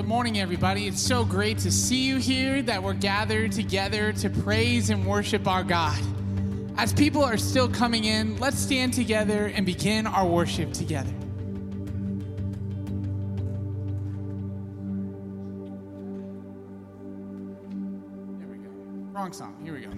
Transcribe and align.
Good 0.00 0.08
morning, 0.08 0.40
everybody. 0.40 0.86
It's 0.86 1.02
so 1.02 1.26
great 1.26 1.58
to 1.58 1.70
see 1.70 2.06
you 2.06 2.16
here, 2.16 2.62
that 2.62 2.82
we're 2.82 2.94
gathered 2.94 3.52
together 3.52 4.14
to 4.14 4.30
praise 4.30 4.88
and 4.88 5.04
worship 5.04 5.46
our 5.46 5.62
God. 5.62 6.00
As 6.78 6.90
people 6.94 7.22
are 7.22 7.36
still 7.36 7.68
coming 7.68 8.04
in, 8.04 8.38
let's 8.38 8.58
stand 8.58 8.94
together 8.94 9.52
and 9.54 9.66
begin 9.66 10.06
our 10.06 10.26
worship 10.26 10.72
together. 10.72 11.10
Here 18.38 18.48
we 18.48 18.56
go. 18.56 18.70
Wrong 19.12 19.34
song. 19.34 19.54
Here 19.62 19.74
we 19.74 19.80
go. 19.82 19.90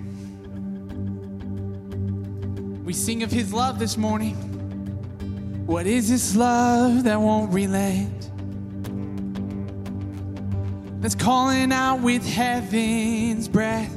We 2.83 2.93
sing 2.93 3.23
of 3.23 3.31
his 3.31 3.53
love 3.53 3.79
this 3.79 3.97
morning. 3.97 4.35
What 5.65 5.87
is 5.87 6.09
this 6.11 6.35
love 6.35 7.05
that 7.05 7.21
won't 7.21 7.53
relent? 7.53 8.22
That's 11.03 11.17
calling 11.17 11.73
out 11.73 12.01
with 12.01 12.25
heaven's 12.25 13.49
breath. 13.49 13.93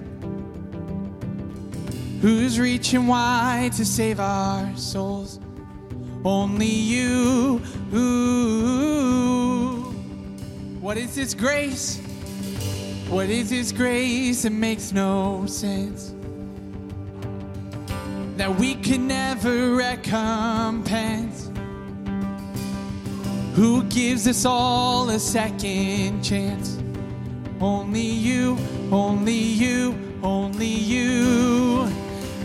Who's 2.20 2.60
reaching 2.60 3.06
wide 3.06 3.74
to 3.74 3.86
save 3.86 4.20
our 4.20 4.76
souls? 4.76 5.40
Only 6.24 6.66
you. 6.66 7.62
Ooh. 7.94 9.82
What 10.82 10.98
is 10.98 11.14
this 11.14 11.36
grace? 11.36 12.02
What 13.08 13.30
is 13.30 13.52
this 13.52 13.72
grace? 13.72 14.42
that 14.42 14.52
makes 14.52 14.92
no 14.92 15.46
sense 15.46 16.16
that 18.36 18.54
we 18.56 18.74
can 18.74 19.08
never 19.08 19.76
recompense. 19.76 21.52
Who 23.54 23.84
gives 23.84 24.28
us 24.28 24.44
all 24.44 25.08
a 25.12 25.20
second 25.20 26.24
chance? 26.24 26.75
Only 27.62 28.02
you, 28.02 28.58
only 28.92 29.34
you, 29.34 29.98
only 30.22 30.68
you. 30.68 31.88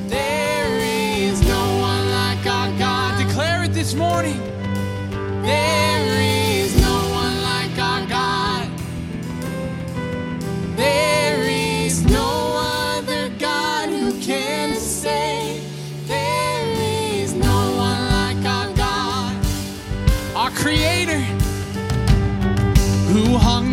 There 0.07 0.79
is 0.79 1.43
no 1.43 1.79
one 1.81 2.11
like 2.11 2.47
our 2.47 2.79
God. 2.79 3.27
Declare 3.27 3.65
it 3.65 3.73
this 3.73 3.95
morning. 3.95 4.41
There 5.43 6.21
is 6.21 6.50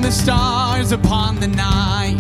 the 0.02 0.12
stars 0.12 0.92
upon 0.92 1.40
the 1.40 1.48
night 1.48 2.18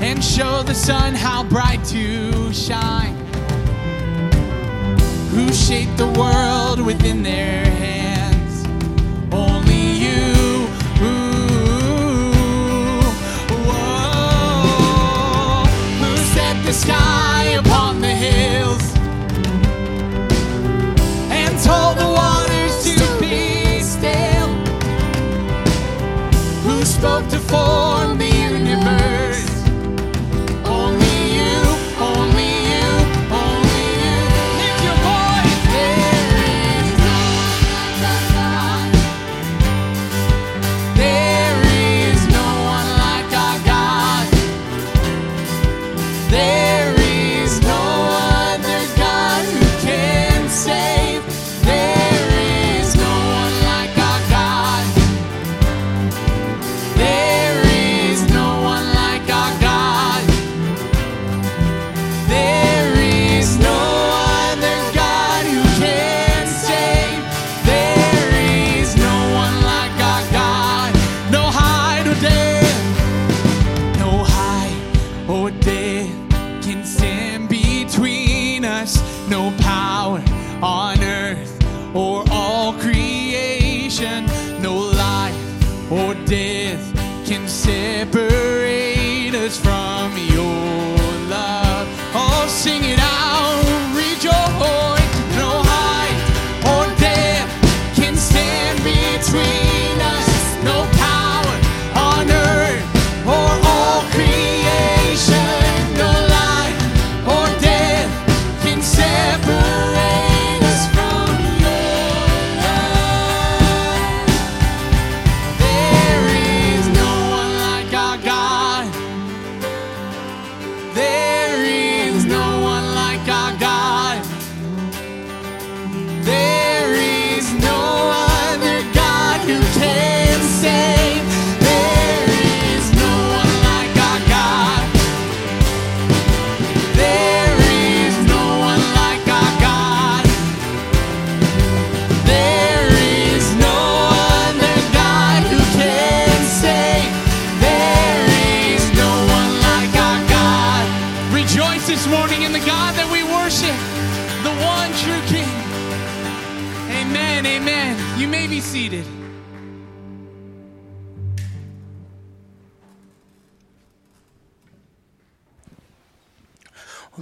and 0.00 0.24
show 0.24 0.62
the 0.62 0.74
sun 0.74 1.14
how 1.14 1.42
bright 1.44 1.82
to 1.84 2.52
shine. 2.52 3.16
Who 5.30 5.52
shaped 5.52 5.96
the 5.96 6.08
world 6.18 6.80
within 6.80 7.22
their 7.22 7.64
hands? 7.64 7.97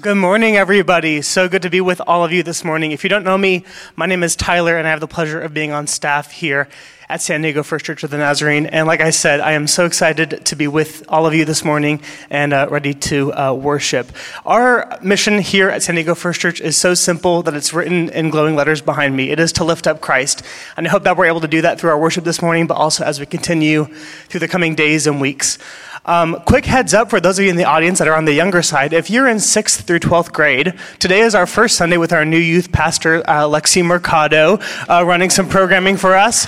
Good 0.06 0.14
morning, 0.14 0.56
everybody. 0.56 1.20
So 1.20 1.48
good 1.48 1.62
to 1.62 1.68
be 1.68 1.80
with 1.80 2.00
all 2.06 2.24
of 2.24 2.30
you 2.30 2.44
this 2.44 2.62
morning. 2.62 2.92
If 2.92 3.02
you 3.02 3.10
don't 3.10 3.24
know 3.24 3.36
me, 3.36 3.64
my 3.96 4.06
name 4.06 4.22
is 4.22 4.36
Tyler, 4.36 4.78
and 4.78 4.86
I 4.86 4.90
have 4.90 5.00
the 5.00 5.08
pleasure 5.08 5.40
of 5.40 5.52
being 5.52 5.72
on 5.72 5.88
staff 5.88 6.30
here 6.30 6.68
at 7.08 7.20
San 7.20 7.42
Diego 7.42 7.64
First 7.64 7.84
Church 7.84 8.04
of 8.04 8.10
the 8.10 8.18
Nazarene. 8.18 8.66
And 8.66 8.86
like 8.86 9.00
I 9.00 9.10
said, 9.10 9.40
I 9.40 9.52
am 9.52 9.66
so 9.66 9.84
excited 9.84 10.46
to 10.46 10.54
be 10.54 10.68
with 10.68 11.04
all 11.08 11.26
of 11.26 11.34
you 11.34 11.44
this 11.44 11.64
morning 11.64 12.00
and 12.30 12.52
uh, 12.52 12.68
ready 12.70 12.94
to 12.94 13.32
uh, 13.32 13.52
worship. 13.52 14.12
Our 14.44 14.96
mission 15.02 15.40
here 15.40 15.70
at 15.70 15.82
San 15.82 15.96
Diego 15.96 16.14
First 16.14 16.40
Church 16.40 16.60
is 16.60 16.76
so 16.76 16.94
simple 16.94 17.42
that 17.42 17.54
it's 17.54 17.72
written 17.72 18.08
in 18.10 18.30
glowing 18.30 18.54
letters 18.54 18.80
behind 18.80 19.16
me. 19.16 19.30
It 19.30 19.40
is 19.40 19.52
to 19.54 19.64
lift 19.64 19.88
up 19.88 20.00
Christ. 20.00 20.44
And 20.76 20.86
I 20.86 20.90
hope 20.90 21.02
that 21.02 21.16
we're 21.16 21.26
able 21.26 21.40
to 21.40 21.48
do 21.48 21.62
that 21.62 21.80
through 21.80 21.90
our 21.90 21.98
worship 21.98 22.22
this 22.22 22.40
morning, 22.40 22.68
but 22.68 22.74
also 22.74 23.02
as 23.02 23.18
we 23.18 23.26
continue 23.26 23.86
through 24.28 24.40
the 24.40 24.48
coming 24.48 24.76
days 24.76 25.08
and 25.08 25.20
weeks. 25.20 25.58
Um, 26.06 26.40
quick 26.46 26.64
heads 26.64 26.94
up 26.94 27.10
for 27.10 27.20
those 27.20 27.36
of 27.40 27.44
you 27.44 27.50
in 27.50 27.56
the 27.56 27.64
audience 27.64 27.98
that 27.98 28.06
are 28.06 28.14
on 28.14 28.26
the 28.26 28.32
younger 28.32 28.62
side. 28.62 28.92
If 28.92 29.10
you're 29.10 29.26
in 29.26 29.38
6th 29.38 29.82
through 29.82 29.98
12th 29.98 30.32
grade, 30.32 30.74
today 31.00 31.20
is 31.20 31.34
our 31.34 31.48
first 31.48 31.76
Sunday 31.76 31.96
with 31.96 32.12
our 32.12 32.24
new 32.24 32.38
youth 32.38 32.70
pastor, 32.70 33.28
uh, 33.28 33.42
Lexi 33.42 33.84
Mercado, 33.84 34.60
uh, 34.88 35.04
running 35.04 35.30
some 35.30 35.48
programming 35.48 35.96
for 35.96 36.14
us. 36.14 36.46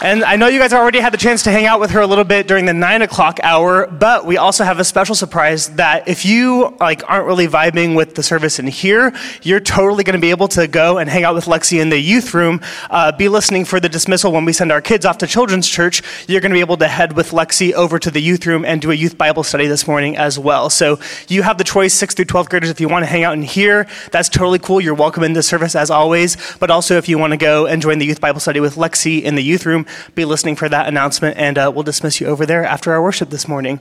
And 0.00 0.22
I 0.22 0.36
know 0.36 0.46
you 0.46 0.60
guys 0.60 0.72
already 0.72 1.00
had 1.00 1.12
the 1.12 1.18
chance 1.18 1.42
to 1.42 1.50
hang 1.50 1.66
out 1.66 1.80
with 1.80 1.90
her 1.90 2.00
a 2.00 2.06
little 2.06 2.22
bit 2.22 2.46
during 2.46 2.66
the 2.66 2.72
nine 2.72 3.02
o'clock 3.02 3.40
hour, 3.42 3.88
but 3.88 4.24
we 4.24 4.36
also 4.36 4.62
have 4.62 4.78
a 4.78 4.84
special 4.84 5.16
surprise 5.16 5.70
that 5.70 6.06
if 6.06 6.24
you 6.24 6.76
like 6.78 7.02
aren't 7.10 7.26
really 7.26 7.48
vibing 7.48 7.96
with 7.96 8.14
the 8.14 8.22
service 8.22 8.60
in 8.60 8.68
here, 8.68 9.12
you're 9.42 9.58
totally 9.58 10.04
going 10.04 10.14
to 10.14 10.20
be 10.20 10.30
able 10.30 10.46
to 10.48 10.68
go 10.68 10.98
and 10.98 11.10
hang 11.10 11.24
out 11.24 11.34
with 11.34 11.46
Lexi 11.46 11.80
in 11.80 11.88
the 11.88 11.98
youth 11.98 12.32
room. 12.32 12.60
Uh, 12.90 13.10
be 13.10 13.28
listening 13.28 13.64
for 13.64 13.80
the 13.80 13.88
dismissal 13.88 14.30
when 14.30 14.44
we 14.44 14.52
send 14.52 14.70
our 14.70 14.80
kids 14.80 15.04
off 15.04 15.18
to 15.18 15.26
children's 15.26 15.66
church. 15.66 16.00
You're 16.28 16.40
going 16.40 16.52
to 16.52 16.56
be 16.56 16.60
able 16.60 16.76
to 16.76 16.86
head 16.86 17.14
with 17.16 17.32
Lexi 17.32 17.72
over 17.72 17.98
to 17.98 18.08
the 18.08 18.22
youth 18.22 18.46
room 18.46 18.64
and 18.64 18.80
do 18.80 18.92
a 18.92 18.94
youth 18.94 19.18
Bible 19.18 19.42
study 19.42 19.66
this 19.66 19.88
morning 19.88 20.16
as 20.16 20.38
well. 20.38 20.70
So 20.70 21.00
you 21.26 21.42
have 21.42 21.58
the 21.58 21.64
choice, 21.64 21.92
sixth 21.92 22.16
through 22.16 22.26
12th 22.26 22.50
graders, 22.50 22.70
if 22.70 22.80
you 22.80 22.88
want 22.88 23.02
to 23.02 23.10
hang 23.10 23.24
out 23.24 23.34
in 23.34 23.42
here, 23.42 23.88
that's 24.12 24.28
totally 24.28 24.60
cool. 24.60 24.80
You're 24.80 24.94
welcome 24.94 25.24
in 25.24 25.32
this 25.32 25.48
service 25.48 25.74
as 25.74 25.90
always. 25.90 26.36
But 26.60 26.70
also, 26.70 26.98
if 26.98 27.08
you 27.08 27.18
want 27.18 27.32
to 27.32 27.36
go 27.36 27.66
and 27.66 27.82
join 27.82 27.98
the 27.98 28.06
youth 28.06 28.20
Bible 28.20 28.38
study 28.38 28.60
with 28.60 28.76
Lexi 28.76 29.24
in 29.24 29.34
the 29.34 29.42
youth 29.42 29.66
room, 29.66 29.86
be 30.14 30.24
listening 30.24 30.56
for 30.56 30.68
that 30.68 30.86
announcement, 30.88 31.36
and 31.36 31.58
uh, 31.58 31.70
we'll 31.74 31.84
dismiss 31.84 32.20
you 32.20 32.26
over 32.26 32.46
there 32.46 32.64
after 32.64 32.92
our 32.92 33.02
worship 33.02 33.30
this 33.30 33.48
morning. 33.48 33.80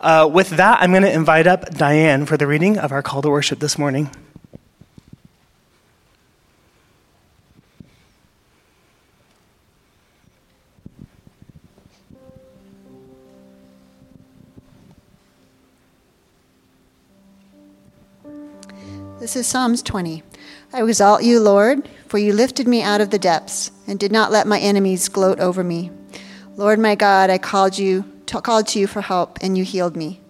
Uh, 0.00 0.28
with 0.30 0.50
that, 0.50 0.80
I'm 0.80 0.90
going 0.90 1.02
to 1.02 1.12
invite 1.12 1.46
up 1.46 1.70
Diane 1.70 2.26
for 2.26 2.36
the 2.36 2.46
reading 2.46 2.78
of 2.78 2.92
our 2.92 3.02
call 3.02 3.22
to 3.22 3.30
worship 3.30 3.58
this 3.58 3.78
morning. 3.78 4.10
This 19.24 19.36
is 19.36 19.46
Psalms 19.46 19.82
20. 19.82 20.22
I 20.74 20.82
exalt 20.82 21.22
you, 21.22 21.38
Lord, 21.38 21.88
for 22.08 22.18
you 22.18 22.32
lifted 22.32 22.66
me 22.66 22.82
out 22.82 23.00
of 23.00 23.10
the 23.10 23.18
depths 23.18 23.70
and 23.86 23.96
did 23.96 24.10
not 24.10 24.32
let 24.32 24.48
my 24.48 24.58
enemies 24.58 25.08
gloat 25.08 25.38
over 25.38 25.62
me. 25.62 25.92
Lord 26.56 26.80
my 26.80 26.96
God, 26.96 27.30
I 27.30 27.38
called 27.38 27.78
you 27.78 28.04
called 28.26 28.66
to 28.66 28.80
you 28.80 28.88
for 28.88 29.00
help 29.00 29.38
and 29.40 29.56
you 29.56 29.62
healed 29.62 29.94
me. 29.94 30.20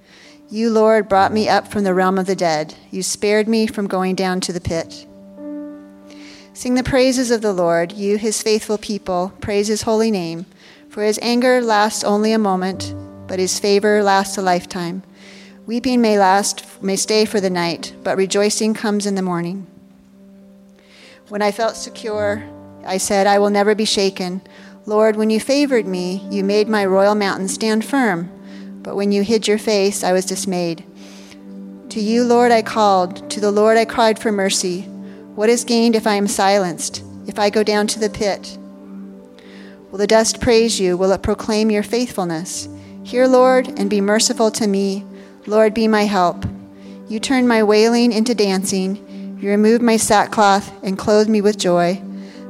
You, 0.51 0.69
Lord, 0.69 1.09
brought 1.09 1.33
me 1.33 1.49
up 1.49 1.69
from 1.69 1.85
the 1.85 1.95
realm 1.95 2.19
of 2.19 2.27
the 2.27 2.37
dead. 2.37 2.75
You 2.91 3.03
spared 3.03 3.49
me 3.49 3.67
from 3.67 3.87
going 3.87 4.15
down 4.17 4.43
to 4.43 4.53
the 4.53 4.61
pit. 4.61 5.07
Sing 6.53 6.75
the 6.75 6.83
praises 6.83 7.31
of 7.31 7.41
the 7.41 7.55
Lord, 7.55 7.93
you 7.93 8.19
his 8.19 8.43
faithful 8.43 8.77
people, 8.77 9.33
praise 9.41 9.69
his 9.69 9.81
holy 9.83 10.11
name, 10.11 10.45
for 10.91 11.03
his 11.03 11.19
anger 11.23 11.63
lasts 11.63 12.05
only 12.05 12.33
a 12.33 12.39
moment, 12.39 12.95
but 13.27 13.39
his 13.39 13.59
favor 13.59 14.03
lasts 14.03 14.37
a 14.37 14.43
lifetime. 14.43 15.03
Weeping 15.65 16.03
may 16.03 16.19
last 16.19 16.83
may 16.83 16.97
stay 16.97 17.25
for 17.25 17.41
the 17.41 17.49
night, 17.49 17.95
but 18.05 18.19
rejoicing 18.19 18.75
comes 18.75 19.07
in 19.07 19.15
the 19.15 19.23
morning. 19.23 19.67
When 21.35 21.43
I 21.43 21.51
felt 21.51 21.75
secure, 21.75 22.45
I 22.87 22.97
said, 22.97 23.27
I 23.27 23.41
will 23.41 23.51
never 23.51 23.75
be 23.75 23.85
shaken. 23.85 24.41
Lord, 24.87 25.17
when 25.17 25.31
you 25.31 25.41
favored 25.41 25.85
me, 25.85 26.25
you 26.31 26.45
made 26.45 26.69
my 26.69 26.87
royal 26.87 27.17
mountain 27.17 27.49
stand 27.49 27.85
firm. 27.85 28.31
But 28.85 28.95
when 28.95 29.11
you 29.11 29.25
hid 29.25 29.49
your 29.49 29.59
face, 29.59 30.05
I 30.05 30.13
was 30.13 30.25
dismayed. 30.27 30.85
To 31.89 31.99
you, 31.99 32.23
Lord, 32.23 32.53
I 32.53 32.63
called. 32.63 33.29
To 33.33 33.41
the 33.41 33.51
Lord 33.51 33.77
I 33.77 33.85
cried 33.85 34.17
for 34.17 34.31
mercy. 34.31 34.83
What 35.35 35.49
is 35.49 35.65
gained 35.65 35.97
if 35.97 36.07
I 36.07 36.15
am 36.15 36.29
silenced, 36.29 37.03
if 37.27 37.37
I 37.37 37.51
go 37.51 37.65
down 37.65 37.89
to 37.89 37.99
the 37.99 38.11
pit? 38.11 38.57
Will 39.91 39.99
the 39.99 40.07
dust 40.07 40.41
praise 40.41 40.79
you? 40.79 40.97
Will 40.97 41.11
it 41.11 41.25
proclaim 41.25 41.69
your 41.69 41.83
faithfulness? 41.83 42.69
Hear, 43.03 43.27
Lord, 43.27 43.77
and 43.77 43.91
be 43.91 44.01
merciful 44.01 44.53
to 44.53 44.69
me. 44.69 45.05
Lord, 45.49 45.75
be 45.75 45.89
my 45.89 46.05
help. 46.05 46.47
You 47.09 47.19
turn 47.19 47.49
my 47.49 47.65
wailing 47.65 48.13
into 48.13 48.37
dancing. 48.37 49.05
You 49.45 49.51
remove 49.51 49.83
my 49.83 49.99
sackcloth 49.99 50.73
and 50.83 50.97
clothe 50.97 51.29
me 51.29 51.43
with 51.43 51.59
joy 51.59 52.03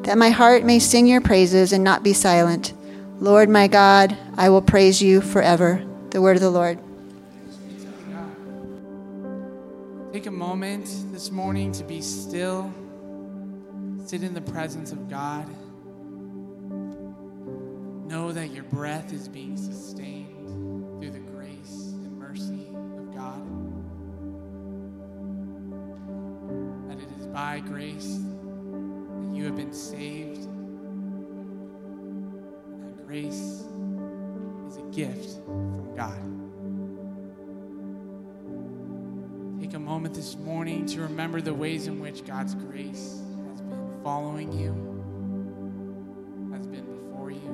that 0.03 0.17
my 0.17 0.31
heart 0.31 0.63
may 0.63 0.79
sing 0.79 1.09
your 1.09 1.21
praises 1.21 1.73
and 1.73 1.83
not 1.83 2.05
be 2.05 2.13
silent. 2.13 2.73
Lord 3.19 3.49
my 3.49 3.67
God, 3.67 4.17
I 4.37 4.49
will 4.49 4.63
praise 4.63 5.03
you 5.03 5.21
forever. 5.21 5.85
The 6.11 6.23
word 6.23 6.37
of 6.37 6.43
the 6.43 6.51
Lord. 6.51 6.79
Take 10.13 10.27
a 10.27 10.31
moment 10.31 10.89
this 11.11 11.33
morning 11.33 11.73
to 11.73 11.83
be 11.83 12.01
still, 12.01 12.73
sit 14.07 14.23
in 14.23 14.33
the 14.33 14.41
presence 14.41 14.93
of 14.93 15.11
God. 15.11 15.49
Know 18.07 18.31
that 18.31 18.53
your 18.53 18.63
breath 18.63 19.13
is 19.13 19.29
being 19.29 19.57
sustained 19.57 21.01
through 21.01 21.11
the 21.11 21.19
grace 21.19 21.91
and 21.91 22.17
mercy 22.17 22.64
by 27.35 27.59
grace 27.59 28.21
that 28.21 29.35
you 29.35 29.45
have 29.45 29.57
been 29.57 29.73
saved. 29.73 30.43
That 32.81 33.05
grace 33.05 33.65
is 34.69 34.77
a 34.77 34.83
gift 34.93 35.45
from 35.45 35.97
God. 35.97 36.31
Take 39.61 39.75
a 39.75 39.81
moment 39.81 40.15
this 40.15 40.37
morning 40.37 40.87
to 40.87 41.01
remember 41.01 41.41
the 41.41 41.53
ways 41.53 41.89
in 41.89 41.99
which 41.99 42.25
God's 42.25 42.55
grace 42.55 43.21
has 43.51 43.61
been 43.63 44.01
following 44.05 44.53
you, 44.53 44.71
has 46.53 46.69
been 46.69 46.87
before 46.87 47.33
you, 47.33 47.49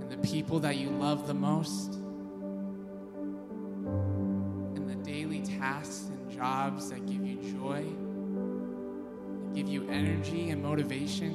and 0.00 0.10
the 0.10 0.16
people 0.26 0.60
that 0.60 0.76
you 0.76 0.88
love 0.88 1.26
the 1.26 1.34
most, 1.34 1.95
motivation. 10.76 11.32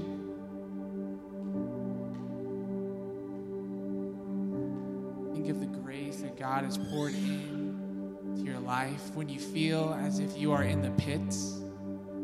Think 5.33 5.49
of 5.49 5.59
the 5.59 5.65
grace 5.65 6.17
that 6.17 6.37
God 6.37 6.63
has 6.63 6.77
poured 6.77 7.15
in 7.15 8.35
to 8.35 8.43
your 8.43 8.59
life 8.59 9.15
when 9.15 9.29
you 9.29 9.39
feel 9.39 9.97
as 9.99 10.19
if 10.19 10.37
you 10.37 10.51
are 10.51 10.61
in 10.61 10.83
the 10.83 10.91
pits, 10.91 11.59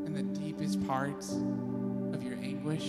in 0.06 0.14
the 0.14 0.22
deepest 0.40 0.86
parts 0.86 1.32
of 2.14 2.22
your 2.22 2.36
anguish. 2.36 2.86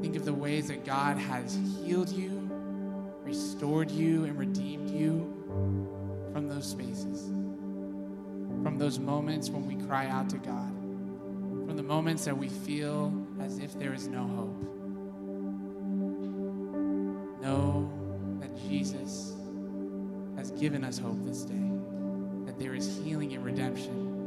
Think 0.00 0.14
of 0.14 0.24
the 0.24 0.32
ways 0.32 0.68
that 0.68 0.84
God 0.84 1.18
has 1.18 1.58
healed 1.82 2.08
you, 2.08 2.48
restored 3.24 3.90
you, 3.90 4.26
and 4.26 4.38
redeemed 4.38 4.90
you 4.90 5.34
from 6.32 6.46
those 6.48 6.68
spaces, 6.68 7.30
from 8.62 8.78
those 8.78 9.00
moments 9.00 9.50
when 9.50 9.66
we 9.66 9.84
cry 9.86 10.06
out 10.06 10.30
to 10.30 10.38
God 10.38 10.77
from 11.68 11.76
the 11.76 11.82
moments 11.82 12.24
that 12.24 12.34
we 12.34 12.48
feel 12.48 13.12
as 13.42 13.58
if 13.58 13.78
there 13.78 13.92
is 13.92 14.08
no 14.08 14.26
hope. 14.26 14.62
Know 17.42 17.92
that 18.40 18.56
Jesus 18.56 19.34
has 20.38 20.50
given 20.52 20.82
us 20.82 20.96
hope 20.96 21.22
this 21.26 21.42
day, 21.42 21.70
that 22.46 22.58
there 22.58 22.74
is 22.74 22.98
healing 23.04 23.34
and 23.34 23.44
redemption 23.44 24.17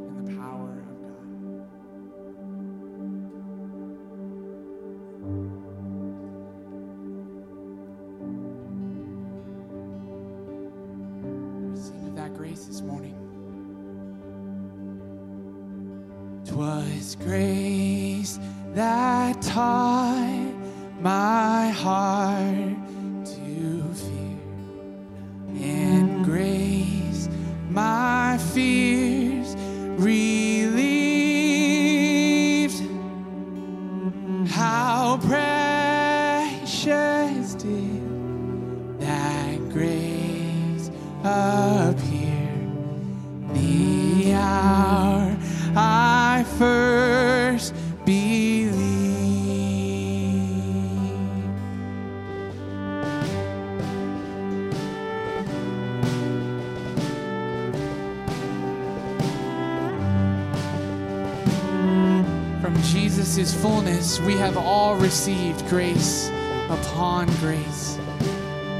Jesus' 62.92 63.54
fullness, 63.54 64.20
we 64.20 64.34
have 64.34 64.58
all 64.58 64.96
received 64.96 65.66
grace 65.66 66.30
upon 66.68 67.26
grace. 67.36 67.98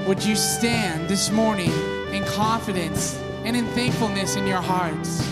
Would 0.06 0.22
you 0.22 0.36
stand 0.36 1.08
this 1.08 1.30
morning 1.30 1.72
in 2.12 2.22
confidence 2.26 3.18
and 3.44 3.56
in 3.56 3.64
thankfulness 3.68 4.36
in 4.36 4.46
your 4.46 4.60
hearts 4.60 5.26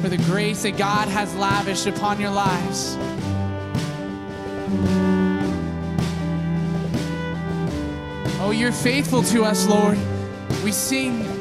for 0.00 0.08
the 0.08 0.16
grace 0.16 0.62
that 0.62 0.78
God 0.78 1.08
has 1.08 1.34
lavished 1.34 1.86
upon 1.86 2.18
your 2.18 2.30
lives? 2.30 2.96
Oh, 8.40 8.50
you're 8.56 8.72
faithful 8.72 9.24
to 9.24 9.44
us, 9.44 9.68
Lord. 9.68 9.98
We 10.64 10.72
sing 10.72 11.35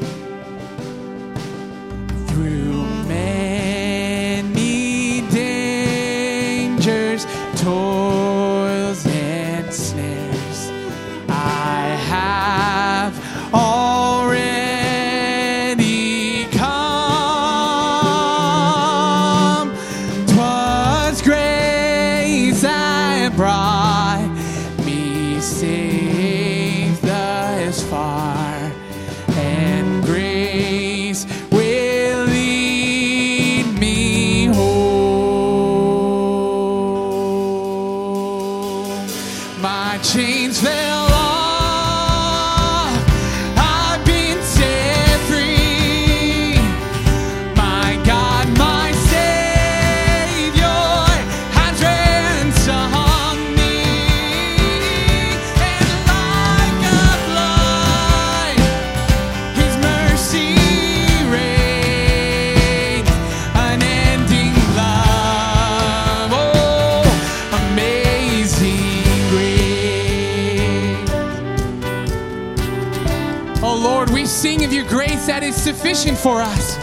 definition 75.96 76.22
for 76.22 76.42
us 76.42 76.76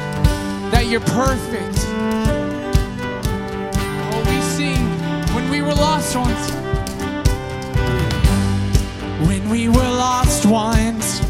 that 0.73 0.87
you're 0.87 1.01
perfect. 1.01 1.77
Oh, 4.11 4.25
we 4.27 4.41
sing 4.41 4.87
when 5.35 5.51
we 5.51 5.61
were 5.61 5.75
lost 5.75 6.17
ones. 6.17 6.51
When 9.29 9.51
we 9.51 9.69
were 9.69 9.75
lost 9.77 10.47
ones, 10.47 11.21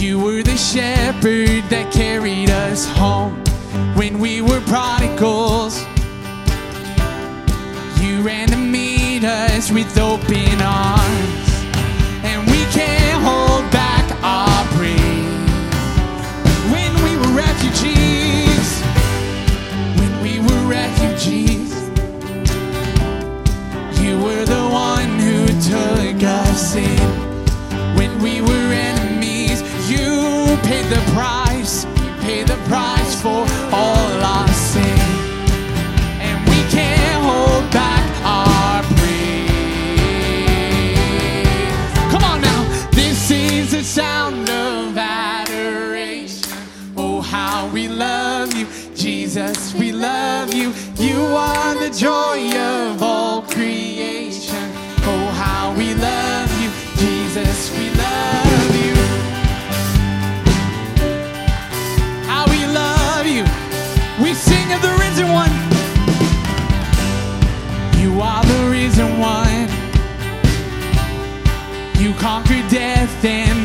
you 0.00 0.18
were 0.18 0.42
the 0.42 0.56
shepherd 0.56 1.62
that 1.70 1.92
carried 1.92 2.50
us 2.50 2.86
home. 2.86 3.36
When 3.94 4.18
we 4.18 4.42
were 4.42 4.60
prodigals, 4.62 5.78
you 8.02 8.22
ran 8.22 8.48
to 8.48 8.56
meet 8.56 9.22
us 9.22 9.70
with 9.70 9.96
open 9.98 10.60
arms. 10.60 10.95
We 31.66 31.72
He 32.00 32.08
paid 32.20 32.46
the 32.46 32.54
price 32.68 33.20
for 33.20 33.44
all 33.72 34.22
our 34.22 34.48
sin. 34.52 34.98
And 36.20 36.38
we 36.48 36.62
can't 36.70 37.24
hold 37.24 37.68
back 37.72 38.06
our 38.22 38.84
praise. 38.94 39.50
Come 42.12 42.22
on 42.22 42.40
now, 42.40 42.62
this 42.92 43.32
is 43.32 43.72
the 43.72 43.82
sound 43.82 44.48
of 44.48 44.96
adoration. 44.96 46.52
Oh, 46.96 47.20
how 47.20 47.66
we 47.72 47.88
love 47.88 48.54
you, 48.54 48.68
Jesus, 48.94 49.74
we 49.74 49.90
love 49.90 50.54
you. 50.54 50.72
You 50.98 51.20
are 51.34 51.74
the 51.74 51.90
joy 51.90 52.56
of 52.56 53.02
death 72.76 73.24
and 73.24 73.55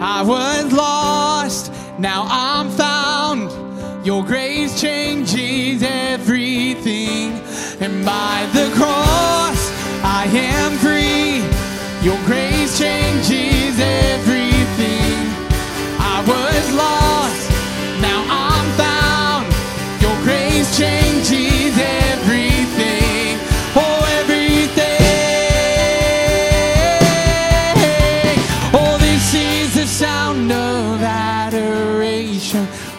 I 0.00 0.22
was 0.22 0.72
lost, 0.72 1.72
now 1.98 2.26
I'm 2.28 2.70
found. 2.70 4.06
Your 4.06 4.22
grace 4.22 4.80
changes 4.80 5.82
everything. 5.82 7.32
And 7.80 8.04
by 8.04 8.48
the 8.52 8.70
cross, 8.76 9.70
I 10.04 10.26
am 10.32 10.72
free. 10.78 11.42
Your 12.06 12.18
grace 12.26 12.78
changes 12.78 13.80
everything. 13.80 14.75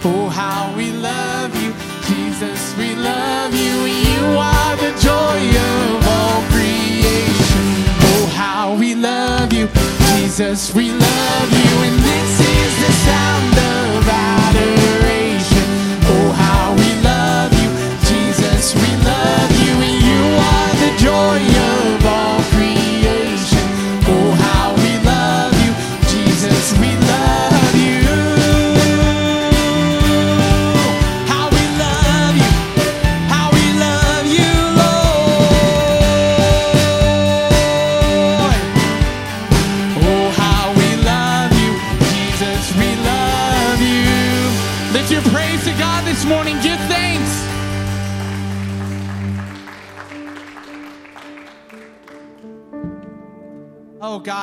Oh, 0.03 0.29
how 0.29 0.73
we 0.77 0.91
love 0.91 1.55
you, 1.61 1.73
Jesus, 2.07 2.75
we 2.77 2.95
love 2.95 3.53
you. 3.53 3.85
You 3.85 4.37
are 4.37 4.75
the 4.77 4.91
joy 5.01 5.39
of 5.49 6.07
all 6.07 6.41
creation. 6.51 7.65
Oh, 8.01 8.31
how 8.35 8.75
we 8.75 8.95
love 8.95 9.51
you, 9.51 9.67
Jesus, 10.15 10.73
we 10.73 10.91
love 10.91 11.51
you. 11.51 11.73
And 11.87 11.99
this 11.99 12.39
is 12.39 12.85
the 12.85 12.91
sound. 13.05 13.56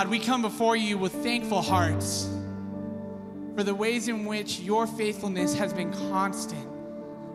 God, 0.04 0.10
we 0.10 0.18
come 0.18 0.42
before 0.42 0.76
you 0.76 0.98
with 0.98 1.14
thankful 1.14 1.62
hearts 1.62 2.28
for 3.56 3.62
the 3.62 3.74
ways 3.74 4.06
in 4.06 4.26
which 4.26 4.60
your 4.60 4.86
faithfulness 4.86 5.54
has 5.54 5.72
been 5.72 5.90
constant 6.10 6.68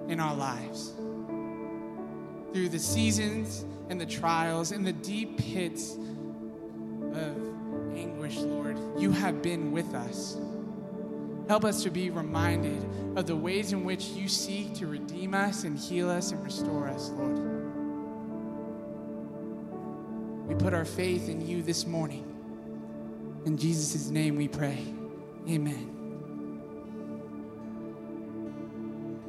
in 0.08 0.20
our 0.20 0.36
lives. 0.36 0.94
Through 2.54 2.70
the 2.70 2.78
seasons 2.78 3.66
and 3.90 4.00
the 4.00 4.06
trials 4.06 4.72
and 4.72 4.86
the 4.86 4.94
deep 4.94 5.40
pits 5.40 5.96
of 5.96 7.36
anguish, 7.98 8.38
Lord, 8.38 8.78
you 9.00 9.10
have 9.14 9.42
been 9.42 9.72
with 9.72 9.96
us. 9.96 10.38
Help 11.48 11.66
us 11.66 11.82
to 11.82 11.90
be 11.90 12.12
reminded 12.12 12.88
of 13.18 13.26
the 13.26 13.36
ways 13.36 13.74
in 13.74 13.84
which 13.84 14.10
you 14.10 14.28
seek 14.28 14.76
to 14.76 14.86
redeem 14.86 15.34
us 15.34 15.64
and 15.64 15.76
heal 15.76 16.08
us 16.08 16.34
and 16.34 16.44
restore 16.44 16.88
us, 16.88 17.10
Lord. 17.16 17.40
We 20.48 20.54
put 20.54 20.76
our 20.76 20.86
faith 20.86 21.30
in 21.30 21.48
you 21.48 21.64
this 21.64 21.88
morning. 21.88 22.29
In 23.46 23.58
Jesus' 23.58 24.10
name 24.10 24.36
we 24.36 24.48
pray. 24.48 24.80
Amen. 25.48 25.96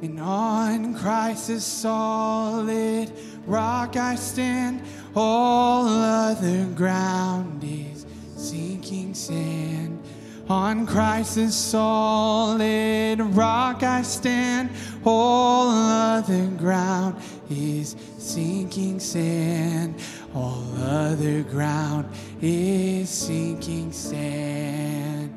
And 0.01 0.19
on 0.19 0.95
Christ's 0.95 1.63
solid 1.63 3.11
rock 3.45 3.95
I 3.95 4.15
stand, 4.15 4.81
all 5.15 5.87
other 5.87 6.65
ground 6.75 7.63
is 7.63 8.05
sinking 8.35 9.13
sand. 9.13 10.03
On 10.49 10.85
Christ's 10.85 11.55
solid 11.55 13.21
rock 13.21 13.83
I 13.83 14.01
stand, 14.01 14.71
all 15.05 15.69
other 15.69 16.47
ground 16.57 17.21
is 17.49 17.95
sinking 18.17 18.99
sand. 18.99 19.95
All 20.33 20.63
other 20.79 21.43
ground 21.43 22.09
is 22.41 23.09
sinking 23.09 23.91
sand. 23.91 25.33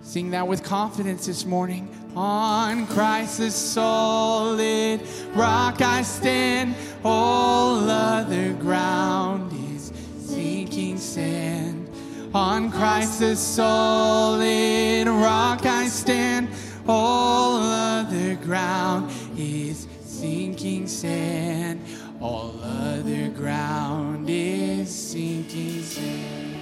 Sing 0.00 0.30
that 0.30 0.48
with 0.48 0.62
confidence 0.62 1.26
this 1.26 1.44
morning. 1.44 1.88
On 2.16 2.86
Christ's 2.86 3.54
solid 3.54 5.02
rock 5.34 5.82
I 5.82 6.02
stand, 6.02 6.74
all 7.04 7.90
other 7.90 8.54
ground 8.54 9.52
is 9.74 9.92
sinking 10.18 10.96
sand. 10.96 11.90
On 12.32 12.70
Christ's 12.70 13.40
solid 13.40 15.06
rock 15.06 15.66
I 15.66 15.88
stand, 15.88 16.48
all 16.88 17.58
other 17.58 18.36
ground 18.36 19.10
is 19.36 19.86
sinking 20.00 20.86
sand. 20.86 21.80
All 22.24 22.54
other 22.62 23.28
ground 23.28 24.30
is 24.30 24.88
sinking 24.88 25.82
sand. 25.82 26.56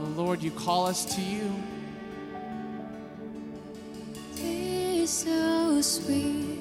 Oh 0.00 0.04
Lord, 0.16 0.42
you 0.42 0.50
call 0.50 0.86
us 0.86 1.04
to 1.14 1.20
you. 1.20 1.48
It's 4.36 5.12
so 5.12 5.80
sweet 5.80 6.58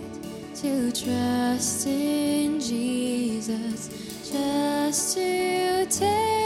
to 0.58 0.92
trust 0.92 1.88
in 1.88 2.60
Jesus, 2.60 3.90
just 4.32 5.16
to 5.18 5.88
take 5.88 6.43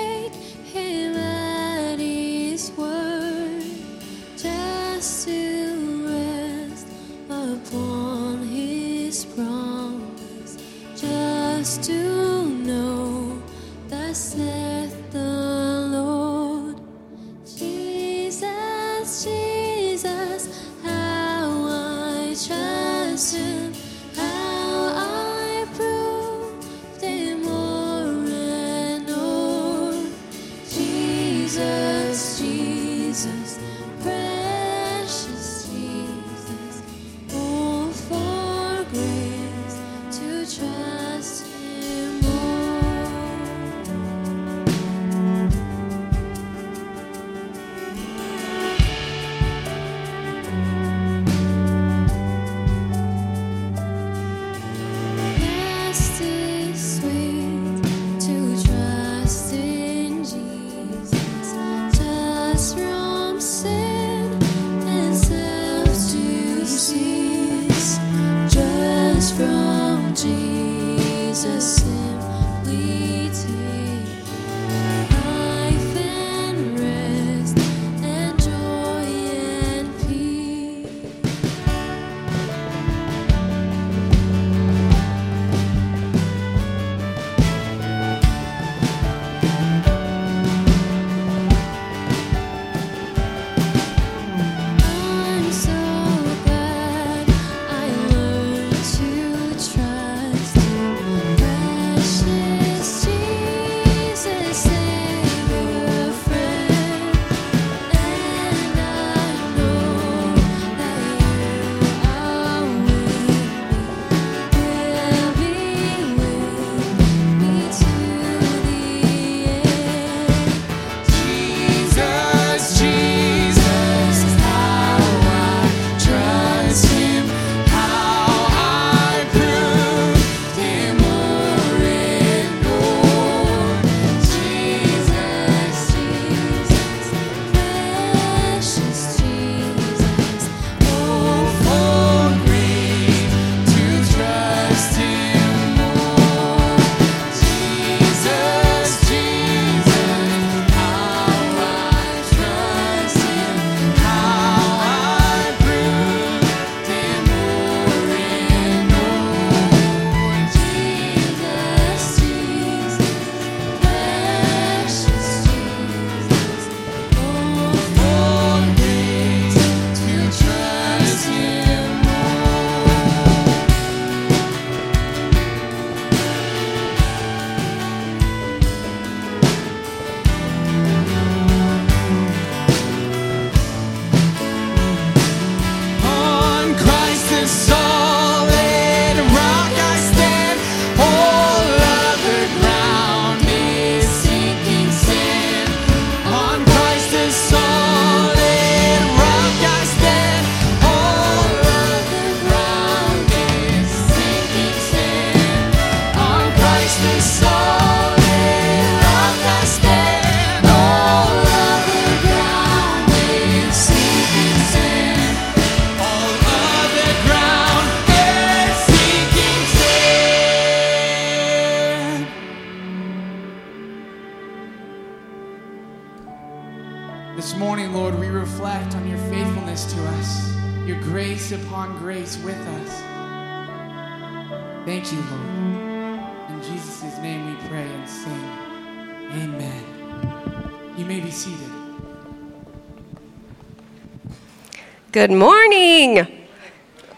Good 245.17 245.31
morning. 245.31 246.19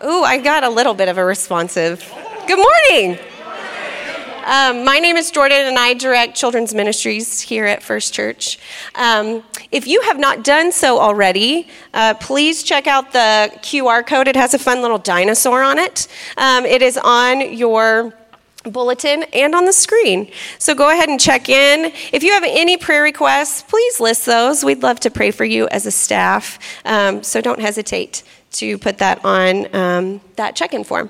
Ooh, 0.06 0.24
I 0.24 0.38
got 0.38 0.64
a 0.64 0.70
little 0.70 0.94
bit 0.94 1.10
of 1.10 1.18
a 1.18 1.26
responsive. 1.26 2.00
Good 2.48 2.58
morning. 2.58 3.20
Um, 4.46 4.86
my 4.86 5.00
name 5.00 5.18
is 5.18 5.30
Jordan, 5.32 5.68
and 5.68 5.78
I 5.78 5.96
direct 5.96 6.34
children's 6.34 6.74
ministries 6.74 7.42
here 7.42 7.66
at 7.66 7.84
First 7.84 8.14
Church. 8.14 8.58
Um, 8.96 9.44
if 9.74 9.86
you 9.86 10.00
have 10.04 10.18
not 10.18 10.46
done 10.46 10.72
so 10.72 10.98
already, 10.98 11.68
uh, 11.94 12.14
please 12.14 12.64
check 12.64 12.88
out 12.88 13.12
the 13.12 13.52
QR 13.58 14.08
code. 14.08 14.30
It 14.30 14.38
has 14.38 14.54
a 14.54 14.60
fun 14.60 14.82
little 14.82 14.98
dinosaur 14.98 15.62
on 15.62 15.78
it. 15.78 16.08
Um, 16.38 16.66
it 16.66 16.82
is 16.82 16.98
on 16.98 17.54
your 17.54 18.14
bulletin 18.64 19.24
and 19.34 19.56
on 19.56 19.66
the 19.66 19.74
screen. 19.74 20.32
So 20.58 20.76
go 20.76 20.90
ahead 20.90 21.10
and 21.10 21.20
check 21.20 21.50
in. 21.50 21.92
If 22.12 22.24
you 22.24 22.32
have 22.34 22.44
any 22.46 22.78
prayer 22.78 23.04
requests, 23.04 23.64
please 23.64 24.00
list 24.00 24.26
those. 24.26 24.64
We'd 24.64 24.84
love 24.84 25.00
to 25.02 25.10
pray 25.10 25.32
for 25.32 25.46
you 25.46 25.68
as 25.70 25.86
a 25.86 25.92
staff. 25.92 26.60
Um, 26.86 27.24
so 27.24 27.42
don't 27.42 27.62
hesitate 27.62 28.24
to 28.52 28.78
put 28.78 28.98
that 28.98 29.24
on 29.24 29.74
um, 29.76 30.22
that 30.36 30.56
check 30.56 30.74
in 30.74 30.84
form. 30.84 31.10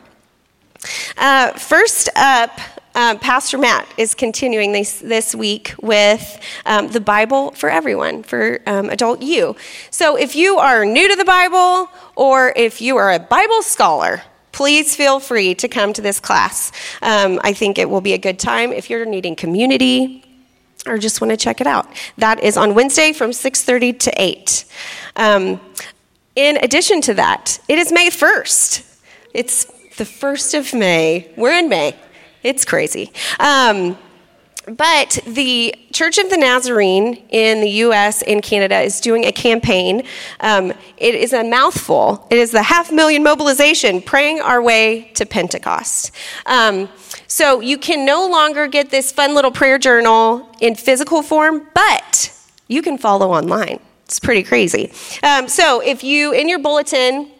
Uh, 1.17 1.51
first 1.53 2.09
up, 2.15 2.59
um, 2.95 3.19
Pastor 3.19 3.57
Matt 3.57 3.87
is 3.97 4.15
continuing 4.15 4.71
this, 4.71 4.99
this 4.99 5.35
week 5.35 5.73
with 5.81 6.39
um, 6.65 6.89
the 6.89 6.99
Bible 6.99 7.51
for 7.51 7.69
everyone, 7.69 8.23
for 8.23 8.61
um, 8.65 8.89
adult 8.89 9.21
you. 9.21 9.55
So 9.89 10.15
if 10.15 10.35
you 10.35 10.57
are 10.57 10.85
new 10.85 11.07
to 11.07 11.15
the 11.15 11.25
Bible 11.25 11.89
or 12.15 12.53
if 12.55 12.81
you 12.81 12.97
are 12.97 13.11
a 13.11 13.19
Bible 13.19 13.61
scholar, 13.61 14.21
please 14.59 14.93
feel 14.93 15.21
free 15.21 15.55
to 15.55 15.69
come 15.69 15.93
to 15.93 16.01
this 16.01 16.19
class. 16.19 16.73
Um, 17.01 17.39
I 17.45 17.53
think 17.53 17.77
it 17.77 17.89
will 17.89 18.01
be 18.01 18.11
a 18.11 18.17
good 18.17 18.37
time 18.37 18.73
if 18.73 18.89
you're 18.89 19.05
needing 19.05 19.33
community 19.33 20.21
or 20.85 20.97
just 20.97 21.21
want 21.21 21.31
to 21.31 21.37
check 21.37 21.61
it 21.61 21.67
out. 21.67 21.87
That 22.17 22.43
is 22.43 22.57
on 22.57 22.73
Wednesday 22.73 23.13
from 23.13 23.31
6:30 23.31 23.93
to 23.93 24.11
8. 24.21 24.65
Um, 25.15 25.61
in 26.35 26.57
addition 26.57 26.99
to 27.07 27.13
that, 27.13 27.57
it 27.69 27.79
is 27.79 27.89
May 27.93 28.09
1st. 28.09 28.83
It's 29.33 29.63
the 29.95 30.03
1st 30.03 30.53
of 30.59 30.73
May. 30.73 31.31
We're 31.37 31.57
in 31.57 31.69
May. 31.69 31.95
It's 32.43 32.65
crazy. 32.65 33.13
Um, 33.39 33.97
but 34.77 35.19
the 35.25 35.75
Church 35.91 36.17
of 36.17 36.29
the 36.29 36.37
Nazarene 36.37 37.23
in 37.29 37.61
the 37.61 37.69
US 37.69 38.21
and 38.21 38.41
Canada 38.41 38.79
is 38.79 38.99
doing 38.99 39.25
a 39.25 39.31
campaign. 39.31 40.03
Um, 40.39 40.73
it 40.97 41.15
is 41.15 41.33
a 41.33 41.43
mouthful. 41.43 42.27
It 42.29 42.37
is 42.37 42.51
the 42.51 42.63
half 42.63 42.91
million 42.91 43.23
mobilization, 43.23 44.01
praying 44.01 44.41
our 44.41 44.61
way 44.61 45.11
to 45.15 45.25
Pentecost. 45.25 46.11
Um, 46.45 46.89
so 47.27 47.59
you 47.59 47.77
can 47.77 48.05
no 48.05 48.27
longer 48.27 48.67
get 48.67 48.89
this 48.89 49.11
fun 49.11 49.35
little 49.35 49.51
prayer 49.51 49.77
journal 49.77 50.49
in 50.59 50.75
physical 50.75 51.21
form, 51.21 51.67
but 51.73 52.33
you 52.67 52.81
can 52.81 52.97
follow 52.97 53.31
online. 53.31 53.79
It's 54.05 54.19
pretty 54.19 54.43
crazy. 54.43 54.91
Um, 55.21 55.47
so 55.47 55.81
if 55.81 56.03
you, 56.03 56.33
in 56.33 56.49
your 56.49 56.59
bulletin, 56.59 57.31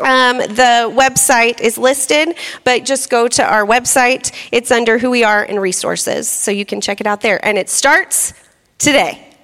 um, 0.00 0.38
the 0.38 0.92
website 0.94 1.60
is 1.60 1.78
listed, 1.78 2.36
but 2.64 2.84
just 2.84 3.08
go 3.08 3.28
to 3.28 3.44
our 3.44 3.64
website. 3.64 4.32
It's 4.52 4.70
under 4.70 4.98
Who 4.98 5.10
We 5.10 5.24
Are 5.24 5.42
and 5.42 5.60
Resources, 5.60 6.28
so 6.28 6.50
you 6.50 6.66
can 6.66 6.80
check 6.80 7.00
it 7.00 7.06
out 7.06 7.22
there. 7.22 7.42
And 7.44 7.56
it 7.56 7.70
starts 7.70 8.34
today. 8.78 9.34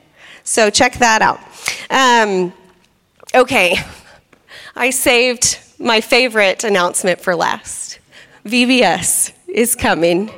So 0.45 0.69
check 0.71 0.95
that 0.95 1.23
out. 1.23 1.41
Um, 1.89 2.53
okay, 3.35 3.77
I 4.77 4.91
saved 4.91 5.59
my 5.79 6.01
favorite 6.01 6.65
announcement 6.65 7.21
for 7.21 7.35
last. 7.35 7.99
VBS 8.45 9.33
is 9.49 9.75
coming. 9.75 10.31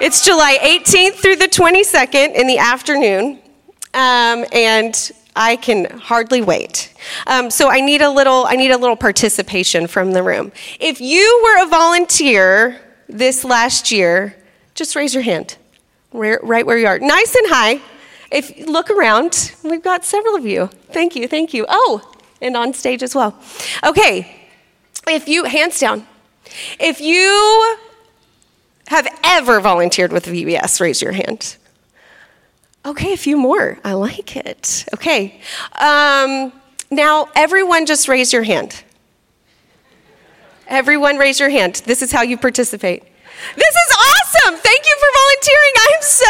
It's 0.00 0.24
July 0.24 0.58
18th 0.62 1.14
through 1.14 1.36
the 1.36 1.48
22nd 1.48 2.34
in 2.34 2.46
the 2.46 2.58
afternoon, 2.58 3.40
um, 3.94 4.44
and 4.52 5.10
I 5.36 5.56
can 5.56 5.98
hardly 5.98 6.42
wait. 6.42 6.92
Um, 7.26 7.50
so 7.50 7.68
I 7.68 7.80
need 7.80 8.02
a 8.02 8.10
little, 8.10 8.44
I 8.46 8.56
need 8.56 8.70
a 8.70 8.78
little 8.78 8.96
participation 8.96 9.86
from 9.86 10.12
the 10.12 10.22
room. 10.22 10.52
If 10.80 11.00
you 11.00 11.42
were 11.44 11.64
a 11.64 11.68
volunteer 11.68 12.80
this 13.08 13.44
last 13.44 13.92
year, 13.92 14.36
just 14.74 14.96
raise 14.96 15.14
your 15.14 15.22
hand, 15.22 15.56
right, 16.12 16.66
where 16.66 16.78
you 16.78 16.86
are, 16.86 16.98
nice 16.98 17.34
and 17.34 17.48
high. 17.48 17.80
If 18.30 18.66
look 18.66 18.90
around, 18.90 19.54
we've 19.62 19.82
got 19.82 20.04
several 20.04 20.34
of 20.34 20.44
you. 20.44 20.66
Thank 20.90 21.14
you, 21.14 21.28
thank 21.28 21.54
you. 21.54 21.64
Oh, 21.68 22.12
and 22.40 22.56
on 22.56 22.74
stage 22.74 23.02
as 23.02 23.14
well. 23.14 23.38
Okay, 23.84 24.48
if 25.06 25.28
you 25.28 25.44
hands 25.44 25.78
down, 25.78 26.06
if 26.80 27.00
you 27.00 27.76
have 28.88 29.06
ever 29.24 29.60
volunteered 29.60 30.12
with 30.12 30.26
VBS, 30.26 30.80
raise 30.80 31.02
your 31.02 31.12
hand. 31.12 31.56
Okay, 32.86 33.12
a 33.12 33.16
few 33.16 33.36
more. 33.36 33.78
I 33.82 33.94
like 33.94 34.36
it. 34.36 34.86
Okay. 34.94 35.40
Um, 35.80 36.52
now, 36.88 37.28
everyone 37.34 37.84
just 37.84 38.06
raise 38.06 38.32
your 38.32 38.44
hand. 38.44 38.84
Everyone 40.68 41.16
raise 41.16 41.40
your 41.40 41.50
hand. 41.50 41.82
This 41.84 42.00
is 42.00 42.12
how 42.12 42.22
you 42.22 42.38
participate. 42.38 43.02
This 43.02 43.74
is 43.74 43.96
awesome. 43.96 44.56
Thank 44.56 44.84
you 44.86 44.96
for 45.00 45.08
volunteering. 45.18 45.72
I'm 45.80 46.02
so 46.02 46.24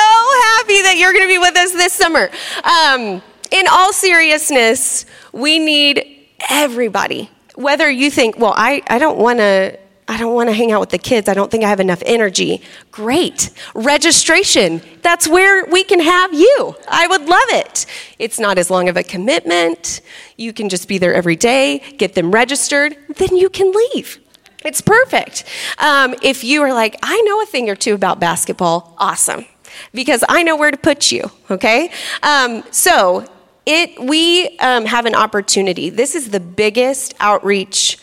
happy 0.57 0.83
that 0.83 0.97
you're 0.99 1.13
going 1.13 1.25
to 1.25 1.29
be 1.29 1.39
with 1.39 1.57
us 1.57 1.73
this 1.73 1.93
summer. 1.93 2.31
Um, 2.65 3.23
in 3.51 3.67
all 3.71 3.93
seriousness, 3.93 5.05
we 5.33 5.59
need 5.59 6.27
everybody. 6.49 7.31
Whether 7.55 7.91
you 7.91 8.11
think, 8.11 8.39
well, 8.39 8.55
I, 8.57 8.83
I 8.89 8.99
don't 8.99 9.19
want 9.19 9.41
to. 9.41 9.79
I 10.09 10.19
don't 10.19 10.35
want 10.35 10.49
to 10.49 10.55
hang 10.55 10.71
out 10.71 10.81
with 10.81 10.91
the 10.91 10.99
kids. 10.99 11.29
I 11.29 11.35
don't 11.35 11.51
think 11.51 11.65
I 11.65 11.69
have 11.69 11.81
enough 11.81 12.03
energy. 12.07 12.63
Great. 12.93 13.51
Registration. 13.75 14.81
That's 15.03 15.27
where 15.27 15.67
we 15.67 15.83
can 15.83 15.99
have 15.99 16.33
you. 16.33 16.77
I 16.89 17.09
would 17.09 17.23
love 17.23 17.49
it. 17.49 17.87
It's 18.19 18.39
not 18.39 18.57
as 18.57 18.71
long 18.71 18.89
of 18.89 18.97
a 18.97 19.03
commitment. 19.03 20.01
You 20.37 20.53
can 20.53 20.69
just 20.69 20.87
be 20.87 20.99
there 20.99 21.13
every 21.13 21.35
day, 21.35 21.79
get 21.99 22.15
them 22.15 22.31
registered, 22.31 22.97
then 23.17 23.37
you 23.37 23.51
can 23.51 23.73
leave. 23.73 24.21
It's 24.65 24.81
perfect. 24.81 25.45
Um, 25.79 26.15
if 26.23 26.45
you 26.45 26.63
are 26.63 26.73
like, 26.73 26.97
I 27.03 27.21
know 27.23 27.43
a 27.43 27.47
thing 27.47 27.69
or 27.69 27.77
two 27.77 27.95
about 27.95 28.21
basketball, 28.21 28.95
awesome. 28.99 29.45
Because 29.93 30.25
I 30.29 30.43
know 30.43 30.57
where 30.57 30.71
to 30.71 30.77
put 30.77 31.11
you, 31.11 31.31
okay? 31.51 31.91
Um, 32.23 32.63
so, 32.71 33.27
it, 33.67 34.01
we 34.01 34.57
um, 34.59 34.85
have 34.87 35.07
an 35.07 35.15
opportunity. 35.17 35.91
This 35.91 36.15
is 36.15 36.31
the 36.31 36.41
biggest 36.41 37.15
outreach 37.19 37.99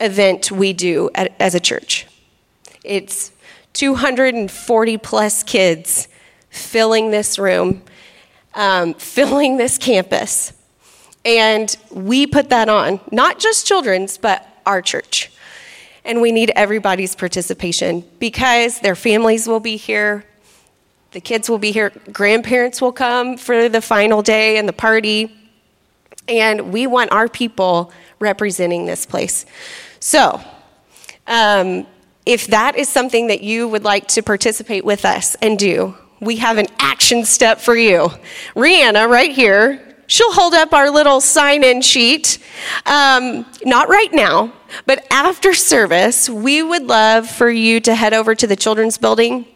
event 0.00 0.50
we 0.50 0.72
do 0.72 1.10
at, 1.14 1.34
as 1.40 1.54
a 1.54 1.60
church. 1.60 2.06
It's 2.84 3.32
240 3.74 4.98
plus 4.98 5.42
kids 5.42 6.08
filling 6.50 7.10
this 7.10 7.38
room, 7.38 7.82
um, 8.54 8.94
filling 8.98 9.56
this 9.56 9.78
campus. 9.78 10.52
And 11.24 11.76
we 11.90 12.26
put 12.26 12.50
that 12.50 12.68
on, 12.68 13.00
not 13.12 13.38
just 13.38 13.66
children's, 13.66 14.18
but 14.18 14.46
our 14.64 14.80
church. 14.80 15.30
And 16.04 16.22
we 16.22 16.32
need 16.32 16.50
everybody's 16.54 17.14
participation 17.14 18.04
because 18.18 18.80
their 18.80 18.94
families 18.94 19.46
will 19.46 19.60
be 19.60 19.76
here, 19.76 20.24
the 21.12 21.20
kids 21.20 21.50
will 21.50 21.58
be 21.58 21.72
here, 21.72 21.92
grandparents 22.12 22.80
will 22.80 22.92
come 22.92 23.36
for 23.36 23.68
the 23.68 23.80
final 23.80 24.22
day 24.22 24.56
and 24.56 24.68
the 24.68 24.72
party. 24.72 25.34
And 26.26 26.72
we 26.72 26.86
want 26.86 27.12
our 27.12 27.28
people 27.28 27.92
representing 28.20 28.86
this 28.86 29.06
place. 29.06 29.44
So, 30.00 30.40
um, 31.26 31.86
if 32.26 32.48
that 32.48 32.76
is 32.76 32.88
something 32.88 33.28
that 33.28 33.42
you 33.42 33.68
would 33.68 33.84
like 33.84 34.06
to 34.08 34.22
participate 34.22 34.84
with 34.84 35.04
us 35.04 35.34
and 35.36 35.58
do, 35.58 35.94
we 36.20 36.36
have 36.36 36.58
an 36.58 36.66
action 36.78 37.24
step 37.24 37.60
for 37.60 37.74
you. 37.74 38.10
Rihanna, 38.54 39.08
right 39.08 39.30
here, 39.30 39.96
she'll 40.06 40.32
hold 40.32 40.54
up 40.54 40.72
our 40.72 40.90
little 40.90 41.20
sign 41.20 41.64
in 41.64 41.80
sheet. 41.80 42.38
Um, 42.86 43.46
not 43.64 43.88
right 43.88 44.12
now, 44.12 44.52
but 44.84 45.06
after 45.10 45.54
service, 45.54 46.28
we 46.28 46.62
would 46.62 46.82
love 46.82 47.28
for 47.28 47.48
you 47.48 47.80
to 47.80 47.94
head 47.94 48.12
over 48.12 48.34
to 48.34 48.46
the 48.46 48.56
children's 48.56 48.98
building. 48.98 49.46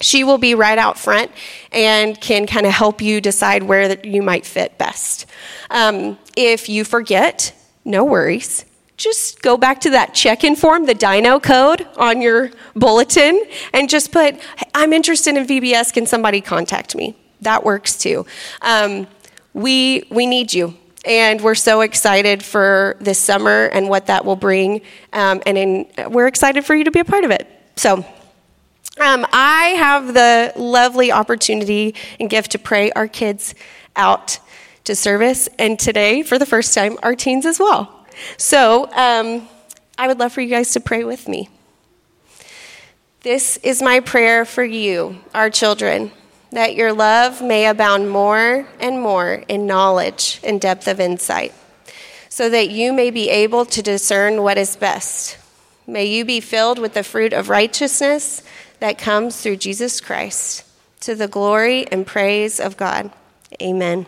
She 0.00 0.24
will 0.24 0.38
be 0.38 0.54
right 0.54 0.78
out 0.78 0.98
front 0.98 1.30
and 1.70 2.18
can 2.18 2.46
kind 2.46 2.66
of 2.66 2.72
help 2.72 3.02
you 3.02 3.20
decide 3.20 3.62
where 3.62 4.04
you 4.04 4.22
might 4.22 4.46
fit 4.46 4.78
best. 4.78 5.26
Um, 5.70 6.18
if 6.36 6.68
you 6.68 6.84
forget, 6.84 7.54
no 7.84 8.04
worries 8.04 8.64
just 9.00 9.40
go 9.40 9.56
back 9.56 9.80
to 9.80 9.90
that 9.90 10.12
check 10.14 10.44
in 10.44 10.54
form, 10.54 10.84
the 10.84 10.94
dino 10.94 11.40
code 11.40 11.88
on 11.96 12.20
your 12.20 12.50
bulletin, 12.76 13.42
and 13.72 13.88
just 13.88 14.12
put, 14.12 14.38
I'm 14.74 14.92
interested 14.92 15.36
in 15.36 15.46
VBS, 15.46 15.92
can 15.92 16.06
somebody 16.06 16.42
contact 16.42 16.94
me? 16.94 17.16
That 17.40 17.64
works 17.64 17.96
too. 17.96 18.26
Um, 18.60 19.06
we, 19.54 20.04
we 20.10 20.26
need 20.26 20.52
you. 20.52 20.76
And 21.06 21.40
we're 21.40 21.54
so 21.54 21.80
excited 21.80 22.42
for 22.42 22.98
this 23.00 23.18
summer 23.18 23.70
and 23.72 23.88
what 23.88 24.06
that 24.06 24.26
will 24.26 24.36
bring. 24.36 24.82
Um, 25.14 25.42
and 25.46 25.56
in, 25.56 25.86
we're 26.10 26.26
excited 26.26 26.66
for 26.66 26.74
you 26.74 26.84
to 26.84 26.90
be 26.90 27.00
a 27.00 27.04
part 27.06 27.24
of 27.24 27.30
it. 27.30 27.48
So, 27.76 28.04
um, 29.00 29.24
I 29.32 29.68
have 29.78 30.12
the 30.12 30.52
lovely 30.56 31.10
opportunity 31.10 31.94
and 32.18 32.28
gift 32.28 32.52
to 32.52 32.58
pray 32.58 32.92
our 32.92 33.08
kids 33.08 33.54
out 33.96 34.38
to 34.84 34.94
service. 34.94 35.48
And 35.58 35.78
today, 35.78 36.22
for 36.22 36.38
the 36.38 36.44
first 36.44 36.74
time, 36.74 36.98
our 37.02 37.14
teens 37.14 37.46
as 37.46 37.58
well. 37.58 37.99
So 38.36 38.90
um, 38.92 39.48
I 39.98 40.08
would 40.08 40.18
love 40.18 40.32
for 40.32 40.40
you 40.40 40.50
guys 40.50 40.72
to 40.72 40.80
pray 40.80 41.04
with 41.04 41.28
me. 41.28 41.48
This 43.22 43.58
is 43.58 43.82
my 43.82 44.00
prayer 44.00 44.44
for 44.44 44.64
you, 44.64 45.18
our 45.34 45.50
children, 45.50 46.10
that 46.52 46.74
your 46.74 46.92
love 46.92 47.42
may 47.42 47.66
abound 47.66 48.08
more 48.08 48.66
and 48.80 49.00
more 49.00 49.44
in 49.46 49.66
knowledge 49.66 50.40
and 50.42 50.60
depth 50.60 50.88
of 50.88 51.00
insight, 51.00 51.52
so 52.28 52.48
that 52.48 52.70
you 52.70 52.92
may 52.92 53.10
be 53.10 53.28
able 53.28 53.66
to 53.66 53.82
discern 53.82 54.42
what 54.42 54.56
is 54.56 54.74
best. 54.74 55.36
May 55.86 56.06
you 56.06 56.24
be 56.24 56.40
filled 56.40 56.78
with 56.78 56.94
the 56.94 57.02
fruit 57.02 57.32
of 57.32 57.48
righteousness 57.50 58.42
that 58.78 58.96
comes 58.96 59.40
through 59.42 59.56
Jesus 59.56 60.00
Christ, 60.00 60.64
to 61.00 61.14
the 61.14 61.28
glory 61.28 61.86
and 61.92 62.06
praise 62.06 62.58
of 62.58 62.76
God. 62.76 63.10
Amen. 63.60 64.06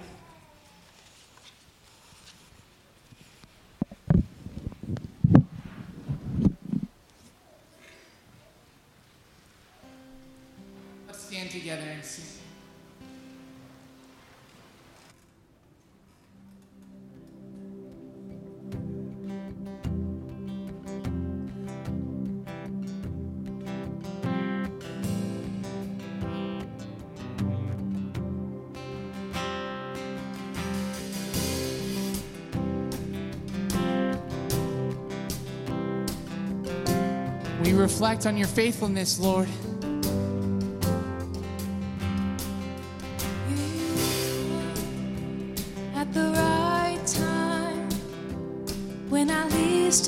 reflect 37.83 38.27
on 38.27 38.37
your 38.37 38.47
faithfulness, 38.47 39.19
Lord. 39.19 39.49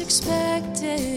expected 0.00 1.13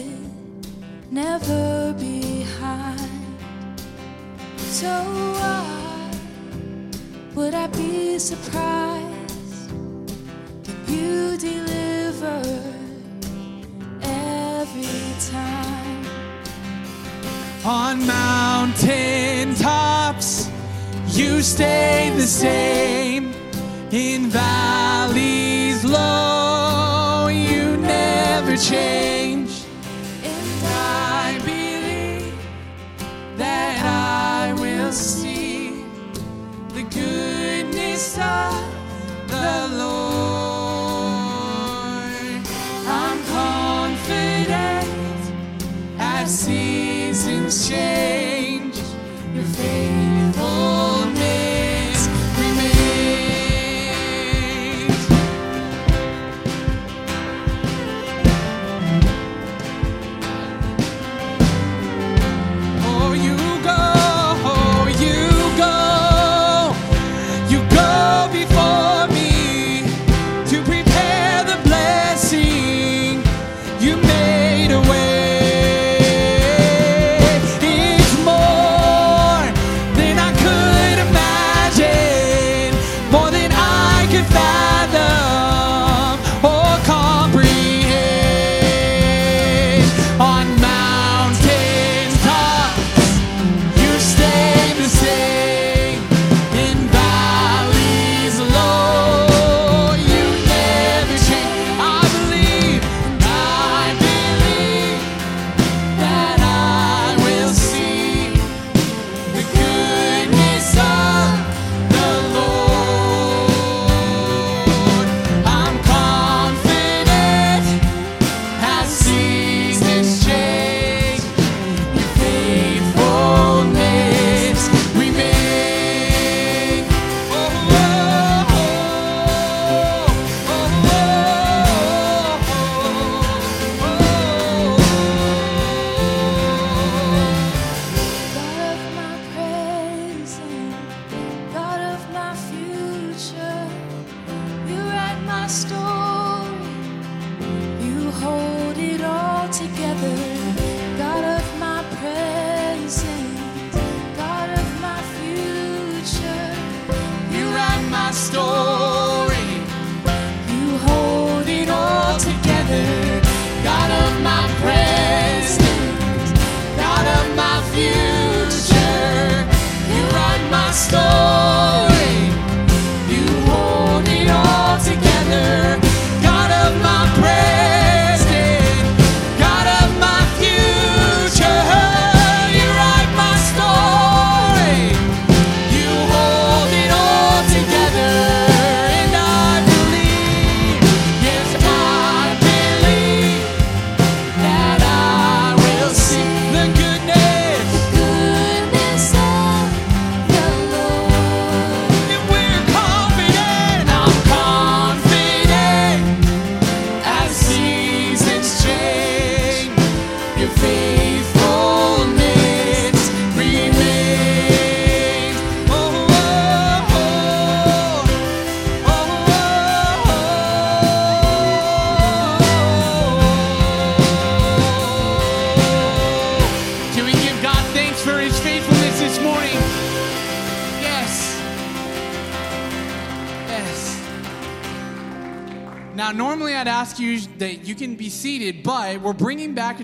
stay 21.48 22.12
the 22.14 22.26
same. 22.26 22.87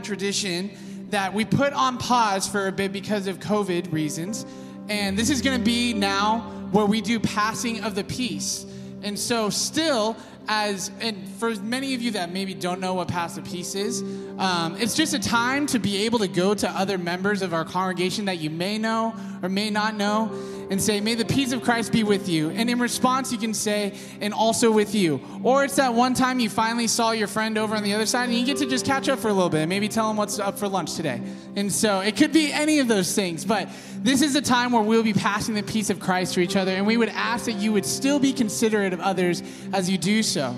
Tradition 0.05 0.71
that 1.11 1.33
we 1.33 1.45
put 1.45 1.73
on 1.73 1.99
pause 1.99 2.49
for 2.49 2.67
a 2.67 2.73
bit 2.73 2.93
because 2.93 3.27
of 3.27 3.41
COVID 3.41 3.93
reasons. 3.93 4.47
And 4.89 5.19
this 5.19 5.31
is 5.31 5.41
going 5.43 5.59
to 5.59 5.65
be 5.65 5.95
now 5.95 6.41
where 6.71 6.87
we 6.87 7.01
do 7.01 7.19
passing 7.19 7.83
of 7.83 7.95
the 7.95 8.05
peace. 8.05 8.67
And 9.03 9.19
so, 9.19 9.51
still, 9.51 10.17
as 10.49 10.91
and 11.01 11.29
for 11.29 11.55
many 11.57 11.95
of 11.95 12.03
you 12.03 12.13
that 12.13 12.33
maybe 12.33 12.55
don't 12.55 12.81
know 12.81 12.95
what 12.95 13.09
pass 13.09 13.35
the 13.35 13.43
peace 13.43 13.75
is, 13.75 14.03
um, 14.39 14.77
it's 14.79 14.95
just 14.95 15.15
a 15.15 15.19
time 15.19 15.67
to 15.67 15.79
be 15.79 16.05
able 16.05 16.19
to 16.19 16.29
go 16.29 16.55
to 16.55 16.69
other 16.71 16.99
members 16.99 17.43
of 17.43 17.55
our 17.55 17.65
congregation 17.65 18.27
that 18.27 18.39
you 18.39 18.51
may 18.51 18.79
know 18.79 19.15
or 19.43 19.49
may 19.49 19.71
not 19.71 19.95
know 19.95 20.31
and 20.71 20.81
say, 20.81 21.01
May 21.01 21.15
the 21.15 21.25
peace 21.25 21.53
of 21.53 21.63
Christ 21.63 21.93
be 21.93 22.03
with 22.03 22.29
you. 22.29 22.51
And 22.51 22.69
in 22.71 22.79
response, 22.79 23.33
you 23.33 23.39
can 23.39 23.55
say, 23.55 23.95
And 24.21 24.35
also 24.35 24.71
with 24.71 24.95
you. 24.95 25.21
Or 25.43 25.65
it's 25.65 25.77
that 25.77 25.95
one 25.95 26.15
time 26.15 26.41
you 26.41 26.49
finally 26.49 26.87
saw 26.87 27.13
your 27.13 27.29
friend 27.29 27.59
over 27.59 27.75
on 27.75 27.83
the 27.83 27.95
other 27.95 28.07
side 28.07 28.29
and 28.29 28.39
you 28.39 28.45
get 28.45 28.59
to 28.59 28.67
just 28.67 28.87
catch 28.87 29.09
up 29.09 29.19
for 29.19 29.29
a 29.29 29.33
little 29.33 29.51
bit 29.51 29.61
and 29.61 29.69
maybe 29.69 29.89
tell 29.89 30.09
them 30.09 30.17
what's 30.17 30.39
up 30.39 30.59
for 30.59 30.69
lunch 30.69 30.95
today. 30.95 31.21
And 31.57 31.73
so 31.73 32.01
it 32.01 32.17
could 32.17 32.33
be 32.33 32.53
any 32.53 32.79
of 32.79 32.89
those 32.89 33.15
things. 33.15 33.45
But 33.45 33.69
this 33.99 34.23
is 34.23 34.35
a 34.37 34.43
time 34.43 34.73
where 34.73 34.83
we'll 34.83 35.03
be 35.03 35.13
passing 35.13 35.55
the 35.55 35.63
peace 35.63 35.91
of 35.91 36.01
Christ 36.01 36.35
to 36.35 36.41
each 36.41 36.57
other. 36.57 36.73
And 36.73 36.87
we 36.87 36.97
would 36.97 37.11
ask 37.11 37.47
that 37.47 37.57
you 37.57 37.73
would 37.73 37.87
still 37.87 38.19
be 38.19 38.33
considerate 38.33 38.93
of 38.93 39.01
others 39.01 39.43
as 39.73 39.91
you 39.91 39.99
do 39.99 40.23
so. 40.23 40.55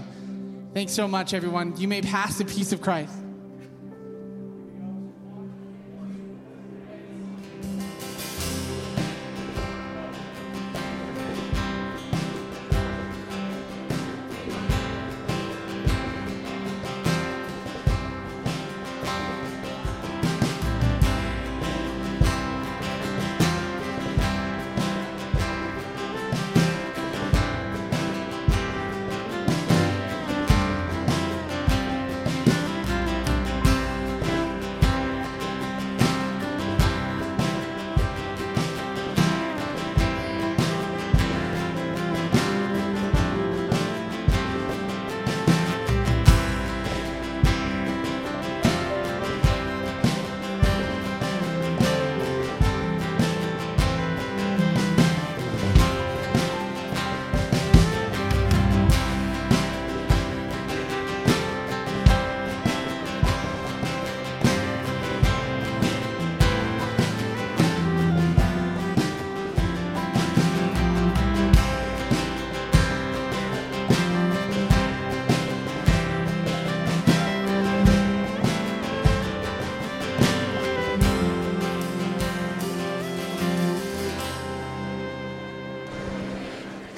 Thanks 0.74 0.92
so 0.92 1.08
much, 1.08 1.32
everyone. 1.32 1.76
You 1.78 1.88
may 1.88 2.02
pass 2.02 2.38
the 2.38 2.44
peace 2.44 2.72
of 2.72 2.82
Christ. 2.82 3.25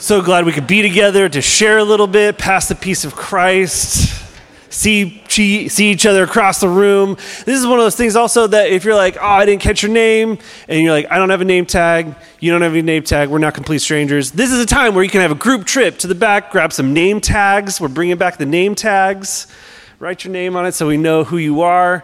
So 0.08 0.22
glad 0.22 0.46
we 0.46 0.52
could 0.52 0.66
be 0.66 0.80
together 0.80 1.28
to 1.28 1.42
share 1.42 1.76
a 1.76 1.84
little 1.84 2.06
bit, 2.06 2.38
pass 2.38 2.66
the 2.66 2.74
peace 2.74 3.04
of 3.04 3.14
Christ, 3.14 4.18
see, 4.70 5.22
see 5.28 5.90
each 5.90 6.06
other 6.06 6.22
across 6.22 6.60
the 6.60 6.68
room. 6.70 7.16
This 7.44 7.60
is 7.60 7.66
one 7.66 7.78
of 7.78 7.84
those 7.84 7.94
things 7.94 8.16
also 8.16 8.46
that 8.46 8.70
if 8.70 8.86
you're 8.86 8.94
like, 8.94 9.18
oh, 9.18 9.26
I 9.26 9.44
didn't 9.44 9.60
catch 9.60 9.82
your 9.82 9.92
name, 9.92 10.38
and 10.66 10.80
you're 10.80 10.92
like, 10.92 11.10
I 11.10 11.18
don't 11.18 11.28
have 11.28 11.42
a 11.42 11.44
name 11.44 11.66
tag, 11.66 12.14
you 12.40 12.50
don't 12.50 12.62
have 12.62 12.74
a 12.74 12.80
name 12.80 13.02
tag, 13.02 13.28
we're 13.28 13.36
not 13.36 13.52
complete 13.52 13.80
strangers. 13.80 14.30
This 14.30 14.50
is 14.50 14.60
a 14.60 14.64
time 14.64 14.94
where 14.94 15.04
you 15.04 15.10
can 15.10 15.20
have 15.20 15.30
a 15.30 15.34
group 15.34 15.66
trip 15.66 15.98
to 15.98 16.06
the 16.06 16.14
back, 16.14 16.52
grab 16.52 16.72
some 16.72 16.94
name 16.94 17.20
tags. 17.20 17.78
We're 17.78 17.88
bringing 17.88 18.16
back 18.16 18.38
the 18.38 18.46
name 18.46 18.74
tags. 18.74 19.46
Write 19.98 20.24
your 20.24 20.32
name 20.32 20.56
on 20.56 20.64
it 20.64 20.72
so 20.72 20.86
we 20.86 20.96
know 20.96 21.24
who 21.24 21.36
you 21.36 21.60
are. 21.60 22.02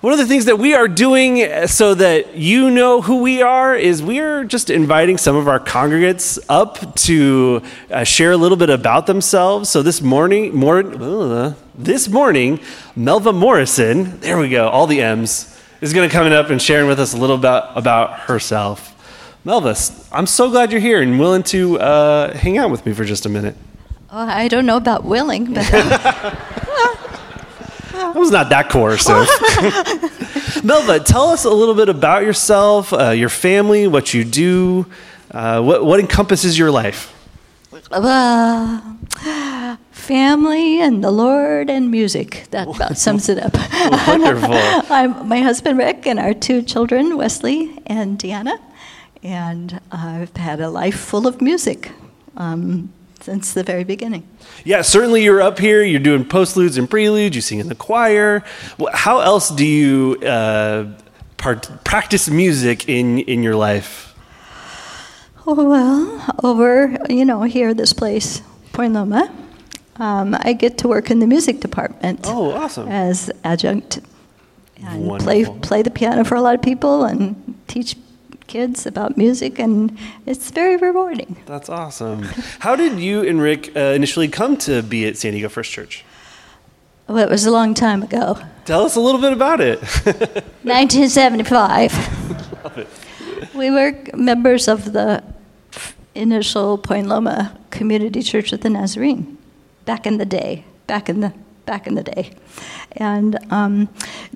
One 0.00 0.14
of 0.14 0.18
the 0.18 0.24
things 0.24 0.46
that 0.46 0.58
we 0.58 0.72
are 0.72 0.88
doing 0.88 1.66
so 1.66 1.92
that 1.92 2.34
you 2.34 2.70
know 2.70 3.02
who 3.02 3.20
we 3.20 3.42
are 3.42 3.76
is 3.76 4.02
we 4.02 4.18
are 4.18 4.44
just 4.44 4.70
inviting 4.70 5.18
some 5.18 5.36
of 5.36 5.46
our 5.46 5.60
congregates 5.60 6.38
up 6.48 6.94
to 7.00 7.60
uh, 7.90 8.02
share 8.04 8.32
a 8.32 8.38
little 8.38 8.56
bit 8.56 8.70
about 8.70 9.06
themselves. 9.06 9.68
So 9.68 9.82
this 9.82 10.00
morning, 10.00 10.56
more, 10.56 10.78
uh, 10.78 11.52
this 11.74 12.08
morning, 12.08 12.60
Melva 12.96 13.34
Morrison, 13.34 14.18
there 14.20 14.38
we 14.38 14.48
go, 14.48 14.70
all 14.70 14.86
the 14.86 15.02
M's, 15.02 15.54
is 15.82 15.92
going 15.92 16.08
to 16.08 16.12
come 16.12 16.32
up 16.32 16.48
and 16.48 16.62
sharing 16.62 16.88
with 16.88 16.98
us 16.98 17.12
a 17.12 17.18
little 17.18 17.36
bit 17.36 17.62
about 17.74 18.20
herself. 18.20 18.96
Melva, 19.44 20.08
I'm 20.10 20.26
so 20.26 20.48
glad 20.48 20.72
you're 20.72 20.80
here 20.80 21.02
and 21.02 21.20
willing 21.20 21.42
to 21.42 21.78
uh, 21.78 22.34
hang 22.38 22.56
out 22.56 22.70
with 22.70 22.86
me 22.86 22.94
for 22.94 23.04
just 23.04 23.26
a 23.26 23.28
minute. 23.28 23.54
Oh, 24.10 24.26
I 24.26 24.48
don't 24.48 24.64
know 24.64 24.78
about 24.78 25.04
willing, 25.04 25.52
but 25.52 25.66
That 28.10 28.18
was 28.18 28.30
not 28.30 28.48
that 28.48 28.70
coercive. 28.70 29.28
Melva, 30.64 31.04
tell 31.04 31.28
us 31.28 31.44
a 31.44 31.50
little 31.50 31.74
bit 31.74 31.88
about 31.88 32.22
yourself, 32.24 32.92
uh, 32.92 33.10
your 33.10 33.28
family, 33.28 33.86
what 33.86 34.12
you 34.14 34.24
do, 34.24 34.86
uh, 35.30 35.62
what, 35.62 35.84
what 35.84 36.00
encompasses 36.00 36.58
your 36.58 36.70
life. 36.70 37.14
uh, 37.92 39.76
family 39.90 40.80
and 40.80 41.04
the 41.04 41.10
Lord 41.10 41.70
and 41.70 41.90
music. 41.90 42.46
That 42.50 42.68
about 42.68 42.98
sums 42.98 43.28
it 43.28 43.38
up. 43.38 43.54
Wonderful. 44.08 44.54
I'm 44.90 45.28
my 45.28 45.40
husband 45.40 45.78
Rick 45.78 46.06
and 46.06 46.18
our 46.18 46.34
two 46.34 46.62
children, 46.62 47.16
Wesley 47.16 47.78
and 47.86 48.18
Deanna, 48.18 48.58
and 49.22 49.80
I've 49.92 50.34
had 50.36 50.60
a 50.60 50.68
life 50.68 50.98
full 50.98 51.26
of 51.26 51.40
music 51.40 51.92
um, 52.36 52.92
since 53.20 53.52
the 53.52 53.62
very 53.62 53.84
beginning. 53.84 54.26
Yeah, 54.64 54.82
certainly 54.82 55.22
you're 55.24 55.42
up 55.42 55.58
here, 55.58 55.82
you're 55.82 56.00
doing 56.00 56.24
postludes 56.24 56.78
and 56.78 56.88
preludes, 56.88 57.36
you 57.36 57.42
sing 57.42 57.58
in 57.60 57.68
the 57.68 57.74
choir. 57.74 58.42
How 58.92 59.20
else 59.20 59.50
do 59.50 59.66
you 59.66 60.16
uh, 60.26 60.86
part- 61.36 61.84
practice 61.84 62.28
music 62.28 62.88
in, 62.88 63.18
in 63.20 63.42
your 63.42 63.56
life? 63.56 64.14
Oh, 65.46 65.54
well, 65.54 66.36
over, 66.44 66.96
you 67.08 67.24
know, 67.24 67.42
here, 67.42 67.74
this 67.74 67.92
place, 67.92 68.42
Point 68.72 68.92
Loma, 68.92 69.32
um, 69.96 70.36
I 70.38 70.52
get 70.52 70.78
to 70.78 70.88
work 70.88 71.10
in 71.10 71.18
the 71.18 71.26
music 71.26 71.60
department 71.60 72.20
Oh, 72.24 72.52
awesome. 72.52 72.88
as 72.88 73.30
adjunct 73.44 74.00
and 74.82 75.18
play, 75.20 75.44
play 75.44 75.82
the 75.82 75.90
piano 75.90 76.24
for 76.24 76.36
a 76.36 76.40
lot 76.40 76.54
of 76.54 76.62
people 76.62 77.04
and 77.04 77.58
teach 77.68 77.96
kids 78.50 78.84
about 78.86 79.16
music, 79.16 79.58
and 79.58 79.96
it's 80.26 80.50
very 80.50 80.76
rewarding. 80.76 81.36
That's 81.46 81.68
awesome. 81.68 82.24
How 82.58 82.76
did 82.76 82.98
you 82.98 83.22
and 83.22 83.40
Rick 83.40 83.74
uh, 83.76 83.94
initially 83.94 84.28
come 84.28 84.56
to 84.58 84.82
be 84.82 85.06
at 85.06 85.16
San 85.16 85.32
Diego 85.32 85.48
First 85.48 85.70
Church? 85.72 86.04
Well, 87.06 87.18
it 87.18 87.30
was 87.30 87.46
a 87.46 87.50
long 87.50 87.74
time 87.74 88.02
ago, 88.02 88.38
Tell 88.64 88.84
us 88.84 88.94
a 88.94 89.00
little 89.00 89.20
bit 89.20 89.32
about 89.32 89.60
it. 89.60 89.80
1975. 90.62 91.92
Love 92.64 92.78
it. 92.78 92.88
We 93.54 93.70
were 93.70 93.98
members 94.14 94.68
of 94.68 94.92
the 94.92 95.24
initial 96.14 96.78
Point 96.78 97.08
Loma 97.08 97.58
Community 97.70 98.22
Church 98.22 98.52
of 98.52 98.60
the 98.60 98.70
Nazarene 98.70 99.38
back 99.86 100.06
in 100.06 100.18
the 100.18 100.26
day, 100.26 100.64
back 100.86 101.08
in 101.08 101.20
the 101.20 101.32
back 101.66 101.86
in 101.86 101.94
the 101.94 102.02
day, 102.02 102.32
and 102.92 103.38
um, 103.52 103.88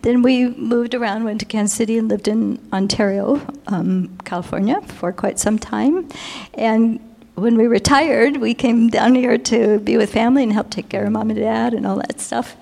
then 0.02 0.22
we 0.22 0.48
moved 0.48 0.94
around, 0.94 1.24
went 1.24 1.40
to 1.40 1.46
Kansas 1.46 1.76
City, 1.76 1.98
and 1.98 2.08
lived 2.08 2.28
in 2.28 2.58
Ontario, 2.72 3.40
um, 3.66 4.16
California, 4.24 4.80
for 4.82 5.12
quite 5.12 5.38
some 5.38 5.58
time, 5.58 6.08
and. 6.54 7.00
When 7.36 7.56
we 7.56 7.66
retired, 7.66 8.36
we 8.36 8.54
came 8.54 8.90
down 8.90 9.16
here 9.16 9.36
to 9.36 9.80
be 9.80 9.96
with 9.96 10.12
family 10.12 10.44
and 10.44 10.52
help 10.52 10.70
take 10.70 10.88
care 10.88 11.04
of 11.04 11.10
mom 11.10 11.30
and 11.30 11.38
dad 11.40 11.74
and 11.74 11.84
all 11.84 11.96
that 11.96 12.20
stuff. 12.20 12.54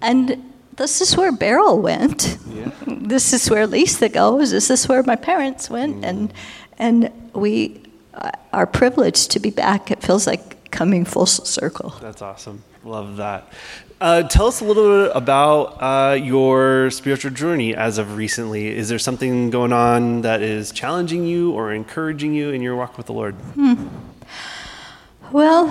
And 0.00 0.50
this 0.76 1.02
is 1.02 1.14
where 1.14 1.30
Beryl 1.30 1.82
went. 1.82 2.38
This 2.86 3.34
is 3.34 3.50
where 3.50 3.66
Lisa 3.66 4.08
goes. 4.08 4.50
This 4.50 4.70
is 4.70 4.88
where 4.88 5.02
my 5.02 5.16
parents 5.16 5.68
went, 5.68 6.04
and 6.04 6.32
and 6.78 7.10
we 7.34 7.82
uh, 8.14 8.30
are 8.52 8.66
privileged 8.66 9.30
to 9.32 9.40
be 9.40 9.50
back. 9.50 9.90
It 9.90 10.02
feels 10.02 10.26
like 10.26 10.70
coming 10.70 11.04
full 11.04 11.26
circle. 11.26 11.90
That's 12.00 12.22
awesome. 12.22 12.62
Love 12.84 13.16
that. 13.16 13.52
Uh, 14.00 14.22
tell 14.22 14.46
us 14.46 14.60
a 14.60 14.64
little 14.64 15.06
bit 15.06 15.16
about 15.16 15.82
uh, 15.82 16.14
your 16.14 16.88
spiritual 16.88 17.32
journey 17.32 17.74
as 17.74 17.98
of 17.98 18.16
recently. 18.16 18.68
Is 18.68 18.88
there 18.88 18.98
something 18.98 19.50
going 19.50 19.72
on 19.72 20.20
that 20.20 20.40
is 20.40 20.70
challenging 20.70 21.26
you 21.26 21.50
or 21.50 21.72
encouraging 21.72 22.32
you 22.32 22.50
in 22.50 22.62
your 22.62 22.76
walk 22.76 22.96
with 22.96 23.06
the 23.06 23.12
Lord? 23.12 23.34
Well, 25.32 25.66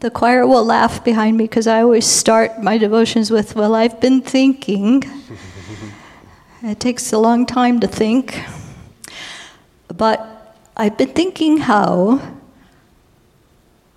the 0.00 0.10
choir 0.10 0.46
will 0.46 0.64
laugh 0.64 1.02
behind 1.02 1.38
me 1.38 1.44
because 1.44 1.66
I 1.66 1.80
always 1.80 2.04
start 2.04 2.62
my 2.62 2.76
devotions 2.76 3.30
with, 3.30 3.56
Well, 3.56 3.74
I've 3.74 3.98
been 3.98 4.20
thinking. 4.20 5.04
it 6.62 6.80
takes 6.80 7.14
a 7.14 7.18
long 7.18 7.46
time 7.46 7.80
to 7.80 7.88
think. 7.88 8.38
But 9.88 10.58
I've 10.76 10.98
been 10.98 11.14
thinking 11.14 11.56
how 11.58 12.20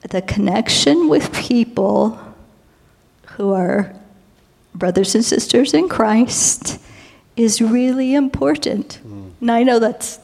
the 0.09 0.21
connection 0.21 1.09
with 1.09 1.33
people 1.33 2.17
who 3.38 3.53
are 3.53 3.93
brothers 4.75 5.15
and 5.15 5.23
sisters 5.23 5.73
in 5.73 5.88
Christ 5.88 6.79
is 7.35 7.61
really 7.61 8.13
important. 8.13 8.99
And 9.41 9.51
I 9.51 9.63
know 9.63 9.79
that's 9.79 10.19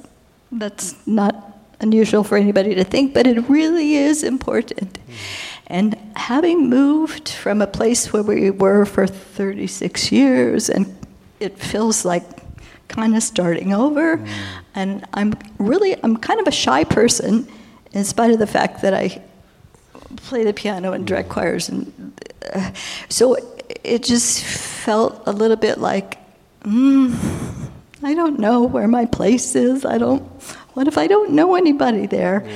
that's 0.51 0.95
not 1.07 1.53
unusual 1.80 2.24
for 2.24 2.38
anybody 2.38 2.76
to 2.76 2.84
think, 2.84 3.14
but 3.14 3.28
it 3.28 3.49
really 3.49 3.95
is 3.95 4.24
important. 4.24 4.99
And 5.68 5.95
having 6.16 6.70
moved 6.70 7.30
from 7.30 7.61
a 7.61 7.68
place 7.68 8.11
where 8.14 8.24
we 8.24 8.51
were 8.51 8.86
for 8.86 9.07
36 9.07 10.11
years, 10.11 10.70
and 10.70 10.86
it 11.39 11.57
feels 11.57 12.05
like 12.05 12.24
kind 12.88 13.16
of 13.16 13.24
starting 13.24 13.74
over, 13.74 14.18
mm. 14.18 14.28
and 14.76 15.05
I'm 15.14 15.34
really, 15.57 15.95
I'm 16.03 16.18
kind 16.18 16.39
of 16.39 16.47
a 16.47 16.51
shy 16.51 16.84
person, 16.84 17.47
in 17.91 18.03
spite 18.03 18.32
of 18.32 18.39
the 18.39 18.47
fact 18.47 18.82
that 18.82 18.93
I 18.93 19.22
play 20.16 20.43
the 20.43 20.53
piano 20.53 20.93
and 20.93 21.05
direct 21.05 21.30
choirs, 21.30 21.70
and 21.70 21.91
uh, 22.53 22.72
so 23.09 23.38
it 23.84 24.03
just 24.03 24.43
felt 24.43 25.24
a 25.26 25.32
little 25.32 25.57
bit 25.57 25.80
like, 25.80 26.18
mm, 26.61 27.16
I 28.03 28.14
don't 28.14 28.39
know 28.39 28.64
where 28.64 28.88
my 28.88 29.05
place 29.05 29.55
is. 29.55 29.86
I 29.86 29.97
don't. 29.97 30.22
What 30.74 30.88
if 30.88 30.97
I 30.97 31.07
don't 31.07 31.32
know 31.32 31.55
anybody 31.55 32.07
there? 32.07 32.47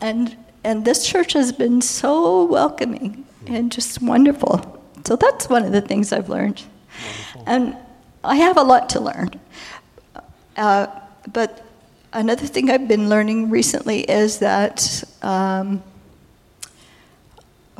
And 0.00 0.36
and 0.64 0.84
this 0.84 1.06
church 1.06 1.32
has 1.32 1.52
been 1.52 1.80
so 1.82 2.44
welcoming 2.44 3.24
and 3.46 3.72
just 3.72 4.00
wonderful. 4.00 4.80
So 5.04 5.16
that's 5.16 5.48
one 5.48 5.64
of 5.64 5.72
the 5.72 5.80
things 5.80 6.12
I've 6.12 6.28
learned. 6.28 6.62
And 7.46 7.76
I 8.22 8.36
have 8.36 8.56
a 8.56 8.62
lot 8.62 8.88
to 8.90 9.00
learn. 9.00 9.30
Uh, 10.56 10.86
but 11.32 11.64
another 12.12 12.46
thing 12.46 12.70
I've 12.70 12.86
been 12.86 13.08
learning 13.08 13.50
recently 13.50 14.00
is 14.02 14.38
that 14.38 15.02
um, 15.22 15.82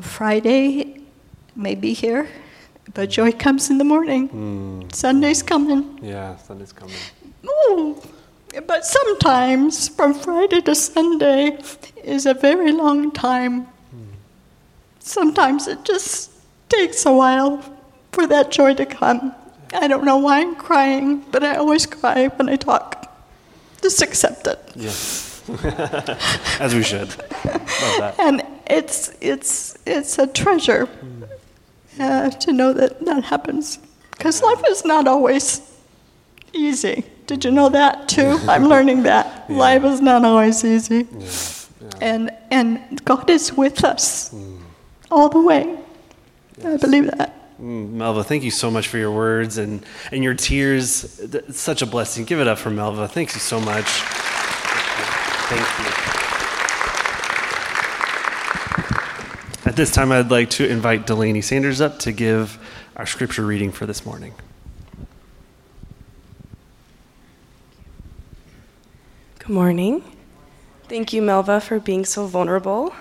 Friday 0.03 1.01
may 1.57 1.75
be 1.75 1.93
here, 1.93 2.29
but 2.95 3.11
joy 3.11 3.33
comes 3.33 3.71
in 3.71 3.79
the 3.79 3.85
morning. 3.85 4.29
Hmm. 4.29 4.83
Sunday's 4.93 5.43
coming. 5.43 5.99
Yeah, 6.03 6.37
Sunday's 6.37 6.73
coming. 6.73 6.97
Ooh. 7.47 8.01
But 8.67 8.85
sometimes 8.85 9.89
from 9.89 10.13
Friday 10.13 10.61
to 10.63 10.75
Sunday 10.75 11.59
is 12.05 12.27
a 12.27 12.35
very 12.35 12.73
long 12.73 13.11
time. 13.11 13.63
Hmm. 13.63 14.13
Sometimes 15.01 15.69
it 15.69 15.85
just 15.85 16.31
takes 16.69 17.07
a 17.07 17.13
while 17.13 17.63
for 18.13 18.27
that 18.27 18.51
joy 18.51 18.75
to 18.75 18.85
come. 18.85 19.35
I 19.75 19.89
don't 19.89 20.05
know 20.05 20.19
why 20.19 20.41
I'm 20.41 20.55
crying, 20.57 21.25
but 21.31 21.43
I 21.43 21.57
always 21.57 21.87
cry 21.87 22.29
when 22.29 22.49
I 22.51 22.57
talk. 22.57 23.11
Just 23.81 24.03
accept 24.03 24.47
it. 24.47 24.61
Yes. 24.77 25.43
As 26.61 26.75
we 26.75 26.83
should. 26.83 27.09
Love 27.09 27.99
that. 27.99 28.15
And 28.19 28.43
it's, 28.67 29.15
it's, 29.21 29.77
it's 29.87 30.19
a 30.19 30.27
treasure 30.27 30.89
uh, 31.99 32.31
to 32.31 32.53
know 32.53 32.73
that 32.73 33.05
that 33.05 33.25
happens. 33.25 33.79
Because 34.11 34.43
life 34.43 34.63
is 34.69 34.85
not 34.85 35.07
always 35.09 35.61
easy. 36.53 37.05
Did 37.27 37.45
you 37.45 37.51
know 37.51 37.69
that 37.69 38.09
too? 38.09 38.39
I'm 38.49 38.65
learning 38.69 39.05
that. 39.05 39.51
Life 39.51 39.85
is 39.85 40.01
not 40.01 40.25
always 40.25 40.65
easy. 40.65 41.07
And, 42.01 42.31
and 42.51 43.05
God 43.05 43.31
is 43.31 43.53
with 43.53 43.85
us 43.85 44.35
all 45.11 45.29
the 45.29 45.41
way. 45.41 45.79
I 46.65 46.77
believe 46.77 47.07
that. 47.07 47.59
Mm, 47.61 47.95
Melva, 47.95 48.25
thank 48.25 48.43
you 48.43 48.51
so 48.51 48.71
much 48.71 48.89
for 48.89 48.99
your 48.99 49.13
words 49.13 49.59
and, 49.59 49.85
and 50.11 50.25
your 50.25 50.35
tears. 50.35 51.21
It's 51.21 51.61
such 51.61 51.83
a 51.83 51.87
blessing. 51.87 52.25
Give 52.25 52.41
it 52.41 52.49
up 52.49 52.59
for 52.59 52.71
Melva. 52.71 53.09
Thank 53.09 53.35
you 53.35 53.41
so 53.41 53.61
much. 53.61 53.87
Thank 55.49 56.17
you. 56.17 56.22
At 59.73 59.77
this 59.77 59.91
time, 59.91 60.13
I'd 60.13 60.31
like 60.31 60.51
to 60.51 60.69
invite 60.69 61.07
Delaney 61.07 61.41
Sanders 61.41 61.81
up 61.81 61.99
to 62.01 62.13
give 62.13 62.59
our 62.95 63.07
scripture 63.07 63.43
reading 63.43 63.73
for 63.73 63.87
this 63.87 64.05
morning. 64.05 64.35
Good 69.39 69.49
morning. 69.49 70.05
Thank 70.91 71.15
you, 71.15 71.23
Melva, 71.23 71.63
for 71.63 71.81
being 71.81 72.05
so 72.05 72.27
vulnerable. 72.27 72.95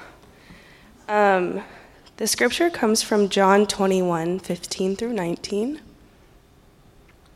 Um, 1.09 1.61
the 2.15 2.25
scripture 2.25 2.69
comes 2.69 3.03
from 3.03 3.27
John 3.27 3.67
21 3.67 4.39
15 4.39 4.95
through 4.95 5.11
19. 5.11 5.81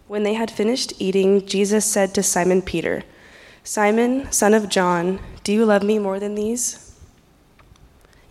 When 0.07 0.23
they 0.23 0.35
had 0.35 0.49
finished 0.49 0.93
eating, 0.97 1.45
Jesus 1.45 1.83
said 1.83 2.13
to 2.13 2.23
Simon 2.23 2.61
Peter, 2.61 3.03
Simon, 3.65 4.31
son 4.31 4.53
of 4.53 4.69
John, 4.69 5.19
do 5.43 5.51
you 5.51 5.65
love 5.65 5.83
me 5.83 5.99
more 5.99 6.21
than 6.21 6.35
these? 6.35 6.84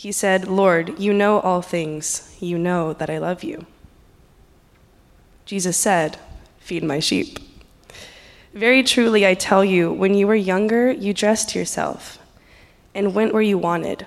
He 0.00 0.12
said, 0.12 0.48
Lord, 0.48 0.98
you 0.98 1.12
know 1.12 1.40
all 1.40 1.60
things. 1.60 2.34
You 2.40 2.56
know 2.56 2.94
that 2.94 3.10
I 3.10 3.18
love 3.18 3.44
you. 3.44 3.66
Jesus 5.44 5.76
said, 5.76 6.16
Feed 6.58 6.82
my 6.82 7.00
sheep. 7.00 7.38
Very 8.54 8.82
truly, 8.82 9.26
I 9.26 9.34
tell 9.34 9.62
you, 9.62 9.92
when 9.92 10.14
you 10.14 10.26
were 10.26 10.34
younger, 10.34 10.90
you 10.90 11.12
dressed 11.12 11.54
yourself 11.54 12.18
and 12.94 13.14
went 13.14 13.34
where 13.34 13.42
you 13.42 13.58
wanted. 13.58 14.06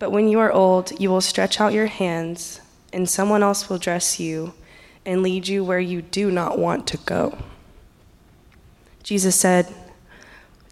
But 0.00 0.10
when 0.10 0.26
you 0.26 0.40
are 0.40 0.50
old, 0.50 0.98
you 1.00 1.10
will 1.10 1.20
stretch 1.20 1.60
out 1.60 1.72
your 1.72 1.86
hands, 1.86 2.60
and 2.92 3.08
someone 3.08 3.44
else 3.44 3.68
will 3.68 3.78
dress 3.78 4.18
you 4.18 4.52
and 5.06 5.22
lead 5.22 5.46
you 5.46 5.62
where 5.62 5.78
you 5.78 6.02
do 6.02 6.28
not 6.28 6.58
want 6.58 6.88
to 6.88 6.96
go. 6.96 7.38
Jesus 9.04 9.36
said, 9.36 9.72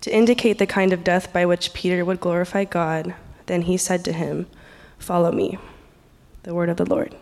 to 0.00 0.12
indicate 0.12 0.58
the 0.58 0.66
kind 0.66 0.92
of 0.92 1.04
death 1.04 1.32
by 1.32 1.46
which 1.46 1.72
Peter 1.74 2.04
would 2.04 2.18
glorify 2.18 2.64
God, 2.64 3.14
then 3.50 3.62
he 3.62 3.76
said 3.76 4.04
to 4.04 4.12
him, 4.12 4.46
Follow 4.98 5.32
me. 5.32 5.58
The 6.44 6.54
word 6.54 6.68
of 6.68 6.76
the 6.76 6.86
Lord. 6.86 7.16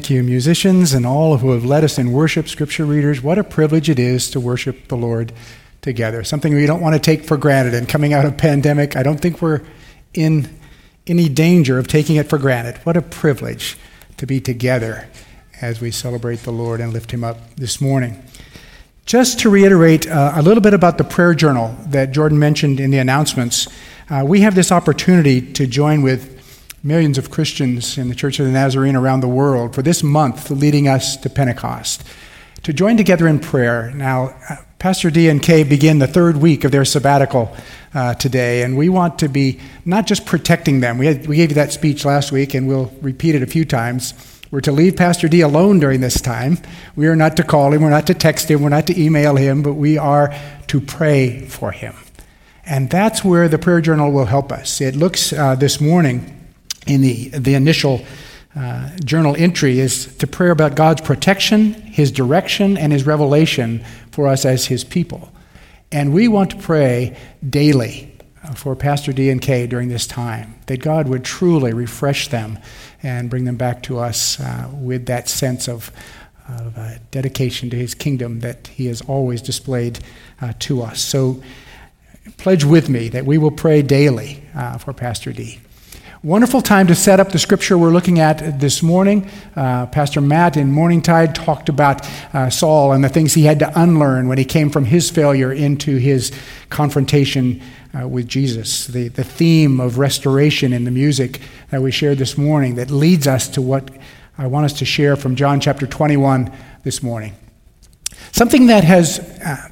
Thank 0.00 0.08
you, 0.08 0.22
musicians 0.22 0.94
and 0.94 1.04
all 1.04 1.36
who 1.36 1.50
have 1.50 1.66
led 1.66 1.84
us 1.84 1.98
in 1.98 2.10
worship, 2.10 2.48
scripture 2.48 2.86
readers. 2.86 3.20
What 3.20 3.36
a 3.36 3.44
privilege 3.44 3.90
it 3.90 3.98
is 3.98 4.30
to 4.30 4.40
worship 4.40 4.88
the 4.88 4.96
Lord 4.96 5.30
together. 5.82 6.24
Something 6.24 6.54
we 6.54 6.64
don't 6.64 6.80
want 6.80 6.94
to 6.94 6.98
take 6.98 7.26
for 7.26 7.36
granted. 7.36 7.74
And 7.74 7.86
coming 7.86 8.14
out 8.14 8.24
of 8.24 8.38
pandemic, 8.38 8.96
I 8.96 9.02
don't 9.02 9.20
think 9.20 9.42
we're 9.42 9.60
in 10.14 10.48
any 11.06 11.28
danger 11.28 11.78
of 11.78 11.86
taking 11.86 12.16
it 12.16 12.30
for 12.30 12.38
granted. 12.38 12.78
What 12.84 12.96
a 12.96 13.02
privilege 13.02 13.76
to 14.16 14.26
be 14.26 14.40
together 14.40 15.06
as 15.60 15.82
we 15.82 15.90
celebrate 15.90 16.44
the 16.44 16.50
Lord 16.50 16.80
and 16.80 16.94
lift 16.94 17.10
him 17.10 17.22
up 17.22 17.56
this 17.56 17.78
morning. 17.78 18.24
Just 19.04 19.38
to 19.40 19.50
reiterate 19.50 20.08
uh, 20.08 20.32
a 20.34 20.40
little 20.40 20.62
bit 20.62 20.72
about 20.72 20.96
the 20.96 21.04
prayer 21.04 21.34
journal 21.34 21.76
that 21.88 22.12
Jordan 22.12 22.38
mentioned 22.38 22.80
in 22.80 22.90
the 22.90 22.98
announcements, 22.98 23.68
uh, 24.08 24.24
we 24.26 24.40
have 24.40 24.54
this 24.54 24.72
opportunity 24.72 25.42
to 25.52 25.66
join 25.66 26.00
with 26.00 26.39
millions 26.82 27.18
of 27.18 27.30
Christians 27.30 27.98
in 27.98 28.08
the 28.08 28.14
Church 28.14 28.40
of 28.40 28.46
the 28.46 28.52
Nazarene 28.52 28.96
around 28.96 29.20
the 29.20 29.28
world 29.28 29.74
for 29.74 29.82
this 29.82 30.02
month 30.02 30.50
leading 30.50 30.88
us 30.88 31.16
to 31.18 31.28
Pentecost 31.28 32.04
to 32.62 32.72
join 32.72 32.96
together 32.96 33.26
in 33.28 33.38
prayer. 33.38 33.90
Now, 33.94 34.34
uh, 34.48 34.56
Pastor 34.78 35.10
D 35.10 35.28
and 35.28 35.42
Kay 35.42 35.62
begin 35.62 35.98
the 35.98 36.06
third 36.06 36.38
week 36.38 36.64
of 36.64 36.72
their 36.72 36.86
sabbatical 36.86 37.54
uh, 37.92 38.14
today, 38.14 38.62
and 38.62 38.78
we 38.78 38.88
want 38.88 39.18
to 39.18 39.28
be 39.28 39.60
not 39.84 40.06
just 40.06 40.24
protecting 40.24 40.80
them. 40.80 40.96
We, 40.96 41.06
had, 41.06 41.26
we 41.26 41.36
gave 41.36 41.50
you 41.50 41.56
that 41.56 41.72
speech 41.72 42.04
last 42.04 42.32
week, 42.32 42.54
and 42.54 42.66
we'll 42.66 42.90
repeat 43.02 43.34
it 43.34 43.42
a 43.42 43.46
few 43.46 43.66
times. 43.66 44.14
We're 44.50 44.62
to 44.62 44.72
leave 44.72 44.96
Pastor 44.96 45.28
D 45.28 45.42
alone 45.42 45.80
during 45.80 46.00
this 46.00 46.20
time. 46.20 46.58
We 46.96 47.08
are 47.08 47.16
not 47.16 47.36
to 47.36 47.44
call 47.44 47.72
him, 47.72 47.82
we're 47.82 47.90
not 47.90 48.06
to 48.06 48.14
text 48.14 48.50
him, 48.50 48.62
we're 48.62 48.70
not 48.70 48.86
to 48.86 48.98
email 48.98 49.36
him, 49.36 49.62
but 49.62 49.74
we 49.74 49.98
are 49.98 50.34
to 50.68 50.80
pray 50.80 51.42
for 51.42 51.72
him. 51.72 51.94
And 52.64 52.88
that's 52.88 53.22
where 53.22 53.48
the 53.48 53.58
prayer 53.58 53.80
journal 53.80 54.10
will 54.12 54.26
help 54.26 54.50
us. 54.50 54.80
It 54.80 54.96
looks 54.96 55.32
uh, 55.32 55.56
this 55.56 55.80
morning 55.80 56.39
in 56.86 57.02
the, 57.02 57.28
the 57.28 57.54
initial 57.54 58.04
uh, 58.56 58.90
journal 59.04 59.36
entry 59.38 59.78
is 59.78 60.16
to 60.16 60.26
pray 60.26 60.50
about 60.50 60.74
God's 60.74 61.00
protection, 61.00 61.72
His 61.72 62.10
direction, 62.10 62.76
and 62.76 62.92
His 62.92 63.06
revelation 63.06 63.84
for 64.10 64.26
us 64.26 64.44
as 64.44 64.66
His 64.66 64.82
people. 64.82 65.32
And 65.92 66.12
we 66.12 66.28
want 66.28 66.50
to 66.50 66.56
pray 66.56 67.16
daily 67.48 68.12
uh, 68.42 68.54
for 68.54 68.74
Pastor 68.74 69.12
D 69.12 69.30
and 69.30 69.40
K 69.40 69.66
during 69.66 69.88
this 69.88 70.06
time, 70.06 70.54
that 70.66 70.80
God 70.80 71.08
would 71.08 71.24
truly 71.24 71.72
refresh 71.72 72.28
them 72.28 72.58
and 73.02 73.30
bring 73.30 73.44
them 73.44 73.56
back 73.56 73.82
to 73.84 73.98
us 73.98 74.40
uh, 74.40 74.68
with 74.72 75.06
that 75.06 75.28
sense 75.28 75.68
of, 75.68 75.92
of 76.48 76.76
uh, 76.76 76.94
dedication 77.10 77.70
to 77.70 77.76
His 77.76 77.94
kingdom 77.94 78.40
that 78.40 78.66
He 78.68 78.86
has 78.86 79.00
always 79.02 79.42
displayed 79.42 80.00
uh, 80.40 80.54
to 80.60 80.82
us. 80.82 81.00
So 81.00 81.40
pledge 82.36 82.64
with 82.64 82.88
me 82.88 83.08
that 83.10 83.26
we 83.26 83.38
will 83.38 83.50
pray 83.50 83.82
daily 83.82 84.42
uh, 84.54 84.78
for 84.78 84.92
Pastor 84.92 85.32
D. 85.32 85.60
Wonderful 86.22 86.60
time 86.60 86.86
to 86.88 86.94
set 86.94 87.18
up 87.18 87.32
the 87.32 87.38
scripture 87.38 87.78
we're 87.78 87.92
looking 87.92 88.18
at 88.18 88.60
this 88.60 88.82
morning. 88.82 89.30
Uh, 89.56 89.86
Pastor 89.86 90.20
Matt 90.20 90.58
in 90.58 90.70
Morning 90.70 91.00
Tide 91.00 91.34
talked 91.34 91.70
about 91.70 92.06
uh, 92.34 92.50
Saul 92.50 92.92
and 92.92 93.02
the 93.02 93.08
things 93.08 93.32
he 93.32 93.44
had 93.44 93.58
to 93.60 93.80
unlearn 93.80 94.28
when 94.28 94.36
he 94.36 94.44
came 94.44 94.68
from 94.68 94.84
his 94.84 95.08
failure 95.08 95.50
into 95.50 95.96
his 95.96 96.30
confrontation 96.68 97.62
uh, 97.98 98.06
with 98.06 98.28
Jesus. 98.28 98.86
The, 98.86 99.08
the 99.08 99.24
theme 99.24 99.80
of 99.80 99.96
restoration 99.96 100.74
in 100.74 100.84
the 100.84 100.90
music 100.90 101.40
that 101.70 101.80
we 101.80 101.90
shared 101.90 102.18
this 102.18 102.36
morning 102.36 102.74
that 102.74 102.90
leads 102.90 103.26
us 103.26 103.48
to 103.48 103.62
what 103.62 103.90
I 104.36 104.46
want 104.46 104.66
us 104.66 104.74
to 104.80 104.84
share 104.84 105.16
from 105.16 105.36
John 105.36 105.58
chapter 105.58 105.86
21 105.86 106.52
this 106.82 107.02
morning. 107.02 107.34
Something 108.30 108.66
that 108.66 108.84
has 108.84 109.20
uh, 109.42 109.69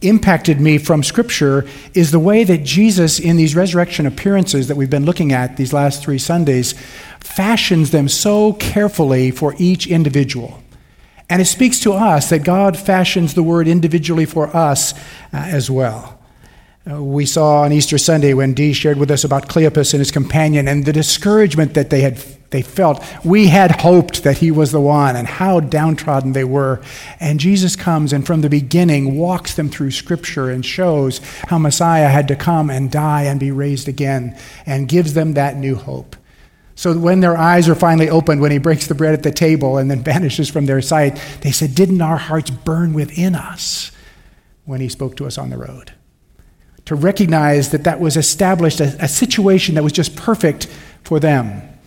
impacted 0.00 0.60
me 0.60 0.78
from 0.78 1.02
Scripture 1.02 1.66
is 1.92 2.10
the 2.10 2.18
way 2.18 2.44
that 2.44 2.64
Jesus, 2.64 3.18
in 3.18 3.36
these 3.36 3.56
resurrection 3.56 4.06
appearances 4.06 4.68
that 4.68 4.76
we've 4.76 4.90
been 4.90 5.04
looking 5.04 5.32
at 5.32 5.56
these 5.56 5.72
last 5.72 6.02
three 6.02 6.18
Sundays, 6.18 6.74
fashions 7.20 7.90
them 7.90 8.08
so 8.08 8.52
carefully 8.54 9.30
for 9.30 9.54
each 9.58 9.86
individual. 9.86 10.62
And 11.28 11.42
it 11.42 11.46
speaks 11.46 11.80
to 11.80 11.92
us 11.92 12.30
that 12.30 12.44
God 12.44 12.78
fashions 12.78 13.34
the 13.34 13.42
word 13.42 13.68
individually 13.68 14.24
for 14.24 14.54
us 14.56 14.94
uh, 14.94 14.98
as 15.32 15.70
well. 15.70 16.18
Uh, 16.90 17.02
we 17.02 17.26
saw 17.26 17.62
on 17.62 17.72
Easter 17.72 17.98
Sunday 17.98 18.32
when 18.32 18.54
Dee 18.54 18.72
shared 18.72 18.98
with 18.98 19.10
us 19.10 19.24
about 19.24 19.48
Cleopas 19.48 19.92
and 19.92 19.98
his 19.98 20.10
companion 20.10 20.68
and 20.68 20.86
the 20.86 20.92
discouragement 20.92 21.74
that 21.74 21.90
they 21.90 22.00
had 22.00 22.18
they 22.50 22.62
felt. 22.62 23.04
We 23.24 23.48
had 23.48 23.82
hoped 23.82 24.24
that 24.24 24.38
he 24.38 24.50
was 24.50 24.72
the 24.72 24.80
one, 24.80 25.16
and 25.16 25.28
how 25.28 25.60
downtrodden 25.60 26.32
they 26.32 26.44
were. 26.44 26.80
And 27.20 27.38
Jesus 27.38 27.76
comes 27.76 28.12
and 28.12 28.26
from 28.26 28.40
the 28.40 28.48
beginning 28.48 29.16
walks 29.16 29.54
them 29.54 29.68
through 29.68 29.90
Scripture 29.90 30.48
and 30.48 30.64
shows 30.64 31.18
how 31.48 31.58
Messiah 31.58 32.08
had 32.08 32.28
to 32.28 32.36
come 32.36 32.70
and 32.70 32.90
die 32.90 33.24
and 33.24 33.38
be 33.38 33.50
raised 33.50 33.88
again, 33.88 34.36
and 34.64 34.88
gives 34.88 35.14
them 35.14 35.34
that 35.34 35.56
new 35.56 35.74
hope. 35.74 36.16
So 36.74 36.96
when 36.96 37.18
their 37.18 37.36
eyes 37.36 37.68
are 37.68 37.74
finally 37.74 38.08
opened, 38.08 38.40
when 38.40 38.52
he 38.52 38.58
breaks 38.58 38.86
the 38.86 38.94
bread 38.94 39.12
at 39.12 39.24
the 39.24 39.32
table 39.32 39.78
and 39.78 39.90
then 39.90 40.02
vanishes 40.04 40.48
from 40.48 40.66
their 40.66 40.80
sight, 40.80 41.20
they 41.42 41.50
said, 41.50 41.74
Didn't 41.74 42.00
our 42.00 42.16
hearts 42.16 42.50
burn 42.50 42.94
within 42.94 43.34
us 43.34 43.90
when 44.64 44.80
he 44.80 44.88
spoke 44.88 45.16
to 45.16 45.26
us 45.26 45.36
on 45.36 45.50
the 45.50 45.58
road? 45.58 45.92
To 46.86 46.94
recognize 46.94 47.72
that 47.72 47.84
that 47.84 48.00
was 48.00 48.16
established, 48.16 48.80
a, 48.80 48.96
a 49.04 49.08
situation 49.08 49.74
that 49.74 49.82
was 49.82 49.92
just 49.92 50.16
perfect 50.16 50.66
for 51.02 51.20
them. 51.20 51.77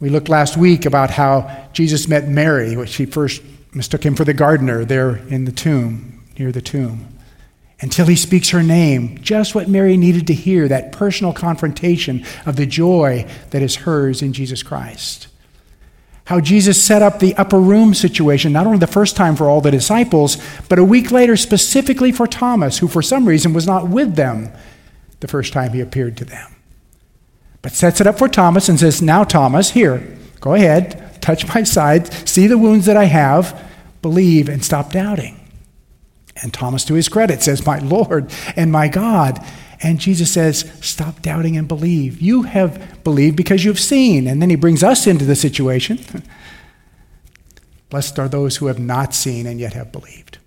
We 0.00 0.08
looked 0.08 0.30
last 0.30 0.56
week 0.56 0.86
about 0.86 1.10
how 1.10 1.68
Jesus 1.74 2.08
met 2.08 2.26
Mary, 2.26 2.74
which 2.74 2.96
he 2.96 3.04
first 3.04 3.42
mistook 3.74 4.04
him 4.04 4.16
for 4.16 4.24
the 4.24 4.32
gardener 4.32 4.84
there 4.84 5.16
in 5.28 5.44
the 5.44 5.52
tomb, 5.52 6.24
near 6.38 6.50
the 6.50 6.62
tomb. 6.62 7.06
Until 7.82 8.06
he 8.06 8.16
speaks 8.16 8.50
her 8.50 8.62
name, 8.62 9.18
just 9.22 9.54
what 9.54 9.68
Mary 9.68 9.96
needed 9.96 10.26
to 10.26 10.34
hear 10.34 10.68
that 10.68 10.92
personal 10.92 11.32
confrontation 11.32 12.24
of 12.46 12.56
the 12.56 12.66
joy 12.66 13.26
that 13.50 13.62
is 13.62 13.76
hers 13.76 14.22
in 14.22 14.32
Jesus 14.32 14.62
Christ. 14.62 15.28
How 16.24 16.40
Jesus 16.40 16.82
set 16.82 17.02
up 17.02 17.18
the 17.18 17.34
upper 17.34 17.58
room 17.58 17.92
situation, 17.92 18.52
not 18.52 18.66
only 18.66 18.78
the 18.78 18.86
first 18.86 19.16
time 19.16 19.36
for 19.36 19.48
all 19.48 19.60
the 19.60 19.70
disciples, 19.70 20.38
but 20.68 20.78
a 20.78 20.84
week 20.84 21.10
later 21.10 21.36
specifically 21.36 22.12
for 22.12 22.26
Thomas, 22.26 22.78
who 22.78 22.88
for 22.88 23.02
some 23.02 23.26
reason 23.26 23.52
was 23.52 23.66
not 23.66 23.88
with 23.88 24.14
them 24.14 24.50
the 25.20 25.28
first 25.28 25.52
time 25.52 25.72
he 25.72 25.80
appeared 25.80 26.16
to 26.18 26.24
them 26.24 26.54
but 27.62 27.72
sets 27.72 28.00
it 28.00 28.06
up 28.06 28.18
for 28.18 28.28
Thomas 28.28 28.68
and 28.68 28.78
says, 28.78 29.02
Now, 29.02 29.24
Thomas, 29.24 29.70
here, 29.70 30.16
go 30.40 30.54
ahead, 30.54 31.20
touch 31.20 31.46
my 31.54 31.62
side, 31.62 32.12
see 32.28 32.46
the 32.46 32.58
wounds 32.58 32.86
that 32.86 32.96
I 32.96 33.04
have, 33.04 33.68
believe, 34.02 34.48
and 34.48 34.64
stop 34.64 34.92
doubting. 34.92 35.36
And 36.42 36.54
Thomas, 36.54 36.84
to 36.86 36.94
his 36.94 37.08
credit, 37.08 37.42
says, 37.42 37.66
My 37.66 37.78
Lord 37.78 38.32
and 38.56 38.72
my 38.72 38.88
God. 38.88 39.44
And 39.82 39.98
Jesus 39.98 40.32
says, 40.32 40.70
Stop 40.80 41.22
doubting 41.22 41.56
and 41.56 41.68
believe. 41.68 42.20
You 42.20 42.42
have 42.42 43.02
believed 43.04 43.36
because 43.36 43.64
you've 43.64 43.80
seen. 43.80 44.26
And 44.26 44.40
then 44.40 44.50
he 44.50 44.56
brings 44.56 44.82
us 44.82 45.06
into 45.06 45.24
the 45.24 45.36
situation. 45.36 45.98
Blessed 47.90 48.18
are 48.18 48.28
those 48.28 48.56
who 48.56 48.66
have 48.66 48.78
not 48.78 49.14
seen 49.14 49.46
and 49.46 49.58
yet 49.58 49.72
have 49.72 49.90
believed. 49.90 50.38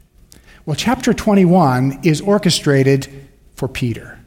Well, 0.66 0.76
chapter 0.76 1.14
21 1.14 2.00
is 2.04 2.22
orchestrated 2.22 3.08
for 3.56 3.68
Peter. 3.68 4.20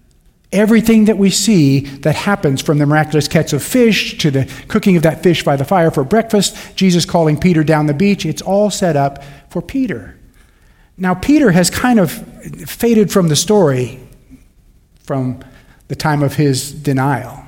Everything 0.53 1.07
that 1.07 1.19
we 1.19 1.31
see 1.31 1.81
that 1.81 2.15
happens 2.15 2.63
from 2.63 2.79
the 2.79 2.87
miraculous 2.87 3.27
catch 3.27 3.53
of 3.53 3.63
fish 3.63 4.17
to 4.19 4.31
the 4.31 4.51
cooking 4.69 4.97
of 4.97 5.03
that 5.03 5.23
fish 5.23 5.43
by 5.43 5.57
the 5.57 5.65
fire 5.65 5.91
for 5.91 6.05
breakfast, 6.05 6.57
Jesus 6.77 7.05
calling 7.05 7.39
Peter 7.39 7.65
down 7.65 7.87
the 7.87 7.95
beach, 7.95 8.25
it's 8.25 8.43
all 8.43 8.71
set 8.71 8.97
up 8.97 9.23
for 9.51 9.61
Peter. 9.61 10.17
Now, 10.97 11.15
Peter 11.15 11.51
has 11.51 11.69
kind 11.69 11.99
of 11.99 12.11
faded 12.69 13.11
from 13.11 13.29
the 13.29 13.37
story 13.37 14.01
from 15.03 15.41
the 15.89 15.97
time 15.97 16.23
of 16.23 16.35
his 16.35 16.73
denial. 16.73 17.43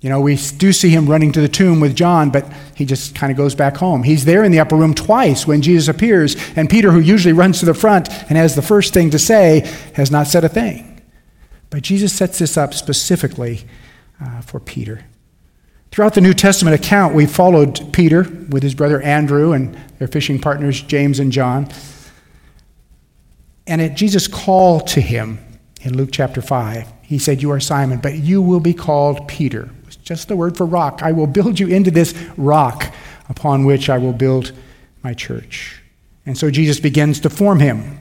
You 0.00 0.08
know, 0.08 0.20
we 0.20 0.36
do 0.36 0.72
see 0.72 0.88
him 0.88 1.06
running 1.06 1.30
to 1.32 1.40
the 1.40 1.48
tomb 1.48 1.78
with 1.78 1.94
John, 1.94 2.30
but 2.30 2.50
he 2.74 2.86
just 2.86 3.14
kind 3.14 3.30
of 3.30 3.36
goes 3.36 3.54
back 3.54 3.76
home. 3.76 4.02
He's 4.02 4.24
there 4.24 4.44
in 4.44 4.52
the 4.52 4.60
upper 4.60 4.76
room 4.76 4.94
twice 4.94 5.46
when 5.46 5.60
Jesus 5.60 5.88
appears, 5.88 6.36
and 6.56 6.70
Peter, 6.70 6.90
who 6.90 7.00
usually 7.00 7.34
runs 7.34 7.60
to 7.60 7.66
the 7.66 7.74
front 7.74 8.08
and 8.28 8.38
has 8.38 8.54
the 8.54 8.62
first 8.62 8.94
thing 8.94 9.10
to 9.10 9.18
say, 9.18 9.70
has 9.94 10.10
not 10.10 10.26
said 10.26 10.42
a 10.42 10.48
thing. 10.48 10.89
But 11.70 11.82
Jesus 11.82 12.12
sets 12.12 12.38
this 12.38 12.56
up 12.56 12.74
specifically 12.74 13.64
uh, 14.20 14.40
for 14.42 14.60
Peter. 14.60 15.04
Throughout 15.90 16.14
the 16.14 16.20
New 16.20 16.34
Testament 16.34 16.78
account, 16.78 17.14
we 17.14 17.26
followed 17.26 17.92
Peter 17.92 18.22
with 18.48 18.62
his 18.62 18.74
brother 18.74 19.00
Andrew 19.02 19.52
and 19.52 19.76
their 19.98 20.08
fishing 20.08 20.40
partners, 20.40 20.82
James 20.82 21.18
and 21.18 21.32
John. 21.32 21.68
And 23.66 23.80
at 23.80 23.96
Jesus' 23.96 24.28
call 24.28 24.80
to 24.80 25.00
him 25.00 25.38
in 25.82 25.96
Luke 25.96 26.10
chapter 26.12 26.42
5, 26.42 26.92
he 27.02 27.18
said, 27.18 27.42
You 27.42 27.50
are 27.50 27.60
Simon, 27.60 27.98
but 27.98 28.14
you 28.14 28.40
will 28.40 28.60
be 28.60 28.74
called 28.74 29.26
Peter. 29.26 29.68
It's 29.86 29.96
just 29.96 30.28
the 30.28 30.36
word 30.36 30.56
for 30.56 30.64
rock. 30.64 31.00
I 31.02 31.12
will 31.12 31.26
build 31.26 31.58
you 31.58 31.66
into 31.66 31.90
this 31.90 32.14
rock 32.36 32.92
upon 33.28 33.64
which 33.64 33.88
I 33.90 33.98
will 33.98 34.12
build 34.12 34.52
my 35.02 35.14
church. 35.14 35.82
And 36.26 36.38
so 36.38 36.50
Jesus 36.50 36.78
begins 36.78 37.20
to 37.20 37.30
form 37.30 37.58
him. 37.58 37.98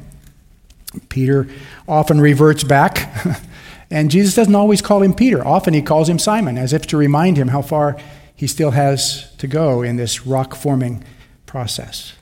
Peter 1.10 1.48
often 1.88 2.20
reverts 2.22 2.64
back 2.64 3.12
And 3.92 4.12
Jesus 4.12 4.36
doesn't 4.36 4.56
always 4.56 4.82
call 4.82 5.02
him 5.02 5.14
Peter. 5.14 5.46
Often 5.46 5.74
he 5.74 5.82
calls 5.82 6.10
him 6.10 6.20
Simon, 6.20 6.58
as 6.58 6.74
if 6.74 6.86
to 6.88 6.98
remind 6.98 7.38
him 7.38 7.48
how 7.50 7.62
far 7.62 7.98
he 8.36 8.48
still 8.48 8.72
has 8.72 9.36
to 9.38 9.48
go 9.48 9.82
in 9.82 9.96
this 9.96 10.26
rock 10.26 10.56
forming 10.56 11.04
process. 11.46 12.14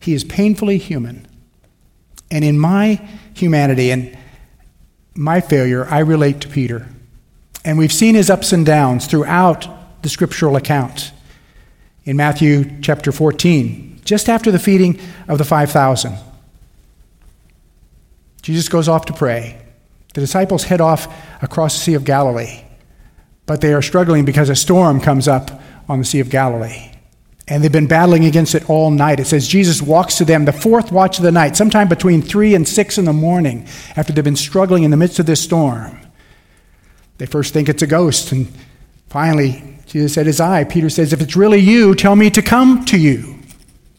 He 0.00 0.14
is 0.14 0.24
painfully 0.24 0.78
human. 0.78 1.26
And 2.30 2.44
in 2.44 2.58
my 2.58 3.06
humanity 3.34 3.90
and 3.90 4.16
my 5.14 5.40
failure, 5.40 5.86
I 5.86 5.98
relate 6.00 6.40
to 6.40 6.48
Peter. 6.48 6.88
And 7.64 7.78
we've 7.78 7.92
seen 7.92 8.14
his 8.14 8.30
ups 8.30 8.52
and 8.52 8.64
downs 8.64 9.06
throughout 9.06 10.02
the 10.02 10.08
scriptural 10.08 10.56
account. 10.56 11.12
in 12.04 12.16
Matthew 12.16 12.80
chapter 12.82 13.12
14, 13.12 14.00
just 14.04 14.28
after 14.28 14.50
the 14.50 14.58
feeding 14.58 15.00
of 15.26 15.38
the 15.38 15.44
5,000. 15.44 16.16
Jesus 18.42 18.68
goes 18.68 18.88
off 18.88 19.06
to 19.06 19.12
pray. 19.12 19.63
The 20.14 20.20
disciples 20.20 20.64
head 20.64 20.80
off 20.80 21.12
across 21.42 21.74
the 21.74 21.80
Sea 21.80 21.94
of 21.94 22.04
Galilee, 22.04 22.62
but 23.46 23.60
they 23.60 23.74
are 23.74 23.82
struggling 23.82 24.24
because 24.24 24.48
a 24.48 24.56
storm 24.56 25.00
comes 25.00 25.28
up 25.28 25.60
on 25.88 25.98
the 25.98 26.04
Sea 26.04 26.20
of 26.20 26.30
Galilee. 26.30 26.92
And 27.46 27.62
they've 27.62 27.70
been 27.70 27.86
battling 27.86 28.24
against 28.24 28.54
it 28.54 28.70
all 28.70 28.90
night. 28.90 29.20
It 29.20 29.26
says 29.26 29.46
Jesus 29.46 29.82
walks 29.82 30.16
to 30.16 30.24
them 30.24 30.46
the 30.46 30.52
fourth 30.52 30.90
watch 30.90 31.18
of 31.18 31.24
the 31.24 31.32
night, 31.32 31.56
sometime 31.56 31.88
between 31.88 32.22
3 32.22 32.54
and 32.54 32.66
6 32.66 32.96
in 32.96 33.04
the 33.04 33.12
morning, 33.12 33.66
after 33.96 34.12
they've 34.12 34.24
been 34.24 34.34
struggling 34.34 34.82
in 34.82 34.90
the 34.90 34.96
midst 34.96 35.18
of 35.18 35.26
this 35.26 35.42
storm. 35.42 36.00
They 37.18 37.26
first 37.26 37.52
think 37.52 37.68
it's 37.68 37.82
a 37.82 37.86
ghost, 37.86 38.32
and 38.32 38.48
finally, 39.08 39.78
Jesus 39.86 40.14
said, 40.14 40.26
His 40.26 40.40
I. 40.40 40.64
Peter 40.64 40.88
says, 40.88 41.12
If 41.12 41.20
it's 41.20 41.36
really 41.36 41.60
you, 41.60 41.94
tell 41.94 42.16
me 42.16 42.30
to 42.30 42.40
come 42.40 42.84
to 42.86 42.98
you. 42.98 43.38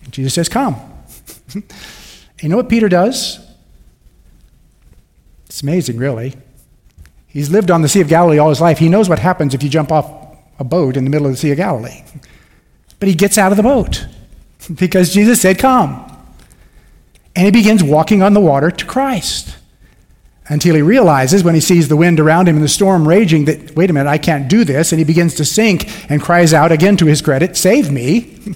And 0.04 0.12
Jesus 0.12 0.34
says, 0.34 0.50
Come. 0.50 0.76
you 2.42 2.50
know 2.50 2.58
what 2.58 2.68
Peter 2.68 2.90
does? 2.90 3.45
It's 5.56 5.64
amazing, 5.64 5.96
really. 5.96 6.34
He's 7.28 7.50
lived 7.50 7.72
on 7.72 7.82
the 7.82 7.88
Sea 7.88 8.02
of 8.02 8.10
Galilee 8.10 8.40
all 8.40 8.50
his 8.50 8.60
life. 8.60 8.78
He 8.78 8.90
knows 8.90 9.08
what 9.08 9.20
happens 9.20 9.54
if 9.54 9.64
you 9.64 9.70
jump 9.70 9.90
off 9.90 10.06
a 10.60 10.66
boat 10.66 10.98
in 10.98 11.06
the 11.06 11.10
middle 11.10 11.28
of 11.28 11.32
the 11.32 11.38
Sea 11.38 11.52
of 11.52 11.56
Galilee. 11.56 12.04
But 13.00 13.08
he 13.08 13.16
gets 13.16 13.38
out 13.38 13.54
of 13.54 13.56
the 13.56 13.64
boat 13.64 14.06
because 14.76 15.14
Jesus 15.14 15.40
said, 15.40 15.58
Come. 15.58 16.12
And 17.38 17.46
he 17.46 17.52
begins 17.52 17.82
walking 17.82 18.22
on 18.22 18.34
the 18.34 18.42
water 18.42 18.70
to 18.70 18.86
Christ 18.86 19.56
until 20.50 20.76
he 20.76 20.82
realizes 20.82 21.42
when 21.42 21.56
he 21.56 21.62
sees 21.62 21.88
the 21.88 21.96
wind 21.96 22.20
around 22.20 22.50
him 22.50 22.58
and 22.58 22.64
the 22.64 22.68
storm 22.68 23.08
raging 23.08 23.46
that, 23.46 23.78
wait 23.78 23.90
a 23.90 23.94
minute, 23.94 24.10
I 24.10 24.18
can't 24.18 24.50
do 24.50 24.66
this. 24.66 24.92
And 24.92 25.00
he 25.00 25.06
begins 25.06 25.36
to 25.36 25.46
sink 25.46 26.12
and 26.12 26.22
cries 26.22 26.54
out 26.54 26.74
again 26.74 26.98
to 26.98 27.06
his 27.06 27.22
credit, 27.22 27.56
Save 27.56 27.90
me. 27.92 28.40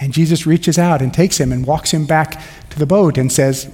And 0.00 0.12
Jesus 0.12 0.44
reaches 0.44 0.76
out 0.76 1.00
and 1.00 1.14
takes 1.14 1.38
him 1.38 1.50
and 1.50 1.64
walks 1.64 1.92
him 1.92 2.04
back 2.04 2.42
to 2.68 2.78
the 2.78 2.84
boat 2.84 3.16
and 3.16 3.32
says, 3.32 3.70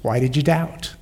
Why 0.00 0.18
did 0.18 0.34
you 0.34 0.42
doubt? 0.42 0.94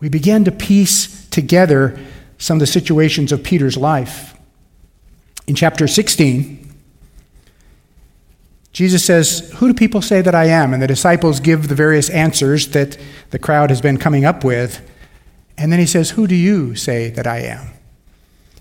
We 0.00 0.08
begin 0.08 0.44
to 0.44 0.52
piece 0.52 1.28
together 1.28 1.98
some 2.38 2.56
of 2.56 2.60
the 2.60 2.66
situations 2.66 3.32
of 3.32 3.42
Peter's 3.42 3.76
life. 3.76 4.34
In 5.46 5.54
chapter 5.54 5.86
16, 5.86 6.60
Jesus 8.72 9.04
says, 9.04 9.52
Who 9.56 9.68
do 9.68 9.74
people 9.74 10.00
say 10.00 10.22
that 10.22 10.34
I 10.34 10.46
am? 10.46 10.72
And 10.72 10.82
the 10.82 10.86
disciples 10.86 11.40
give 11.40 11.68
the 11.68 11.74
various 11.74 12.08
answers 12.08 12.68
that 12.68 12.96
the 13.30 13.38
crowd 13.38 13.70
has 13.70 13.80
been 13.80 13.98
coming 13.98 14.24
up 14.24 14.42
with. 14.44 14.80
And 15.58 15.70
then 15.70 15.80
he 15.80 15.86
says, 15.86 16.10
Who 16.10 16.26
do 16.26 16.34
you 16.34 16.74
say 16.74 17.10
that 17.10 17.26
I 17.26 17.38
am? 17.40 17.68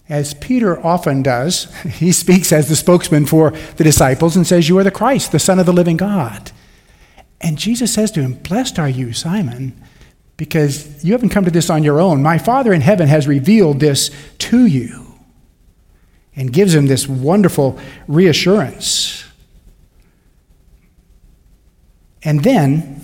As 0.10 0.34
Peter 0.34 0.84
often 0.86 1.22
does, 1.22 1.74
he 1.84 2.12
speaks 2.12 2.52
as 2.52 2.68
the 2.68 2.76
spokesman 2.76 3.28
for 3.28 3.52
the 3.78 3.84
disciples 3.84 4.36
and 4.36 4.46
says, 4.46 4.68
You 4.68 4.78
are 4.80 4.84
the 4.84 4.92
Christ, 4.92 5.32
the 5.32 5.40
Son 5.40 5.60
of 5.60 5.66
the 5.66 5.74
living 5.74 5.98
God. 5.98 6.52
And 7.40 7.58
Jesus 7.58 7.94
says 7.94 8.12
to 8.12 8.22
him, 8.22 8.34
Blessed 8.34 8.80
are 8.80 8.90
you, 8.90 9.14
Simon, 9.14 9.80
because 10.40 11.04
you 11.04 11.12
haven't 11.12 11.30
come 11.30 11.44
to 11.44 11.52
this 11.52 11.70
on 11.70 11.84
your 11.84 12.00
own. 12.00 12.24
My 12.24 12.38
Father 12.38 12.72
in 12.72 12.80
heaven 12.80 13.10
has 13.10 13.28
revealed 13.28 13.82
this 13.82 14.10
to 14.38 14.66
you 14.66 15.06
and 16.34 16.54
gives 16.54 16.74
him 16.74 16.88
this 16.88 17.10
wonderful 17.10 17.78
reassurance. 18.08 19.26
And 22.24 22.42
then 22.42 23.02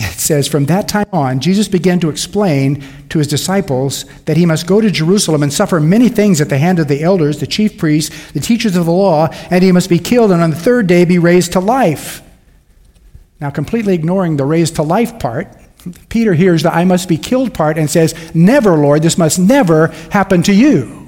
it 0.00 0.18
says, 0.18 0.48
from 0.48 0.66
that 0.66 0.88
time 0.88 1.06
on, 1.12 1.38
Jesus 1.38 1.68
began 1.68 2.00
to 2.00 2.10
explain 2.10 2.84
to 3.10 3.18
his 3.18 3.28
disciples 3.28 4.04
that 4.24 4.36
he 4.36 4.44
must 4.44 4.66
go 4.66 4.80
to 4.80 4.90
Jerusalem 4.90 5.44
and 5.44 5.52
suffer 5.52 5.78
many 5.78 6.08
things 6.08 6.40
at 6.40 6.48
the 6.48 6.58
hand 6.58 6.80
of 6.80 6.88
the 6.88 7.04
elders, 7.04 7.38
the 7.38 7.46
chief 7.46 7.78
priests, 7.78 8.32
the 8.32 8.40
teachers 8.40 8.74
of 8.74 8.84
the 8.84 8.92
law, 8.92 9.28
and 9.48 9.62
he 9.62 9.70
must 9.70 9.88
be 9.88 10.00
killed 10.00 10.32
and 10.32 10.42
on 10.42 10.50
the 10.50 10.56
third 10.56 10.88
day 10.88 11.04
be 11.04 11.20
raised 11.20 11.52
to 11.52 11.60
life. 11.60 12.20
Now, 13.40 13.50
completely 13.50 13.94
ignoring 13.94 14.36
the 14.36 14.44
raised 14.44 14.74
to 14.76 14.82
life 14.82 15.20
part, 15.20 15.46
Peter 16.08 16.34
hears 16.34 16.62
the 16.62 16.74
I 16.74 16.84
must 16.84 17.08
be 17.08 17.16
killed 17.16 17.54
part 17.54 17.78
and 17.78 17.88
says, 17.88 18.34
Never, 18.34 18.76
Lord, 18.76 19.02
this 19.02 19.18
must 19.18 19.38
never 19.38 19.88
happen 20.10 20.42
to 20.44 20.52
you. 20.52 20.98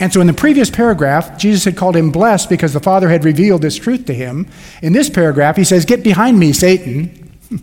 And 0.00 0.12
so 0.12 0.20
in 0.20 0.28
the 0.28 0.32
previous 0.32 0.70
paragraph, 0.70 1.38
Jesus 1.38 1.64
had 1.64 1.76
called 1.76 1.96
him 1.96 2.10
blessed 2.10 2.48
because 2.48 2.72
the 2.72 2.80
Father 2.80 3.08
had 3.08 3.24
revealed 3.24 3.62
this 3.62 3.76
truth 3.76 4.06
to 4.06 4.14
him. 4.14 4.48
In 4.80 4.92
this 4.92 5.10
paragraph, 5.10 5.56
he 5.56 5.64
says, 5.64 5.84
Get 5.84 6.04
behind 6.04 6.38
me, 6.38 6.52
Satan, 6.52 7.36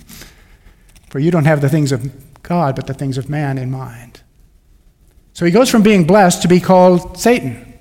for 1.10 1.20
you 1.20 1.32
don't 1.32 1.46
have 1.46 1.62
the 1.62 1.70
things 1.70 1.92
of 1.92 2.12
God, 2.44 2.76
but 2.76 2.88
the 2.88 2.94
things 2.94 3.18
of 3.18 3.30
man 3.30 3.58
in 3.58 3.72
mind. 3.72 4.22
So 5.34 5.46
he 5.46 5.52
goes 5.52 5.70
from 5.70 5.82
being 5.82 6.06
blessed 6.06 6.42
to 6.42 6.48
be 6.48 6.60
called 6.60 7.18
Satan, 7.18 7.80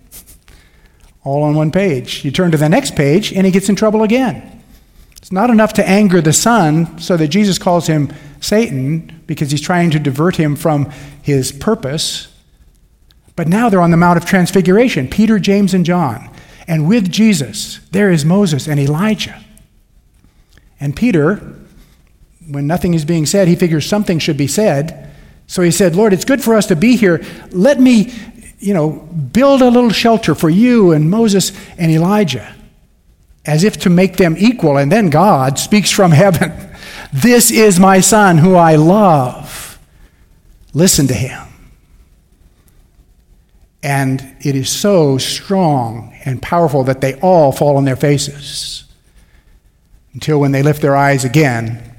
all 1.24 1.42
on 1.42 1.54
one 1.54 1.70
page. 1.70 2.24
You 2.24 2.30
turn 2.30 2.50
to 2.52 2.56
the 2.56 2.68
next 2.68 2.94
page, 2.94 3.32
and 3.32 3.44
he 3.44 3.52
gets 3.52 3.68
in 3.68 3.76
trouble 3.76 4.02
again. 4.02 4.63
It's 5.24 5.32
not 5.32 5.48
enough 5.48 5.72
to 5.72 5.88
anger 5.88 6.20
the 6.20 6.34
Son 6.34 6.98
so 6.98 7.16
that 7.16 7.28
Jesus 7.28 7.58
calls 7.58 7.86
him 7.86 8.12
Satan 8.40 9.22
because 9.26 9.50
he's 9.50 9.62
trying 9.62 9.90
to 9.92 9.98
divert 9.98 10.36
him 10.36 10.54
from 10.54 10.90
his 11.22 11.50
purpose. 11.50 12.28
But 13.34 13.48
now 13.48 13.70
they're 13.70 13.80
on 13.80 13.90
the 13.90 13.96
Mount 13.96 14.18
of 14.18 14.26
Transfiguration 14.26 15.08
Peter, 15.08 15.38
James, 15.38 15.72
and 15.72 15.86
John. 15.86 16.28
And 16.68 16.86
with 16.86 17.10
Jesus, 17.10 17.78
there 17.90 18.10
is 18.10 18.26
Moses 18.26 18.68
and 18.68 18.78
Elijah. 18.78 19.42
And 20.78 20.94
Peter, 20.94 21.36
when 22.46 22.66
nothing 22.66 22.92
is 22.92 23.06
being 23.06 23.24
said, 23.24 23.48
he 23.48 23.56
figures 23.56 23.86
something 23.86 24.18
should 24.18 24.36
be 24.36 24.46
said. 24.46 25.10
So 25.46 25.62
he 25.62 25.70
said, 25.70 25.96
Lord, 25.96 26.12
it's 26.12 26.26
good 26.26 26.44
for 26.44 26.54
us 26.54 26.66
to 26.66 26.76
be 26.76 26.96
here. 26.96 27.24
Let 27.50 27.80
me, 27.80 28.12
you 28.58 28.74
know, 28.74 28.90
build 28.90 29.62
a 29.62 29.70
little 29.70 29.88
shelter 29.88 30.34
for 30.34 30.50
you 30.50 30.92
and 30.92 31.08
Moses 31.08 31.50
and 31.78 31.90
Elijah 31.90 32.54
as 33.46 33.64
if 33.64 33.76
to 33.78 33.90
make 33.90 34.16
them 34.16 34.36
equal. 34.38 34.76
And 34.76 34.90
then 34.90 35.10
God 35.10 35.58
speaks 35.58 35.90
from 35.90 36.10
heaven 36.24 36.52
This 37.12 37.50
is 37.50 37.78
my 37.78 38.00
son 38.00 38.38
who 38.38 38.54
I 38.54 38.76
love. 38.76 39.78
Listen 40.72 41.06
to 41.06 41.14
him. 41.14 41.40
And 43.82 44.36
it 44.40 44.56
is 44.56 44.70
so 44.70 45.18
strong 45.18 46.18
and 46.24 46.40
powerful 46.40 46.84
that 46.84 47.00
they 47.02 47.14
all 47.20 47.52
fall 47.52 47.76
on 47.76 47.84
their 47.84 47.96
faces. 47.96 48.84
Until 50.14 50.40
when 50.40 50.52
they 50.52 50.62
lift 50.62 50.80
their 50.80 50.96
eyes 50.96 51.24
again, 51.24 51.94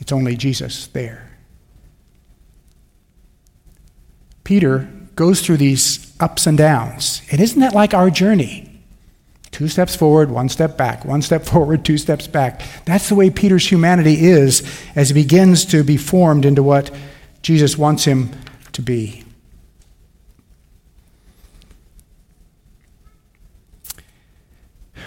it's 0.00 0.12
only 0.12 0.36
Jesus 0.36 0.86
there. 0.88 1.28
Peter 4.44 4.88
goes 5.16 5.40
through 5.40 5.56
these 5.56 6.14
ups 6.20 6.46
and 6.46 6.56
downs. 6.56 7.22
And 7.30 7.40
isn't 7.40 7.60
that 7.60 7.74
like 7.74 7.92
our 7.92 8.10
journey? 8.10 8.67
Two 9.50 9.68
steps 9.68 9.96
forward, 9.96 10.30
one 10.30 10.48
step 10.48 10.76
back, 10.76 11.04
one 11.04 11.22
step 11.22 11.44
forward, 11.46 11.84
two 11.84 11.98
steps 11.98 12.26
back. 12.26 12.62
That's 12.84 13.08
the 13.08 13.14
way 13.14 13.30
Peter's 13.30 13.70
humanity 13.70 14.26
is 14.26 14.62
as 14.94 15.10
he 15.10 15.14
begins 15.14 15.64
to 15.66 15.82
be 15.82 15.96
formed 15.96 16.44
into 16.44 16.62
what 16.62 16.90
Jesus 17.42 17.78
wants 17.78 18.04
him 18.04 18.30
to 18.72 18.82
be. 18.82 19.24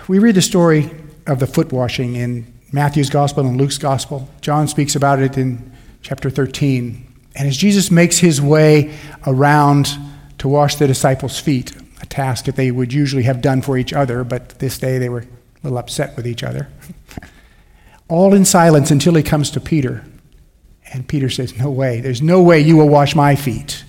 We 0.08 0.20
read 0.20 0.36
the 0.36 0.42
story 0.42 0.90
of 1.28 1.40
the 1.40 1.48
foot 1.48 1.72
washing 1.72 2.16
in 2.16 2.52
Matthew's 2.72 3.10
gospel 3.10 3.46
and 3.46 3.58
Luke's 3.58 3.78
gospel. 3.78 4.28
John 4.42 4.68
speaks 4.68 4.96
about 4.96 5.20
it 5.20 5.38
in 5.38 5.72
chapter 6.02 6.30
13. 6.30 7.08
And 7.36 7.48
as 7.48 7.56
Jesus 7.56 7.92
makes 7.92 8.18
his 8.18 8.42
way 8.42 8.98
around 9.26 9.90
to 10.40 10.48
wash 10.48 10.76
the 10.76 10.88
disciples' 10.88 11.40
feet, 11.40 11.74
a 12.02 12.06
task 12.06 12.46
that 12.46 12.56
they 12.56 12.72
would 12.72 12.92
usually 12.92 13.24
have 13.24 13.42
done 13.42 13.62
for 13.62 13.78
each 13.78 13.94
other, 13.94 14.24
but 14.24 14.60
this 14.60 14.78
day 14.78 14.98
they 14.98 15.10
were 15.10 15.20
a 15.22 15.28
little 15.64 15.78
upset 15.78 16.16
with 16.16 16.28
each 16.28 16.44
other. 16.44 16.68
All 18.08 18.34
in 18.34 18.44
silence 18.44 18.92
until 18.92 19.16
he 19.16 19.24
comes 19.24 19.52
to 19.52 19.60
Peter. 19.60 20.04
And 20.94 21.08
Peter 21.08 21.30
says, 21.30 21.58
No 21.58 21.70
way, 21.70 22.02
there's 22.02 22.22
no 22.22 22.42
way 22.42 22.60
you 22.60 22.76
will 22.78 22.90
wash 22.90 23.16
my 23.16 23.36
feet. 23.36 23.86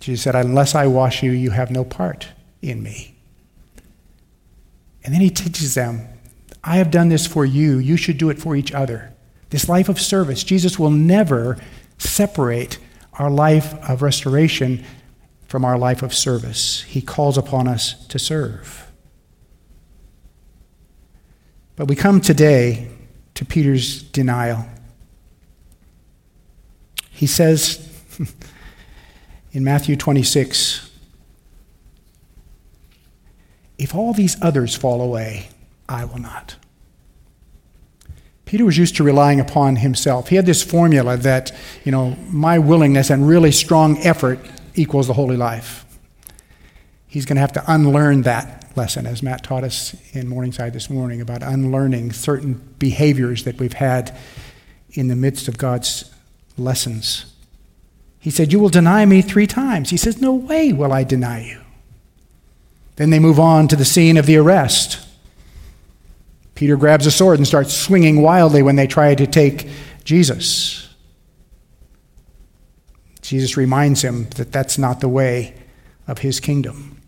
Jesus 0.00 0.24
said, 0.24 0.34
Unless 0.34 0.74
I 0.74 0.86
wash 0.86 1.22
you, 1.22 1.30
you 1.30 1.50
have 1.50 1.70
no 1.70 1.84
part 1.84 2.28
in 2.62 2.82
me. 2.82 3.14
And 5.04 5.14
then 5.14 5.20
he 5.20 5.30
teaches 5.30 5.74
them, 5.74 6.08
I 6.64 6.78
have 6.78 6.90
done 6.90 7.10
this 7.10 7.26
for 7.26 7.44
you. 7.44 7.78
You 7.78 7.96
should 7.96 8.18
do 8.18 8.28
it 8.28 8.40
for 8.40 8.56
each 8.56 8.72
other. 8.72 9.12
This 9.50 9.68
life 9.68 9.88
of 9.88 10.00
service, 10.00 10.42
Jesus 10.42 10.78
will 10.78 10.90
never 10.90 11.58
separate 11.98 12.78
our 13.12 13.30
life 13.30 13.74
of 13.88 14.02
restoration 14.02 14.84
from 15.46 15.64
our 15.64 15.78
life 15.78 16.02
of 16.02 16.14
service. 16.14 16.82
He 16.82 17.00
calls 17.00 17.38
upon 17.38 17.68
us 17.68 18.06
to 18.08 18.18
serve. 18.18 18.90
But 21.76 21.88
we 21.88 21.96
come 21.96 22.20
today 22.20 22.88
to 23.34 23.44
Peter's 23.44 24.02
denial. 24.02 24.66
He 27.10 27.26
says 27.26 27.86
in 29.52 29.62
Matthew 29.62 29.96
26 29.96 30.90
If 33.78 33.94
all 33.94 34.14
these 34.14 34.40
others 34.42 34.74
fall 34.74 35.02
away, 35.02 35.50
I 35.86 36.06
will 36.06 36.18
not. 36.18 36.56
Peter 38.46 38.64
was 38.64 38.78
used 38.78 38.96
to 38.96 39.02
relying 39.04 39.40
upon 39.40 39.76
himself. 39.76 40.28
He 40.28 40.36
had 40.36 40.46
this 40.46 40.62
formula 40.62 41.16
that, 41.18 41.52
you 41.84 41.92
know, 41.92 42.16
my 42.30 42.58
willingness 42.58 43.10
and 43.10 43.28
really 43.28 43.52
strong 43.52 43.98
effort 43.98 44.38
equals 44.76 45.06
the 45.06 45.14
holy 45.14 45.36
life. 45.36 45.84
he's 47.08 47.24
going 47.24 47.36
to 47.36 47.40
have 47.40 47.52
to 47.52 47.64
unlearn 47.66 48.22
that 48.22 48.66
lesson, 48.76 49.06
as 49.06 49.22
Matt 49.22 49.42
taught 49.42 49.64
us 49.64 49.96
in 50.14 50.28
Morningside 50.28 50.72
this 50.74 50.90
morning 50.90 51.20
about 51.20 51.42
unlearning 51.42 52.12
certain 52.12 52.54
behaviors 52.78 53.44
that 53.44 53.58
we've 53.58 53.72
had 53.72 54.16
in 54.92 55.08
the 55.08 55.16
midst 55.16 55.48
of 55.48 55.56
God's 55.56 56.12
lessons. 56.58 57.32
He 58.18 58.30
said, 58.30 58.52
You 58.52 58.58
will 58.58 58.68
deny 58.68 59.06
me 59.06 59.22
three 59.22 59.46
times. 59.46 59.90
He 59.90 59.96
says, 59.96 60.20
No 60.20 60.34
way 60.34 60.72
will 60.72 60.92
I 60.92 61.04
deny 61.04 61.46
you. 61.46 61.60
Then 62.96 63.10
they 63.10 63.18
move 63.18 63.38
on 63.38 63.68
to 63.68 63.76
the 63.76 63.84
scene 63.84 64.16
of 64.16 64.26
the 64.26 64.36
arrest. 64.36 65.06
Peter 66.54 66.76
grabs 66.76 67.06
a 67.06 67.10
sword 67.10 67.38
and 67.38 67.46
starts 67.46 67.74
swinging 67.74 68.22
wildly 68.22 68.62
when 68.62 68.76
they 68.76 68.86
try 68.86 69.14
to 69.14 69.26
take 69.26 69.68
Jesus. 70.04 70.85
Jesus 73.26 73.56
reminds 73.56 74.02
him 74.02 74.28
that 74.36 74.52
that's 74.52 74.78
not 74.78 75.00
the 75.00 75.08
way 75.08 75.54
of 76.06 76.18
his 76.18 76.38
kingdom. 76.38 77.00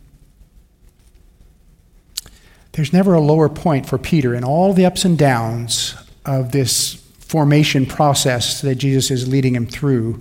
There's 2.72 2.92
never 2.92 3.14
a 3.14 3.20
lower 3.20 3.48
point 3.48 3.86
for 3.86 3.98
Peter 3.98 4.34
in 4.34 4.44
all 4.44 4.72
the 4.72 4.84
ups 4.84 5.04
and 5.04 5.16
downs 5.16 5.94
of 6.24 6.52
this 6.52 6.94
formation 7.18 7.86
process 7.86 8.60
that 8.62 8.76
Jesus 8.76 9.10
is 9.10 9.28
leading 9.28 9.54
him 9.54 9.66
through 9.66 10.20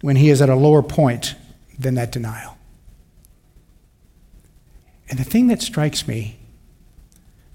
when 0.00 0.16
he 0.16 0.28
is 0.28 0.42
at 0.42 0.48
a 0.48 0.54
lower 0.54 0.82
point 0.82 1.34
than 1.78 1.94
that 1.94 2.12
denial. 2.12 2.56
And 5.08 5.18
the 5.18 5.24
thing 5.24 5.46
that 5.46 5.62
strikes 5.62 6.06
me, 6.06 6.38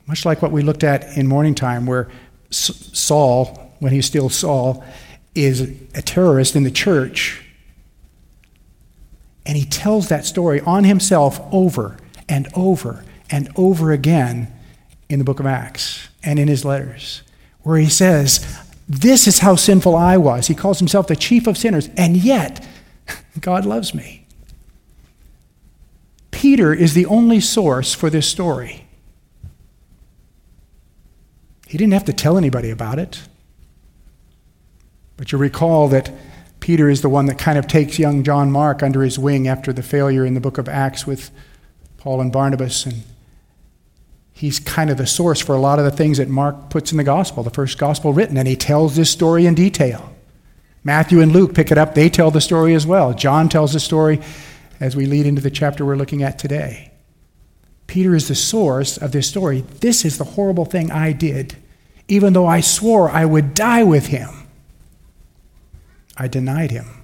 much 0.07 0.25
like 0.25 0.41
what 0.41 0.51
we 0.51 0.63
looked 0.63 0.83
at 0.83 1.15
in 1.15 1.27
morning 1.27 1.53
time, 1.53 1.85
where 1.85 2.09
Saul, 2.49 3.75
when 3.79 3.93
he's 3.93 4.05
still 4.05 4.29
Saul, 4.29 4.83
is 5.35 5.61
a 5.61 6.01
terrorist 6.01 6.55
in 6.55 6.63
the 6.63 6.71
church, 6.71 7.42
and 9.45 9.57
he 9.57 9.65
tells 9.65 10.09
that 10.09 10.25
story 10.25 10.61
on 10.61 10.83
himself 10.83 11.39
over 11.51 11.97
and 12.29 12.47
over 12.55 13.03
and 13.29 13.49
over 13.55 13.91
again 13.91 14.53
in 15.09 15.19
the 15.19 15.25
book 15.25 15.39
of 15.39 15.45
Acts 15.45 16.07
and 16.23 16.39
in 16.39 16.47
his 16.47 16.63
letters, 16.63 17.23
where 17.61 17.77
he 17.77 17.89
says, 17.89 18.45
This 18.87 19.27
is 19.27 19.39
how 19.39 19.55
sinful 19.55 19.95
I 19.95 20.17
was. 20.17 20.47
He 20.47 20.55
calls 20.55 20.79
himself 20.79 21.07
the 21.07 21.15
chief 21.15 21.47
of 21.47 21.57
sinners, 21.57 21.89
and 21.97 22.17
yet 22.17 22.65
God 23.39 23.65
loves 23.65 23.93
me. 23.93 24.25
Peter 26.31 26.73
is 26.73 26.93
the 26.93 27.05
only 27.05 27.39
source 27.39 27.93
for 27.93 28.09
this 28.09 28.27
story. 28.27 28.85
He 31.67 31.77
didn't 31.77 31.93
have 31.93 32.05
to 32.05 32.13
tell 32.13 32.37
anybody 32.37 32.69
about 32.69 32.99
it. 32.99 33.21
But 35.17 35.31
you 35.31 35.37
recall 35.37 35.87
that 35.87 36.11
Peter 36.64 36.89
is 36.89 37.01
the 37.01 37.09
one 37.09 37.26
that 37.26 37.38
kind 37.38 37.57
of 37.57 37.68
takes 37.68 37.99
young 37.99 38.24
John 38.24 38.49
Mark 38.49 38.82
under 38.82 39.01
his 39.01 39.20
wing 39.20 39.49
after 39.49 39.74
the 39.74 39.84
failure 39.84 40.26
in 40.26 40.34
the 40.34 40.39
book 40.39 40.57
of 40.57 40.70
Acts 40.70 41.05
with 41.05 41.30
Paul 41.97 42.22
and 42.22 42.32
Barnabas. 42.32 42.86
And 42.86 43.03
he's 44.32 44.61
kind 44.61 44.89
of 44.89 44.95
the 44.95 45.05
source 45.05 45.41
for 45.41 45.53
a 45.55 45.59
lot 45.59 45.78
of 45.78 45.84
the 45.84 45.91
things 45.91 46.20
that 46.20 46.30
Mark 46.30 46.70
puts 46.70 46.93
in 46.93 46.97
the 46.97 47.03
gospel, 47.03 47.43
the 47.43 47.49
first 47.49 47.78
gospel 47.78 48.14
written. 48.14 48.38
And 48.38 48.47
he 48.47 48.55
tells 48.55 48.95
this 48.95 49.11
story 49.11 49.45
in 49.45 49.55
detail. 49.55 50.16
Matthew 50.86 51.20
and 51.20 51.34
Luke 51.34 51.53
pick 51.53 51.70
it 51.70 51.78
up, 51.78 51.95
they 51.95 52.07
tell 52.07 52.32
the 52.32 52.39
story 52.39 52.74
as 52.76 52.88
well. 52.88 53.14
John 53.14 53.49
tells 53.49 53.74
the 53.74 53.82
story 53.82 54.22
as 54.80 54.95
we 54.95 55.05
lead 55.05 55.26
into 55.26 55.41
the 55.41 55.51
chapter 55.51 55.84
we're 55.84 55.97
looking 55.97 56.24
at 56.24 56.39
today. 56.39 56.93
Peter 57.88 58.16
is 58.16 58.30
the 58.30 58.36
source 58.36 58.95
of 58.95 59.11
this 59.11 59.28
story. 59.28 59.66
This 59.82 60.05
is 60.05 60.18
the 60.18 60.24
horrible 60.24 60.64
thing 60.64 60.91
I 60.91 61.11
did. 61.11 61.57
Even 62.07 62.32
though 62.32 62.47
I 62.47 62.61
swore 62.61 63.09
I 63.09 63.26
would 63.26 63.53
die 63.53 63.84
with 63.84 64.07
him, 64.07 64.30
I 66.18 66.28
denied 66.28 66.72
him 66.72 67.03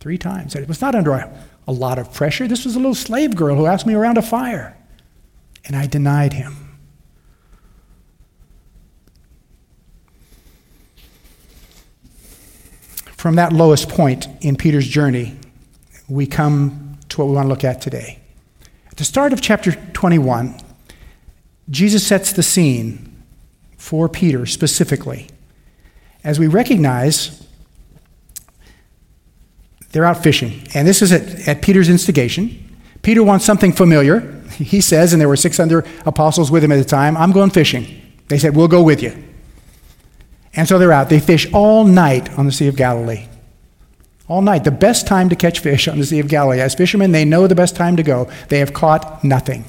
three 0.00 0.18
times. 0.18 0.54
It 0.54 0.68
was 0.68 0.80
not 0.80 0.94
under 0.94 1.12
a, 1.12 1.46
a 1.66 1.72
lot 1.72 1.98
of 1.98 2.12
pressure. 2.12 2.46
This 2.46 2.64
was 2.64 2.74
a 2.76 2.78
little 2.78 2.94
slave 2.94 3.34
girl 3.34 3.56
who 3.56 3.66
asked 3.66 3.86
me 3.86 3.94
around 3.94 4.18
a 4.18 4.22
fire, 4.22 4.76
and 5.66 5.76
I 5.76 5.86
denied 5.86 6.32
him. 6.32 6.68
From 13.16 13.34
that 13.34 13.52
lowest 13.52 13.88
point 13.88 14.28
in 14.40 14.54
Peter's 14.54 14.86
journey, 14.86 15.36
we 16.08 16.26
come 16.26 16.98
to 17.08 17.18
what 17.18 17.26
we 17.26 17.34
want 17.34 17.46
to 17.46 17.48
look 17.48 17.64
at 17.64 17.80
today. 17.80 18.20
At 18.90 18.96
the 18.96 19.04
start 19.04 19.32
of 19.32 19.40
chapter 19.40 19.72
21, 19.72 20.60
Jesus 21.68 22.06
sets 22.06 22.32
the 22.32 22.44
scene 22.44 23.22
for 23.76 24.08
Peter 24.08 24.46
specifically. 24.46 25.28
As 26.22 26.38
we 26.38 26.46
recognize, 26.46 27.37
they're 29.92 30.04
out 30.04 30.22
fishing. 30.22 30.66
And 30.74 30.86
this 30.86 31.02
is 31.02 31.12
at, 31.12 31.48
at 31.48 31.62
Peter's 31.62 31.88
instigation. 31.88 32.76
Peter 33.02 33.22
wants 33.22 33.44
something 33.44 33.72
familiar. 33.72 34.34
He 34.58 34.80
says, 34.80 35.12
and 35.12 35.20
there 35.20 35.28
were 35.28 35.36
600 35.36 35.86
apostles 36.04 36.50
with 36.50 36.64
him 36.64 36.72
at 36.72 36.78
the 36.78 36.84
time, 36.84 37.16
I'm 37.16 37.30
going 37.30 37.50
fishing. 37.50 37.86
They 38.26 38.38
said, 38.38 38.56
We'll 38.56 38.66
go 38.66 38.82
with 38.82 39.02
you. 39.02 39.12
And 40.54 40.66
so 40.66 40.80
they're 40.80 40.90
out. 40.90 41.10
They 41.10 41.20
fish 41.20 41.46
all 41.52 41.84
night 41.84 42.36
on 42.36 42.46
the 42.46 42.50
Sea 42.50 42.66
of 42.66 42.74
Galilee 42.74 43.28
all 44.28 44.42
night. 44.42 44.64
The 44.64 44.70
best 44.70 45.06
time 45.06 45.28
to 45.30 45.36
catch 45.36 45.60
fish 45.60 45.88
on 45.88 45.98
the 45.98 46.06
Sea 46.06 46.20
of 46.20 46.28
Galilee. 46.28 46.60
As 46.60 46.74
fishermen, 46.74 47.12
they 47.12 47.24
know 47.24 47.46
the 47.46 47.54
best 47.54 47.74
time 47.74 47.96
to 47.96 48.02
go. 48.02 48.30
They 48.48 48.58
have 48.58 48.72
caught 48.72 49.24
nothing. 49.24 49.64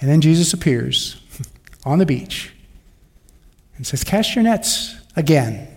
And 0.00 0.10
then 0.10 0.20
Jesus 0.20 0.52
appears 0.52 1.20
on 1.84 1.98
the 1.98 2.06
beach 2.06 2.52
and 3.76 3.86
says, 3.86 4.02
Cast 4.02 4.34
your 4.34 4.44
nets 4.44 4.96
again. 5.14 5.68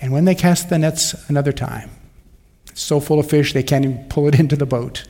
And 0.00 0.12
when 0.12 0.24
they 0.24 0.34
cast 0.34 0.68
the 0.68 0.78
nets 0.78 1.14
another 1.28 1.52
time, 1.52 1.90
so 2.74 3.00
full 3.00 3.18
of 3.18 3.28
fish 3.28 3.52
they 3.52 3.62
can't 3.62 3.84
even 3.84 4.04
pull 4.08 4.28
it 4.28 4.38
into 4.40 4.56
the 4.56 4.66
boat. 4.66 5.08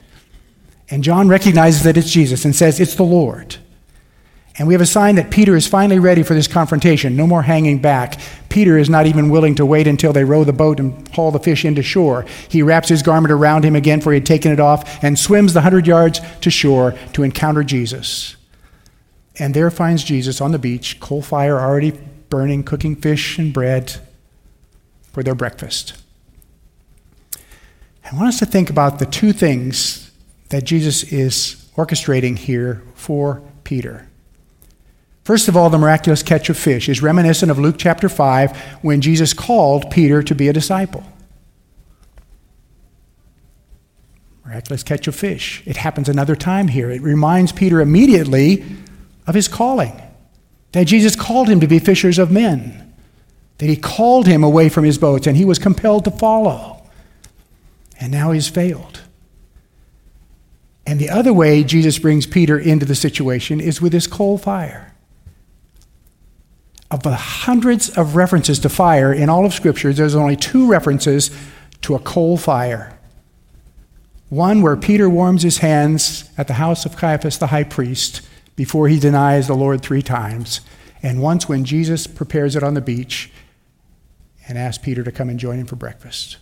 And 0.88 1.02
John 1.02 1.28
recognizes 1.28 1.82
that 1.82 1.96
it's 1.96 2.10
Jesus 2.10 2.44
and 2.44 2.54
says, 2.54 2.78
It's 2.78 2.94
the 2.94 3.02
Lord. 3.02 3.56
And 4.58 4.66
we 4.66 4.72
have 4.72 4.80
a 4.80 4.86
sign 4.86 5.16
that 5.16 5.30
Peter 5.30 5.54
is 5.54 5.66
finally 5.66 5.98
ready 5.98 6.22
for 6.22 6.32
this 6.32 6.48
confrontation. 6.48 7.14
No 7.14 7.26
more 7.26 7.42
hanging 7.42 7.78
back. 7.78 8.18
Peter 8.48 8.78
is 8.78 8.88
not 8.88 9.04
even 9.04 9.28
willing 9.28 9.54
to 9.56 9.66
wait 9.66 9.86
until 9.86 10.14
they 10.14 10.24
row 10.24 10.44
the 10.44 10.52
boat 10.52 10.80
and 10.80 11.06
haul 11.08 11.30
the 11.30 11.38
fish 11.38 11.66
into 11.66 11.82
shore. 11.82 12.24
He 12.48 12.62
wraps 12.62 12.88
his 12.88 13.02
garment 13.02 13.32
around 13.32 13.64
him 13.64 13.76
again, 13.76 14.00
for 14.00 14.12
he 14.12 14.18
had 14.18 14.24
taken 14.24 14.52
it 14.52 14.60
off, 14.60 15.04
and 15.04 15.18
swims 15.18 15.52
the 15.52 15.60
hundred 15.60 15.86
yards 15.86 16.20
to 16.40 16.50
shore 16.50 16.94
to 17.12 17.22
encounter 17.22 17.64
Jesus. 17.64 18.36
And 19.38 19.52
there 19.52 19.70
finds 19.70 20.02
Jesus 20.02 20.40
on 20.40 20.52
the 20.52 20.58
beach, 20.58 21.00
coal 21.00 21.20
fire 21.20 21.60
already 21.60 21.90
burning, 22.30 22.62
cooking 22.62 22.96
fish 22.96 23.38
and 23.38 23.52
bread 23.52 24.00
for 25.16 25.22
their 25.22 25.34
breakfast. 25.34 25.94
I 28.04 28.14
want 28.14 28.28
us 28.28 28.38
to 28.40 28.44
think 28.44 28.68
about 28.68 28.98
the 28.98 29.06
two 29.06 29.32
things 29.32 30.10
that 30.50 30.64
Jesus 30.64 31.04
is 31.04 31.70
orchestrating 31.74 32.36
here 32.36 32.82
for 32.94 33.42
Peter. 33.64 34.10
First 35.24 35.48
of 35.48 35.56
all, 35.56 35.70
the 35.70 35.78
miraculous 35.78 36.22
catch 36.22 36.50
of 36.50 36.58
fish 36.58 36.86
is 36.86 37.00
reminiscent 37.00 37.50
of 37.50 37.58
Luke 37.58 37.76
chapter 37.78 38.10
5 38.10 38.54
when 38.82 39.00
Jesus 39.00 39.32
called 39.32 39.90
Peter 39.90 40.22
to 40.22 40.34
be 40.34 40.48
a 40.48 40.52
disciple. 40.52 41.02
Miraculous 44.44 44.82
catch 44.82 45.08
of 45.08 45.14
fish. 45.14 45.62
It 45.64 45.78
happens 45.78 46.10
another 46.10 46.36
time 46.36 46.68
here. 46.68 46.90
It 46.90 47.00
reminds 47.00 47.52
Peter 47.52 47.80
immediately 47.80 48.66
of 49.26 49.34
his 49.34 49.48
calling 49.48 49.98
that 50.72 50.84
Jesus 50.84 51.16
called 51.16 51.48
him 51.48 51.60
to 51.60 51.66
be 51.66 51.78
fishers 51.78 52.18
of 52.18 52.30
men, 52.30 52.85
that 53.58 53.68
he 53.68 53.76
called 53.76 54.26
him 54.26 54.44
away 54.44 54.68
from 54.68 54.84
his 54.84 54.98
boats 54.98 55.26
and 55.26 55.36
he 55.36 55.44
was 55.44 55.58
compelled 55.58 56.04
to 56.04 56.10
follow. 56.10 56.82
And 57.98 58.12
now 58.12 58.32
he's 58.32 58.48
failed. 58.48 59.00
And 60.86 61.00
the 61.00 61.10
other 61.10 61.32
way 61.32 61.64
Jesus 61.64 61.98
brings 61.98 62.26
Peter 62.26 62.58
into 62.58 62.86
the 62.86 62.94
situation 62.94 63.60
is 63.60 63.80
with 63.80 63.92
this 63.92 64.06
coal 64.06 64.38
fire 64.38 64.92
of 66.90 67.02
the 67.02 67.14
hundreds 67.14 67.90
of 67.90 68.16
references 68.16 68.58
to 68.60 68.68
fire 68.68 69.12
in 69.12 69.28
all 69.28 69.44
of 69.44 69.52
Scripture, 69.52 69.92
there's 69.92 70.14
only 70.14 70.36
two 70.36 70.68
references 70.68 71.30
to 71.82 71.94
a 71.94 71.98
coal 71.98 72.36
fire. 72.36 72.96
One 74.28 74.62
where 74.62 74.76
Peter 74.76 75.08
warms 75.08 75.42
his 75.42 75.58
hands 75.58 76.30
at 76.38 76.46
the 76.46 76.54
house 76.54 76.84
of 76.84 76.96
Caiaphas 76.96 77.38
the 77.38 77.48
high 77.48 77.64
priest 77.64 78.22
before 78.54 78.88
he 78.88 78.98
denies 78.98 79.46
the 79.46 79.54
Lord 79.54 79.82
three 79.82 80.02
times, 80.02 80.60
and 81.02 81.22
once 81.22 81.48
when 81.48 81.64
Jesus 81.64 82.06
prepares 82.06 82.56
it 82.56 82.62
on 82.62 82.74
the 82.74 82.80
beach 82.80 83.30
and 84.48 84.56
asks 84.56 84.82
Peter 84.82 85.02
to 85.02 85.12
come 85.12 85.28
and 85.28 85.38
join 85.38 85.58
him 85.58 85.66
for 85.66 85.76
breakfast. 85.76 86.38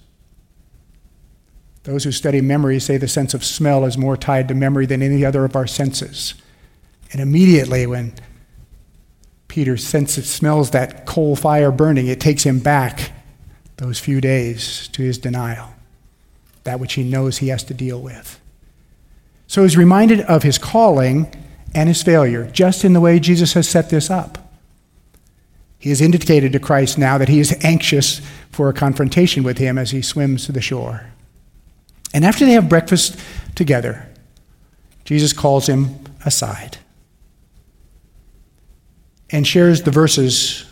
Those 1.85 2.05
who 2.05 2.13
study 2.13 2.41
memory 2.41 2.81
say 2.81 2.97
the 2.97 3.09
sense 3.09 3.35
of 3.35 3.45
smell 3.45 3.85
is 3.85 3.99
more 3.99 4.17
tied 4.17 4.49
to 4.49 4.55
memory 4.55 4.87
than 4.87 5.03
any 5.03 5.25
other 5.25 5.45
of 5.45 5.55
our 5.55 5.67
senses. 5.67 6.35
And 7.13 7.21
immediately, 7.21 7.87
when 7.87 8.15
Peter, 9.49 9.75
it 9.75 9.81
smells 9.81 10.71
that 10.71 11.07
coal 11.07 11.37
fire 11.37 11.71
burning, 11.71 12.07
it 12.07 12.21
takes 12.21 12.43
him 12.43 12.59
back 12.59 13.13
those 13.77 13.99
few 13.99 14.21
days 14.21 14.89
to 14.89 15.03
his 15.03 15.19
denial, 15.19 15.75
that 16.65 16.81
which 16.81 16.95
he 16.95 17.05
knows 17.05 17.39
he 17.39 17.49
has 17.49 17.63
to 17.65 17.75
deal 17.75 18.01
with. 18.01 18.41
So 19.47 19.63
he's 19.63 19.77
reminded 19.77 20.21
of 20.23 20.43
his 20.43 20.59
calling 20.59 21.33
and 21.75 21.89
his 21.89 22.03
failure, 22.03 22.51
just 22.51 22.85
in 22.85 22.95
the 22.95 23.01
way 23.01 23.21
Jesus 23.21 23.53
has 23.53 23.69
set 23.69 23.91
this 23.91 24.11
up. 24.11 24.44
He 25.85 25.91
has 25.91 26.01
indicated 26.01 26.55
to 26.55 26.59
Christ 26.59 26.97
now 26.97 27.19
that 27.19 27.29
he 27.29 27.41
is 27.41 27.55
anxious 27.63 28.23
for 28.51 28.71
a 28.71 28.73
confrontation 28.73 29.43
with 29.43 29.59
him 29.59 29.77
as 29.77 29.91
he 29.91 30.01
swims 30.01 30.47
to 30.47 30.53
the 30.53 30.63
shore. 30.63 31.09
And 32.15 32.25
after 32.25 32.47
they 32.47 32.53
have 32.53 32.71
breakfast 32.71 33.21
together, 33.55 34.09
Jesus 35.05 35.35
calls 35.35 35.67
him 35.67 35.99
aside 36.25 36.79
and 39.29 39.47
shares 39.47 39.83
the 39.83 39.91
verses 39.91 40.65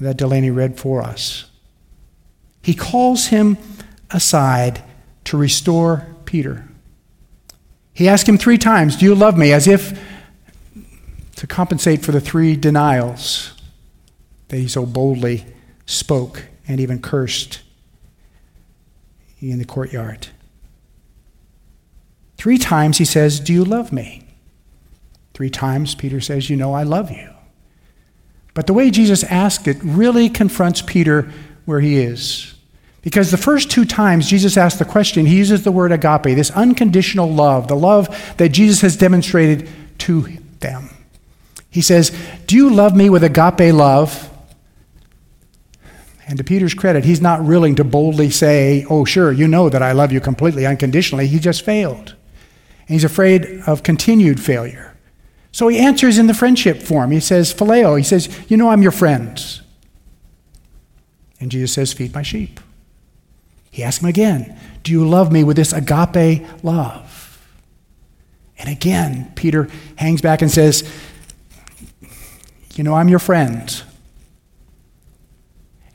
that 0.00 0.16
Delaney 0.16 0.50
read 0.50 0.76
for 0.76 1.00
us. 1.00 1.48
He 2.64 2.74
calls 2.74 3.26
him 3.26 3.58
aside 4.10 4.82
to 5.22 5.36
restore 5.36 6.04
Peter. 6.24 6.66
He 7.94 8.08
asked 8.08 8.28
him 8.28 8.38
three 8.38 8.58
times, 8.58 8.96
Do 8.96 9.04
you 9.04 9.14
love 9.14 9.38
me? 9.38 9.52
as 9.52 9.68
if 9.68 9.96
to 11.36 11.46
compensate 11.46 12.02
for 12.02 12.12
the 12.12 12.20
three 12.20 12.56
denials 12.56 13.52
that 14.48 14.56
he 14.56 14.68
so 14.68 14.84
boldly 14.84 15.46
spoke 15.84 16.44
and 16.66 16.80
even 16.80 17.00
cursed 17.00 17.60
in 19.40 19.58
the 19.58 19.64
courtyard. 19.64 20.28
Three 22.36 22.58
times 22.58 22.98
he 22.98 23.04
says, 23.04 23.40
Do 23.40 23.52
you 23.52 23.64
love 23.64 23.92
me? 23.92 24.26
Three 25.34 25.50
times 25.50 25.94
Peter 25.94 26.20
says, 26.20 26.50
You 26.50 26.56
know, 26.56 26.72
I 26.72 26.82
love 26.82 27.10
you. 27.10 27.30
But 28.54 28.66
the 28.66 28.72
way 28.72 28.90
Jesus 28.90 29.22
asked 29.24 29.68
it 29.68 29.76
really 29.82 30.30
confronts 30.30 30.80
Peter 30.80 31.30
where 31.66 31.80
he 31.80 31.98
is. 31.98 32.54
Because 33.02 33.30
the 33.30 33.36
first 33.36 33.70
two 33.70 33.84
times 33.84 34.28
Jesus 34.28 34.56
asked 34.56 34.78
the 34.78 34.84
question, 34.84 35.26
he 35.26 35.36
uses 35.36 35.62
the 35.62 35.70
word 35.70 35.92
agape, 35.92 36.34
this 36.34 36.50
unconditional 36.50 37.30
love, 37.30 37.68
the 37.68 37.76
love 37.76 38.34
that 38.38 38.48
Jesus 38.48 38.80
has 38.80 38.96
demonstrated 38.96 39.68
to 39.98 40.22
them. 40.60 40.90
He 41.76 41.82
says, 41.82 42.10
Do 42.46 42.56
you 42.56 42.70
love 42.70 42.96
me 42.96 43.10
with 43.10 43.22
agape 43.22 43.74
love? 43.74 44.30
And 46.26 46.38
to 46.38 46.42
Peter's 46.42 46.72
credit, 46.72 47.04
he's 47.04 47.20
not 47.20 47.44
willing 47.44 47.74
to 47.74 47.84
boldly 47.84 48.30
say, 48.30 48.86
Oh, 48.88 49.04
sure, 49.04 49.30
you 49.30 49.46
know 49.46 49.68
that 49.68 49.82
I 49.82 49.92
love 49.92 50.10
you 50.10 50.18
completely, 50.18 50.64
unconditionally. 50.64 51.26
He 51.26 51.38
just 51.38 51.66
failed. 51.66 52.14
And 52.88 52.94
he's 52.94 53.04
afraid 53.04 53.60
of 53.66 53.82
continued 53.82 54.40
failure. 54.40 54.96
So 55.52 55.68
he 55.68 55.78
answers 55.78 56.16
in 56.16 56.28
the 56.28 56.32
friendship 56.32 56.80
form. 56.80 57.10
He 57.10 57.20
says, 57.20 57.52
Phileo. 57.52 57.98
He 57.98 58.04
says, 58.04 58.30
You 58.48 58.56
know 58.56 58.70
I'm 58.70 58.80
your 58.80 58.90
friend. 58.90 59.38
And 61.38 61.50
Jesus 61.50 61.74
says, 61.74 61.92
Feed 61.92 62.14
my 62.14 62.22
sheep. 62.22 62.58
He 63.70 63.82
asks 63.82 64.02
him 64.02 64.08
again, 64.08 64.58
Do 64.82 64.92
you 64.92 65.06
love 65.06 65.30
me 65.30 65.44
with 65.44 65.58
this 65.58 65.74
agape 65.74 66.42
love? 66.64 67.38
And 68.58 68.70
again, 68.70 69.30
Peter 69.34 69.68
hangs 69.96 70.22
back 70.22 70.40
and 70.40 70.50
says, 70.50 70.90
You 72.76 72.84
know, 72.84 72.94
I'm 72.94 73.08
your 73.08 73.18
friend. 73.18 73.82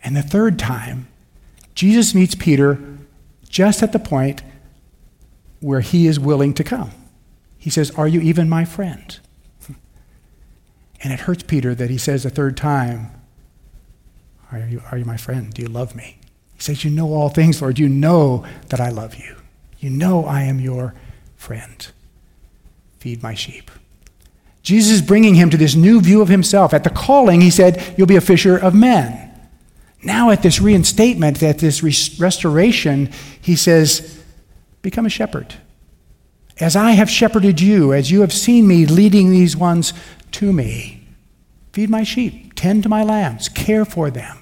And 0.03 0.15
the 0.15 0.23
third 0.23 0.57
time, 0.57 1.07
Jesus 1.75 2.15
meets 2.15 2.33
Peter 2.33 2.79
just 3.47 3.83
at 3.83 3.91
the 3.91 3.99
point 3.99 4.41
where 5.59 5.81
he 5.81 6.07
is 6.07 6.19
willing 6.19 6.53
to 6.55 6.63
come. 6.63 6.91
He 7.57 7.69
says, 7.69 7.91
Are 7.91 8.07
you 8.07 8.19
even 8.21 8.49
my 8.49 8.65
friend? 8.65 9.19
And 11.03 11.11
it 11.11 11.21
hurts 11.21 11.43
Peter 11.43 11.73
that 11.75 11.89
he 11.89 11.97
says 11.97 12.25
a 12.25 12.29
third 12.29 12.57
time, 12.57 13.09
Are 14.51 14.59
you, 14.59 14.81
are 14.91 14.97
you 14.97 15.05
my 15.05 15.17
friend? 15.17 15.53
Do 15.53 15.61
you 15.61 15.67
love 15.67 15.95
me? 15.95 16.19
He 16.55 16.61
says, 16.61 16.83
You 16.83 16.91
know 16.91 17.13
all 17.13 17.29
things, 17.29 17.61
Lord. 17.61 17.79
You 17.79 17.89
know 17.89 18.45
that 18.69 18.79
I 18.79 18.89
love 18.89 19.15
you. 19.15 19.35
You 19.79 19.89
know 19.89 20.25
I 20.25 20.43
am 20.43 20.59
your 20.59 20.93
friend. 21.35 21.87
Feed 22.99 23.23
my 23.23 23.33
sheep. 23.33 23.71
Jesus 24.63 24.91
is 24.91 25.01
bringing 25.01 25.35
him 25.35 25.49
to 25.49 25.57
this 25.57 25.75
new 25.75 26.01
view 26.01 26.21
of 26.21 26.29
himself. 26.29 26.73
At 26.73 26.83
the 26.83 26.89
calling, 26.89 27.41
he 27.41 27.49
said, 27.49 27.95
You'll 27.97 28.07
be 28.07 28.15
a 28.15 28.21
fisher 28.21 28.57
of 28.57 28.75
men. 28.75 29.29
Now, 30.03 30.29
at 30.29 30.43
this 30.43 30.61
reinstatement, 30.61 31.41
at 31.43 31.59
this 31.59 31.83
restoration, 32.19 33.09
he 33.41 33.55
says, 33.55 34.23
Become 34.81 35.05
a 35.05 35.09
shepherd. 35.09 35.55
As 36.59 36.75
I 36.75 36.91
have 36.91 37.09
shepherded 37.09 37.59
you, 37.59 37.93
as 37.93 38.11
you 38.11 38.21
have 38.21 38.33
seen 38.33 38.67
me 38.67 38.85
leading 38.85 39.31
these 39.31 39.57
ones 39.57 39.93
to 40.33 40.53
me, 40.53 41.07
feed 41.73 41.89
my 41.89 42.03
sheep, 42.03 42.53
tend 42.55 42.83
to 42.83 42.89
my 42.89 43.03
lambs, 43.03 43.49
care 43.49 43.85
for 43.85 44.11
them. 44.11 44.37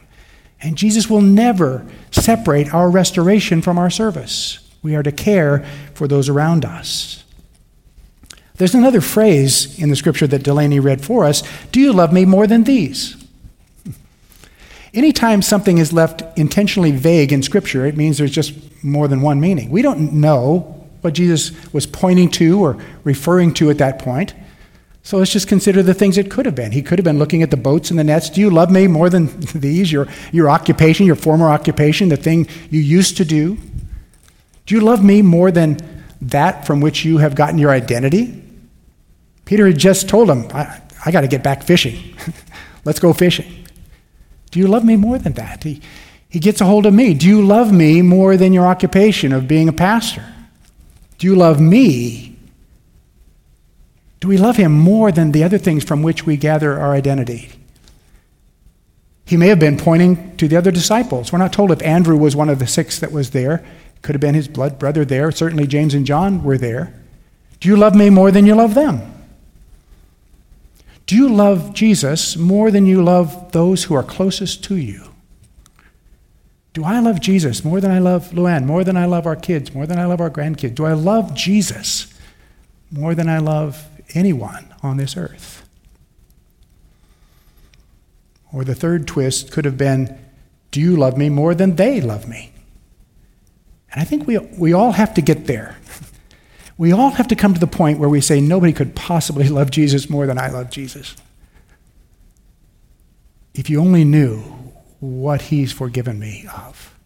And 0.61 0.77
Jesus 0.77 1.09
will 1.09 1.21
never 1.21 1.85
separate 2.11 2.73
our 2.73 2.89
restoration 2.89 3.61
from 3.61 3.77
our 3.77 3.89
service. 3.89 4.59
We 4.81 4.95
are 4.95 5.03
to 5.03 5.11
care 5.11 5.65
for 5.93 6.07
those 6.07 6.27
around 6.27 6.65
us. 6.65 7.23
There's 8.59 8.75
another 8.75 8.99
phrase 8.99 9.79
in 9.79 9.89
the 9.89 9.95
scripture 9.95 10.27
that 10.27 10.43
Delaney 10.43 10.81
read 10.81 11.01
for 11.01 11.23
us 11.23 11.43
Do 11.71 11.79
you 11.79 11.93
love 11.93 12.13
me 12.13 12.25
more 12.25 12.45
than 12.45 12.65
these? 12.65 13.15
Anytime 14.93 15.41
something 15.41 15.77
is 15.77 15.93
left 15.93 16.23
intentionally 16.37 16.91
vague 16.91 17.31
in 17.31 17.43
Scripture, 17.43 17.85
it 17.85 17.95
means 17.95 18.17
there's 18.17 18.31
just 18.31 18.53
more 18.83 19.07
than 19.07 19.21
one 19.21 19.39
meaning. 19.39 19.69
We 19.69 19.83
don't 19.83 20.13
know 20.13 20.87
what 21.01 21.13
Jesus 21.13 21.51
was 21.71 21.85
pointing 21.85 22.31
to 22.31 22.59
or 22.59 22.77
referring 23.03 23.53
to 23.55 23.69
at 23.69 23.77
that 23.77 23.99
point. 23.99 24.33
So 25.03 25.17
let's 25.17 25.31
just 25.31 25.47
consider 25.47 25.83
the 25.83 25.93
things 25.93 26.17
it 26.17 26.31
could 26.31 26.47
have 26.47 26.55
been. 26.55 26.71
He 26.71 26.81
could 26.81 26.97
have 26.97 27.03
been 27.03 27.19
looking 27.19 27.43
at 27.43 27.51
the 27.51 27.57
boats 27.57 27.91
and 27.91 27.99
the 27.99 28.03
nets. 28.03 28.31
Do 28.31 28.41
you 28.41 28.49
love 28.49 28.71
me 28.71 28.87
more 28.87 29.11
than 29.11 29.39
these? 29.53 29.91
Your, 29.91 30.07
your 30.31 30.49
occupation, 30.49 31.05
your 31.05 31.15
former 31.15 31.49
occupation, 31.49 32.09
the 32.09 32.17
thing 32.17 32.47
you 32.71 32.81
used 32.81 33.15
to 33.17 33.25
do? 33.25 33.59
Do 34.65 34.75
you 34.75 34.81
love 34.81 35.03
me 35.03 35.21
more 35.21 35.51
than 35.51 35.77
that 36.19 36.65
from 36.65 36.81
which 36.81 37.05
you 37.05 37.19
have 37.19 37.35
gotten 37.35 37.59
your 37.59 37.69
identity? 37.69 38.38
Peter 39.49 39.65
had 39.65 39.79
just 39.79 40.07
told 40.07 40.29
him, 40.29 40.45
I, 40.53 40.79
I 41.03 41.09
got 41.09 41.21
to 41.21 41.27
get 41.27 41.41
back 41.41 41.63
fishing. 41.63 42.15
let's 42.85 42.99
go 42.99 43.13
fishing. 43.13 43.51
Do 44.51 44.59
you 44.59 44.67
love 44.67 44.85
me 44.85 44.95
more 44.95 45.17
than 45.17 45.33
that? 45.33 45.63
He, 45.63 45.81
he 46.29 46.37
gets 46.37 46.61
a 46.61 46.65
hold 46.65 46.85
of 46.85 46.93
me. 46.93 47.15
Do 47.15 47.27
you 47.27 47.41
love 47.41 47.73
me 47.73 48.03
more 48.03 48.37
than 48.37 48.53
your 48.53 48.67
occupation 48.67 49.33
of 49.33 49.47
being 49.47 49.67
a 49.67 49.73
pastor? 49.73 50.23
Do 51.17 51.25
you 51.25 51.35
love 51.35 51.59
me? 51.59 52.37
Do 54.19 54.27
we 54.27 54.37
love 54.37 54.57
him 54.57 54.71
more 54.71 55.11
than 55.11 55.31
the 55.31 55.43
other 55.43 55.57
things 55.57 55.83
from 55.83 56.03
which 56.03 56.27
we 56.27 56.37
gather 56.37 56.79
our 56.79 56.93
identity? 56.93 57.49
He 59.25 59.35
may 59.35 59.47
have 59.47 59.59
been 59.59 59.77
pointing 59.77 60.37
to 60.37 60.47
the 60.47 60.57
other 60.57 60.69
disciples. 60.69 61.33
We're 61.33 61.39
not 61.39 61.53
told 61.53 61.71
if 61.71 61.81
Andrew 61.81 62.17
was 62.17 62.35
one 62.35 62.49
of 62.49 62.59
the 62.59 62.67
six 62.67 62.99
that 62.99 63.11
was 63.11 63.31
there. 63.31 63.65
Could 64.03 64.13
have 64.13 64.21
been 64.21 64.35
his 64.35 64.47
blood 64.47 64.77
brother 64.77 65.05
there. 65.05 65.31
Certainly 65.31 65.65
James 65.65 65.95
and 65.95 66.05
John 66.05 66.43
were 66.43 66.59
there. 66.59 66.93
Do 67.59 67.67
you 67.67 67.77
love 67.77 67.95
me 67.95 68.11
more 68.11 68.29
than 68.29 68.45
you 68.45 68.53
love 68.53 68.75
them? 68.75 69.15
Do 71.09 71.15
you 71.15 71.27
love 71.27 71.73
Jesus 71.73 72.37
more 72.37 72.69
than 72.69 72.85
you 72.85 73.01
love 73.01 73.51
those 73.51 73.85
who 73.85 73.95
are 73.95 74.03
closest 74.03 74.63
to 74.65 74.77
you? 74.77 75.05
Do 76.73 76.83
I 76.83 76.99
love 76.99 77.19
Jesus 77.19 77.65
more 77.65 77.81
than 77.81 77.89
I 77.89 77.97
love 77.97 78.29
Luann, 78.29 78.65
more 78.65 78.83
than 78.83 78.95
I 78.95 79.05
love 79.05 79.25
our 79.25 79.35
kids, 79.35 79.73
more 79.73 79.87
than 79.87 79.97
I 79.97 80.05
love 80.05 80.21
our 80.21 80.29
grandkids? 80.29 80.75
Do 80.75 80.85
I 80.85 80.93
love 80.93 81.33
Jesus 81.33 82.13
more 82.91 83.15
than 83.15 83.27
I 83.27 83.39
love 83.39 83.87
anyone 84.13 84.71
on 84.83 84.97
this 84.97 85.17
earth? 85.17 85.67
Or 88.53 88.63
the 88.63 88.75
third 88.75 89.07
twist 89.07 89.51
could 89.51 89.65
have 89.65 89.79
been 89.79 90.15
Do 90.69 90.79
you 90.79 90.95
love 90.95 91.17
me 91.17 91.29
more 91.29 91.55
than 91.55 91.75
they 91.75 92.01
love 92.01 92.29
me? 92.29 92.51
And 93.91 93.99
I 93.99 94.03
think 94.03 94.27
we, 94.27 94.37
we 94.37 94.73
all 94.73 94.91
have 94.91 95.15
to 95.15 95.23
get 95.23 95.47
there. 95.47 95.75
We 96.79 96.93
all 96.93 97.09
have 97.09 97.27
to 97.27 97.35
come 97.35 97.53
to 97.53 97.59
the 97.59 97.67
point 97.67 97.99
where 97.99 98.07
we 98.07 98.21
say, 98.21 98.39
nobody 98.39 98.71
could 98.71 98.95
possibly 98.95 99.49
love 99.49 99.69
Jesus 99.69 100.09
more 100.09 100.25
than 100.25 100.37
I 100.39 100.49
love 100.49 100.69
Jesus. 100.69 101.13
If 103.53 103.69
you 103.69 103.81
only 103.81 104.05
knew 104.05 104.39
what 105.01 105.41
he's 105.43 105.73
forgiven 105.73 106.19
me 106.19 106.47
of, 106.55 106.97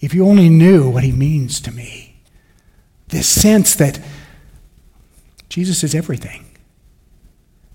if 0.00 0.12
you 0.12 0.26
only 0.26 0.50
knew 0.50 0.90
what 0.90 1.02
he 1.02 1.12
means 1.12 1.60
to 1.62 1.72
me, 1.72 2.20
this 3.08 3.26
sense 3.26 3.74
that 3.76 3.98
Jesus 5.48 5.82
is 5.82 5.94
everything. 5.94 6.44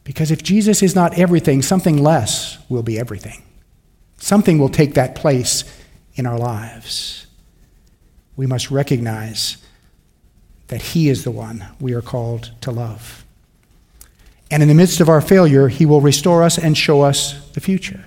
Because 0.04 0.30
if 0.30 0.44
Jesus 0.44 0.84
is 0.84 0.94
not 0.94 1.18
everything, 1.18 1.64
something 1.64 1.98
less 1.98 2.60
will 2.70 2.84
be 2.84 3.00
everything. 3.00 3.42
Something 4.18 4.60
will 4.60 4.70
take 4.70 4.94
that 4.94 5.16
place 5.16 5.64
in 6.14 6.28
our 6.28 6.38
lives. 6.38 7.26
We 8.36 8.46
must 8.46 8.70
recognize 8.70 9.58
that 10.68 10.82
He 10.82 11.10
is 11.10 11.24
the 11.24 11.32
one 11.32 11.66
we 11.80 11.94
are 11.94 12.02
called 12.02 12.52
to 12.62 12.72
love. 12.72 13.26
And 14.52 14.62
in 14.62 14.70
the 14.70 14.76
midst 14.76 15.00
of 15.00 15.10
our 15.10 15.22
failure, 15.22 15.68
He 15.68 15.86
will 15.86 16.02
restore 16.02 16.44
us 16.44 16.58
and 16.58 16.78
show 16.78 17.02
us 17.02 17.48
the 17.52 17.62
future. 17.62 18.06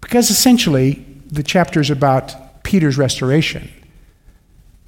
Because 0.00 0.30
essentially, 0.30 1.04
the 1.26 1.42
chapter 1.42 1.80
is 1.80 1.90
about 1.90 2.62
Peter's 2.62 2.98
restoration, 2.98 3.70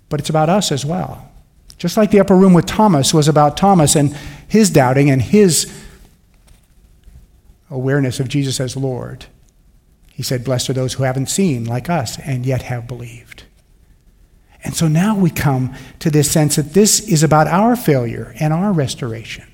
but 0.08 0.20
it's 0.20 0.30
about 0.30 0.50
us 0.50 0.70
as 0.70 0.84
well. 0.84 1.30
Just 1.78 1.96
like 1.96 2.10
the 2.10 2.20
upper 2.20 2.36
room 2.36 2.54
with 2.54 2.66
Thomas 2.66 3.12
was 3.12 3.28
about 3.28 3.56
Thomas 3.56 3.96
and 3.96 4.16
his 4.48 4.70
doubting 4.70 5.10
and 5.10 5.20
his 5.20 5.72
awareness 7.70 8.20
of 8.20 8.28
Jesus 8.28 8.60
as 8.60 8.76
Lord. 8.76 9.26
He 10.12 10.22
said, 10.22 10.44
Blessed 10.44 10.70
are 10.70 10.74
those 10.74 10.94
who 10.94 11.02
haven't 11.02 11.28
seen, 11.28 11.64
like 11.64 11.90
us, 11.90 12.18
and 12.20 12.46
yet 12.46 12.62
have 12.62 12.86
believed. 12.86 13.43
And 14.64 14.74
so 14.74 14.88
now 14.88 15.16
we 15.16 15.30
come 15.30 15.74
to 16.00 16.10
this 16.10 16.30
sense 16.30 16.56
that 16.56 16.72
this 16.72 17.00
is 17.00 17.22
about 17.22 17.46
our 17.46 17.76
failure 17.76 18.34
and 18.40 18.52
our 18.52 18.72
restoration. 18.72 19.44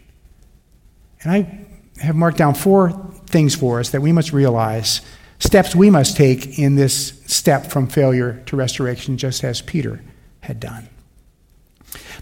And 1.23 1.33
I 1.33 1.67
have 2.01 2.15
marked 2.15 2.39
down 2.39 2.55
four 2.55 2.91
things 3.27 3.55
for 3.55 3.81
us 3.81 3.91
that 3.91 4.01
we 4.01 4.13
must 4.13 4.33
realize, 4.33 5.01
steps 5.39 5.75
we 5.75 5.91
must 5.91 6.17
take 6.17 6.59
in 6.59 6.77
this 6.77 7.23
step 7.27 7.67
from 7.67 7.89
failure 7.89 8.43
to 8.47 8.57
restoration, 8.57 9.17
just 9.17 9.43
as 9.45 9.61
Peter 9.61 10.01
had 10.41 10.61
done. 10.61 10.89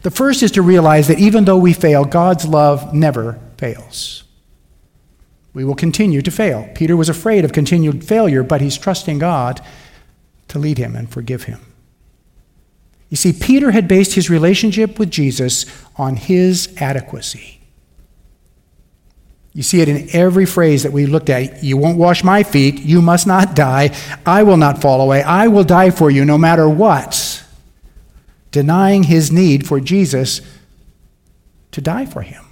The 0.02 0.10
first 0.10 0.42
is 0.42 0.50
to 0.52 0.62
realize 0.62 1.08
that 1.08 1.18
even 1.18 1.44
though 1.44 1.58
we 1.58 1.74
fail, 1.74 2.04
God's 2.04 2.46
love 2.46 2.94
never 2.94 3.38
fails. 3.58 4.24
We 5.52 5.64
will 5.64 5.74
continue 5.74 6.22
to 6.22 6.30
fail. 6.30 6.68
Peter 6.74 6.96
was 6.96 7.08
afraid 7.08 7.44
of 7.44 7.52
continued 7.52 8.04
failure, 8.04 8.42
but 8.42 8.60
he's 8.60 8.78
trusting 8.78 9.18
God 9.18 9.60
to 10.48 10.58
lead 10.58 10.78
him 10.78 10.96
and 10.96 11.10
forgive 11.10 11.44
him. 11.44 11.60
You 13.10 13.16
see, 13.16 13.32
Peter 13.32 13.70
had 13.70 13.88
based 13.88 14.14
his 14.14 14.28
relationship 14.28 14.98
with 14.98 15.10
Jesus 15.10 15.64
on 15.96 16.16
his 16.16 16.74
adequacy. 16.78 17.60
You 19.54 19.62
see 19.62 19.80
it 19.80 19.88
in 19.88 20.08
every 20.12 20.46
phrase 20.46 20.82
that 20.82 20.92
we 20.92 21.06
looked 21.06 21.30
at. 21.30 21.64
You 21.64 21.76
won't 21.76 21.98
wash 21.98 22.22
my 22.22 22.42
feet. 22.42 22.80
You 22.80 23.02
must 23.02 23.26
not 23.26 23.56
die. 23.56 23.96
I 24.24 24.42
will 24.42 24.58
not 24.58 24.80
fall 24.80 25.00
away. 25.00 25.22
I 25.22 25.48
will 25.48 25.64
die 25.64 25.90
for 25.90 26.10
you 26.10 26.24
no 26.24 26.38
matter 26.38 26.68
what. 26.68 27.44
Denying 28.52 29.04
his 29.04 29.32
need 29.32 29.66
for 29.66 29.80
Jesus 29.80 30.40
to 31.72 31.80
die 31.80 32.06
for 32.06 32.22
him. 32.22 32.44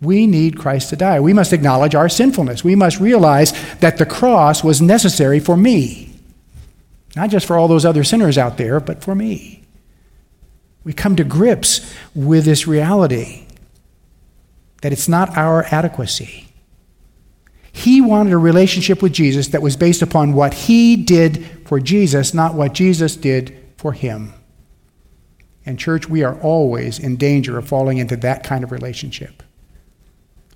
We 0.00 0.26
need 0.26 0.58
Christ 0.58 0.88
to 0.90 0.96
die. 0.96 1.20
We 1.20 1.34
must 1.34 1.52
acknowledge 1.52 1.94
our 1.94 2.08
sinfulness. 2.08 2.64
We 2.64 2.74
must 2.74 3.00
realize 3.00 3.52
that 3.80 3.98
the 3.98 4.06
cross 4.06 4.64
was 4.64 4.80
necessary 4.80 5.40
for 5.40 5.56
me. 5.56 6.09
Not 7.16 7.30
just 7.30 7.46
for 7.46 7.56
all 7.56 7.68
those 7.68 7.84
other 7.84 8.04
sinners 8.04 8.38
out 8.38 8.56
there, 8.56 8.80
but 8.80 9.02
for 9.02 9.14
me. 9.14 9.62
We 10.84 10.92
come 10.92 11.16
to 11.16 11.24
grips 11.24 11.94
with 12.14 12.44
this 12.44 12.66
reality 12.66 13.46
that 14.82 14.92
it's 14.92 15.08
not 15.08 15.36
our 15.36 15.64
adequacy. 15.70 16.48
He 17.72 18.00
wanted 18.00 18.32
a 18.32 18.38
relationship 18.38 19.02
with 19.02 19.12
Jesus 19.12 19.48
that 19.48 19.62
was 19.62 19.76
based 19.76 20.02
upon 20.02 20.32
what 20.32 20.54
he 20.54 20.96
did 20.96 21.44
for 21.66 21.78
Jesus, 21.78 22.34
not 22.34 22.54
what 22.54 22.72
Jesus 22.72 23.16
did 23.16 23.56
for 23.76 23.92
him. 23.92 24.32
And, 25.66 25.78
church, 25.78 26.08
we 26.08 26.24
are 26.24 26.40
always 26.40 26.98
in 26.98 27.16
danger 27.16 27.58
of 27.58 27.68
falling 27.68 27.98
into 27.98 28.16
that 28.16 28.42
kind 28.42 28.64
of 28.64 28.72
relationship, 28.72 29.42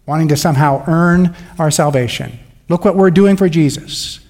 wanting 0.06 0.28
to 0.28 0.36
somehow 0.36 0.82
earn 0.88 1.36
our 1.58 1.70
salvation. 1.70 2.38
Look 2.68 2.84
what 2.84 2.96
we're 2.96 3.10
doing 3.10 3.36
for 3.36 3.48
Jesus. 3.48 4.20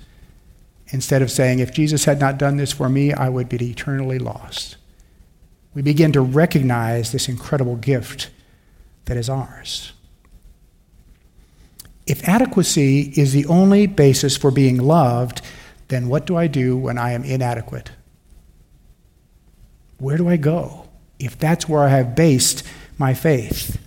Instead 0.94 1.22
of 1.22 1.30
saying, 1.30 1.58
if 1.58 1.72
Jesus 1.72 2.04
had 2.04 2.20
not 2.20 2.38
done 2.38 2.56
this 2.56 2.70
for 2.70 2.88
me, 2.88 3.12
I 3.12 3.28
would 3.28 3.48
be 3.48 3.56
eternally 3.68 4.20
lost. 4.20 4.76
We 5.74 5.82
begin 5.82 6.12
to 6.12 6.20
recognize 6.20 7.10
this 7.10 7.28
incredible 7.28 7.74
gift 7.74 8.30
that 9.06 9.16
is 9.16 9.28
ours. 9.28 9.92
If 12.06 12.22
adequacy 12.28 13.12
is 13.16 13.32
the 13.32 13.44
only 13.46 13.88
basis 13.88 14.36
for 14.36 14.52
being 14.52 14.78
loved, 14.78 15.42
then 15.88 16.06
what 16.06 16.26
do 16.26 16.36
I 16.36 16.46
do 16.46 16.76
when 16.76 16.96
I 16.96 17.10
am 17.10 17.24
inadequate? 17.24 17.90
Where 19.98 20.16
do 20.16 20.28
I 20.28 20.36
go 20.36 20.88
if 21.18 21.36
that's 21.36 21.68
where 21.68 21.82
I 21.82 21.88
have 21.88 22.14
based 22.14 22.62
my 22.98 23.14
faith? 23.14 23.80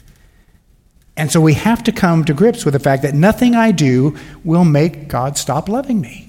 And 1.15 1.31
so 1.31 1.39
we 1.39 1.53
have 1.53 1.83
to 1.83 1.93
come 1.93 2.25
to 2.25 2.33
grips 2.33 2.65
with 2.65 2.73
the 2.73 2.81
fact 2.81 3.01
that 3.03 3.13
nothing 3.13 3.55
I 3.55 3.71
do 3.71 4.17
will 4.43 4.65
make 4.65 5.07
God 5.07 5.37
stop 5.37 5.69
loving 5.69 6.01
me. 6.01 6.26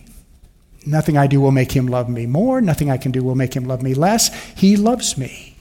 Nothing 0.86 1.16
I 1.16 1.26
do 1.26 1.40
will 1.40 1.50
make 1.50 1.72
him 1.72 1.86
love 1.86 2.08
me 2.08 2.26
more. 2.26 2.60
Nothing 2.60 2.90
I 2.90 2.96
can 2.96 3.12
do 3.12 3.22
will 3.22 3.34
make 3.34 3.54
him 3.54 3.64
love 3.64 3.82
me 3.82 3.94
less. 3.94 4.34
He 4.54 4.76
loves 4.76 5.18
me. 5.18 5.56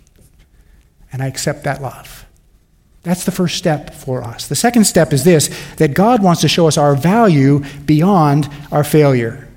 And 1.11 1.21
I 1.21 1.27
accept 1.27 1.63
that 1.63 1.81
love. 1.81 2.25
That's 3.03 3.23
the 3.23 3.31
first 3.31 3.55
step 3.55 3.93
for 3.93 4.23
us. 4.23 4.47
The 4.47 4.55
second 4.55 4.83
step 4.83 5.13
is 5.13 5.23
this 5.23 5.49
that 5.77 5.93
God 5.93 6.21
wants 6.21 6.41
to 6.41 6.47
show 6.47 6.67
us 6.67 6.77
our 6.77 6.95
value 6.95 7.63
beyond 7.85 8.49
our 8.71 8.83
failure. 8.83 9.47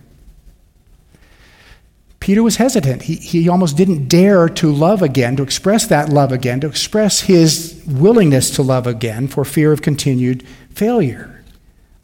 Peter 2.21 2.43
was 2.43 2.57
hesitant. 2.57 3.03
He, 3.03 3.17
he 3.17 3.49
almost 3.49 3.77
didn't 3.77 4.07
dare 4.07 4.49
to 4.49 4.71
love 4.71 5.01
again, 5.01 5.37
to 5.37 5.43
express 5.43 5.87
that 5.87 6.11
love 6.11 6.33
again, 6.33 6.61
to 6.61 6.69
express 6.69 7.23
his 7.23 7.83
willingness 7.87 8.51
to 8.51 8.63
love 8.63 8.87
again 8.87 9.27
for 9.27 9.45
fear 9.45 9.73
of 9.73 9.81
continued 9.81 10.47
failure. 10.71 11.43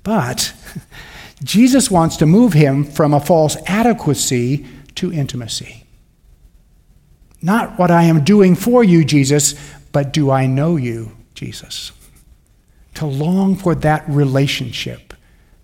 But 0.03 0.55
Jesus 1.43 1.91
wants 1.91 2.16
to 2.16 2.26
move 2.26 2.53
him 2.53 2.84
from 2.84 3.12
a 3.12 3.20
false 3.20 3.57
adequacy 3.66 4.66
to 4.95 5.12
intimacy. 5.12 5.84
Not 7.43 7.78
what 7.78 7.91
I 7.91 8.05
am 8.05 8.24
doing 8.24 8.55
for 8.55 8.82
you, 8.82 9.05
Jesus, 9.05 9.55
but 9.93 10.12
do 10.12 10.30
I 10.30 10.47
know 10.47 10.76
you, 10.76 11.12
Jesus? 11.34 11.93
To 12.95 13.07
long 13.07 13.57
for 13.57 13.74
that 13.74 14.09
relationship 14.09 15.12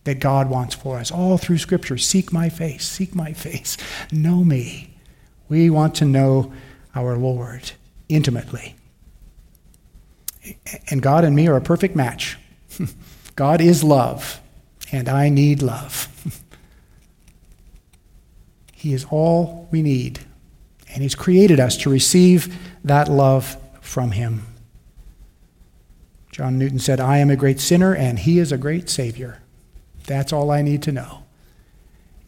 that 0.04 0.20
God 0.20 0.50
wants 0.50 0.74
for 0.74 0.98
us. 0.98 1.10
All 1.10 1.38
through 1.38 1.58
Scripture 1.58 1.96
seek 1.96 2.32
my 2.32 2.48
face, 2.48 2.86
seek 2.86 3.14
my 3.14 3.32
face, 3.32 3.76
know 4.10 4.44
me. 4.44 4.94
We 5.48 5.70
want 5.70 5.94
to 5.96 6.04
know 6.04 6.52
our 6.94 7.16
Lord 7.16 7.72
intimately. 8.08 8.74
And 10.90 11.00
God 11.00 11.24
and 11.24 11.36
me 11.36 11.46
are 11.48 11.56
a 11.56 11.62
perfect 11.62 11.94
match. 11.96 12.36
God 13.36 13.60
is 13.60 13.84
love, 13.84 14.40
and 14.92 15.08
I 15.08 15.30
need 15.30 15.62
love. 15.62 16.08
he 18.72 18.92
is 18.92 19.06
all 19.10 19.66
we 19.72 19.82
need, 19.82 20.20
and 20.92 21.02
He's 21.02 21.14
created 21.14 21.58
us 21.58 21.76
to 21.78 21.90
receive 21.90 22.56
that 22.84 23.08
love 23.08 23.56
from 23.80 24.12
Him. 24.12 24.46
John 26.30 26.58
Newton 26.58 26.78
said, 26.78 27.00
I 27.00 27.18
am 27.18 27.30
a 27.30 27.36
great 27.36 27.58
sinner, 27.58 27.94
and 27.94 28.18
He 28.18 28.38
is 28.38 28.52
a 28.52 28.58
great 28.58 28.88
Savior. 28.88 29.40
That's 30.06 30.32
all 30.32 30.50
I 30.50 30.62
need 30.62 30.82
to 30.84 30.92
know. 30.92 31.24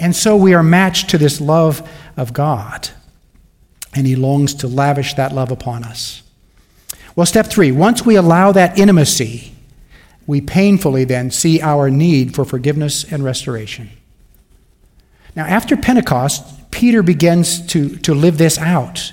And 0.01 0.17
so 0.17 0.37
we 0.37 0.55
are 0.55 0.63
matched 0.63 1.11
to 1.11 1.19
this 1.19 1.41
love 1.41 1.89
of 2.17 2.33
God, 2.33 2.89
and 3.95 4.07
He 4.07 4.17
longs 4.17 4.55
to 4.55 4.69
lavish 4.69 5.15
that 5.15 5.33
love 5.33 5.51
upon 5.51 5.85
us. 5.85 6.23
Well, 7.17 7.27
step 7.27 7.47
three 7.47 7.71
once 7.71 8.05
we 8.05 8.17
allow 8.17 8.53
that 8.53 8.79
intimacy, 8.79 9.54
we 10.27 10.41
painfully 10.41 11.05
then 11.05 11.31
see 11.31 11.61
our 11.61 11.91
need 11.91 12.35
for 12.35 12.45
forgiveness 12.45 13.05
and 13.05 13.25
restoration. 13.25 13.91
Now, 15.37 15.45
after 15.45 15.77
Pentecost, 15.77 16.71
Peter 16.71 17.03
begins 17.03 17.67
to, 17.69 17.97
to 17.99 18.15
live 18.15 18.39
this 18.39 18.59
out. 18.59 19.13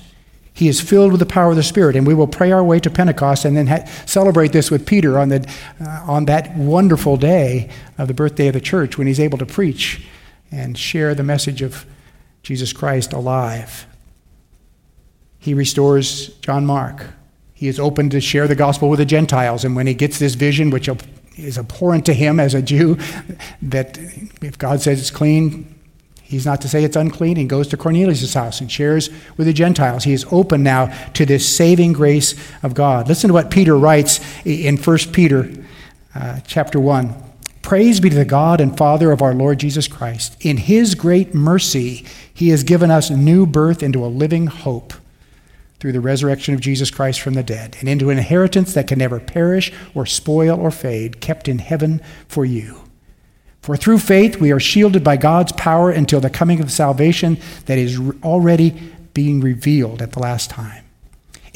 He 0.53 0.67
is 0.67 0.79
filled 0.79 1.11
with 1.11 1.19
the 1.19 1.25
power 1.25 1.51
of 1.51 1.55
the 1.55 1.63
Spirit, 1.63 1.95
and 1.95 2.05
we 2.05 2.13
will 2.13 2.27
pray 2.27 2.51
our 2.51 2.63
way 2.63 2.79
to 2.79 2.89
Pentecost 2.89 3.45
and 3.45 3.57
then 3.57 3.67
ha- 3.67 3.85
celebrate 4.05 4.51
this 4.51 4.69
with 4.69 4.85
Peter 4.85 5.17
on, 5.17 5.29
the, 5.29 5.51
uh, 5.79 6.03
on 6.07 6.25
that 6.25 6.55
wonderful 6.55 7.17
day 7.17 7.69
of 7.97 8.07
the 8.07 8.13
birthday 8.13 8.47
of 8.47 8.53
the 8.53 8.61
church 8.61 8.97
when 8.97 9.07
he's 9.07 9.19
able 9.19 9.37
to 9.37 9.45
preach 9.45 10.05
and 10.51 10.77
share 10.77 11.15
the 11.15 11.23
message 11.23 11.61
of 11.61 11.85
Jesus 12.43 12.73
Christ 12.73 13.13
alive. 13.13 13.87
He 15.39 15.53
restores 15.53 16.27
John 16.39 16.65
Mark. 16.65 17.07
He 17.61 17.67
is 17.67 17.79
open 17.79 18.09
to 18.09 18.19
share 18.19 18.47
the 18.47 18.55
gospel 18.55 18.89
with 18.89 18.97
the 18.97 19.05
Gentiles, 19.05 19.63
and 19.63 19.75
when 19.75 19.85
he 19.85 19.93
gets 19.93 20.17
this 20.17 20.33
vision, 20.33 20.71
which 20.71 20.89
is 21.37 21.59
abhorrent 21.59 22.07
to 22.07 22.13
him 22.15 22.39
as 22.39 22.55
a 22.55 22.61
Jew, 22.63 22.97
that 23.61 23.99
if 24.41 24.57
God 24.57 24.81
says 24.81 24.99
it's 24.99 25.11
clean, 25.11 25.75
He's 26.23 26.43
not 26.43 26.59
to 26.61 26.69
say 26.69 26.83
it's 26.83 26.95
unclean. 26.95 27.35
He 27.35 27.43
goes 27.43 27.67
to 27.67 27.77
Cornelius' 27.77 28.33
house 28.33 28.61
and 28.61 28.71
shares 28.71 29.11
with 29.37 29.45
the 29.45 29.53
Gentiles. 29.53 30.05
He 30.05 30.13
is 30.13 30.25
open 30.31 30.63
now 30.63 30.87
to 31.11 31.23
this 31.23 31.47
saving 31.47 31.93
grace 31.93 32.33
of 32.63 32.73
God. 32.73 33.07
Listen 33.07 33.27
to 33.27 33.33
what 33.35 33.51
Peter 33.51 33.77
writes 33.77 34.21
in 34.43 34.77
1 34.77 34.97
Peter 35.11 35.51
uh, 36.15 36.39
chapter 36.47 36.79
1. 36.79 37.13
Praise 37.61 37.99
be 37.99 38.09
to 38.09 38.15
the 38.15 38.25
God 38.25 38.59
and 38.59 38.75
Father 38.75 39.11
of 39.11 39.21
our 39.21 39.35
Lord 39.35 39.59
Jesus 39.59 39.87
Christ. 39.87 40.35
In 40.39 40.57
his 40.57 40.95
great 40.95 41.35
mercy, 41.35 42.05
he 42.33 42.49
has 42.49 42.63
given 42.63 42.89
us 42.89 43.11
new 43.11 43.45
birth 43.45 43.83
into 43.83 44.03
a 44.03 44.07
living 44.07 44.47
hope 44.47 44.93
through 45.81 45.91
the 45.91 45.99
resurrection 45.99 46.53
of 46.53 46.61
Jesus 46.61 46.91
Christ 46.91 47.19
from 47.21 47.33
the 47.33 47.41
dead, 47.41 47.75
and 47.79 47.89
into 47.89 48.11
an 48.11 48.19
inheritance 48.19 48.75
that 48.75 48.87
can 48.87 48.99
never 48.99 49.19
perish 49.19 49.73
or 49.95 50.05
spoil 50.05 50.59
or 50.59 50.69
fade, 50.69 51.19
kept 51.19 51.47
in 51.47 51.57
heaven 51.57 51.99
for 52.27 52.45
you. 52.45 52.83
For 53.63 53.75
through 53.75 53.97
faith 53.97 54.39
we 54.39 54.51
are 54.51 54.59
shielded 54.59 55.03
by 55.03 55.17
God's 55.17 55.53
power 55.53 55.89
until 55.89 56.21
the 56.21 56.29
coming 56.29 56.61
of 56.61 56.71
salvation 56.71 57.39
that 57.65 57.79
is 57.79 57.99
already 58.23 58.79
being 59.15 59.41
revealed 59.41 60.03
at 60.03 60.11
the 60.11 60.19
last 60.19 60.51
time. 60.51 60.85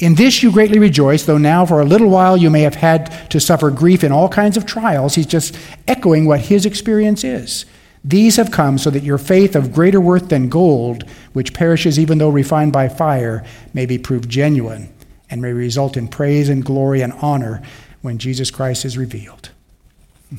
In 0.00 0.16
this 0.16 0.42
you 0.42 0.50
greatly 0.50 0.80
rejoice, 0.80 1.22
though 1.24 1.38
now 1.38 1.64
for 1.64 1.80
a 1.80 1.84
little 1.84 2.10
while 2.10 2.36
you 2.36 2.50
may 2.50 2.62
have 2.62 2.74
had 2.74 3.30
to 3.30 3.38
suffer 3.38 3.70
grief 3.70 4.02
in 4.02 4.10
all 4.10 4.28
kinds 4.28 4.56
of 4.56 4.66
trials. 4.66 5.14
He's 5.14 5.26
just 5.26 5.56
echoing 5.86 6.26
what 6.26 6.40
his 6.40 6.66
experience 6.66 7.22
is. 7.22 7.64
These 8.06 8.36
have 8.36 8.52
come 8.52 8.78
so 8.78 8.88
that 8.90 9.02
your 9.02 9.18
faith 9.18 9.56
of 9.56 9.72
greater 9.72 10.00
worth 10.00 10.28
than 10.28 10.48
gold, 10.48 11.02
which 11.32 11.52
perishes 11.52 11.98
even 11.98 12.18
though 12.18 12.28
refined 12.28 12.72
by 12.72 12.88
fire, 12.88 13.44
may 13.74 13.84
be 13.84 13.98
proved 13.98 14.28
genuine 14.28 14.94
and 15.28 15.42
may 15.42 15.52
result 15.52 15.96
in 15.96 16.06
praise 16.06 16.48
and 16.48 16.64
glory 16.64 17.02
and 17.02 17.12
honor 17.14 17.62
when 18.02 18.18
Jesus 18.18 18.52
Christ 18.52 18.84
is 18.84 18.96
revealed. 18.96 19.50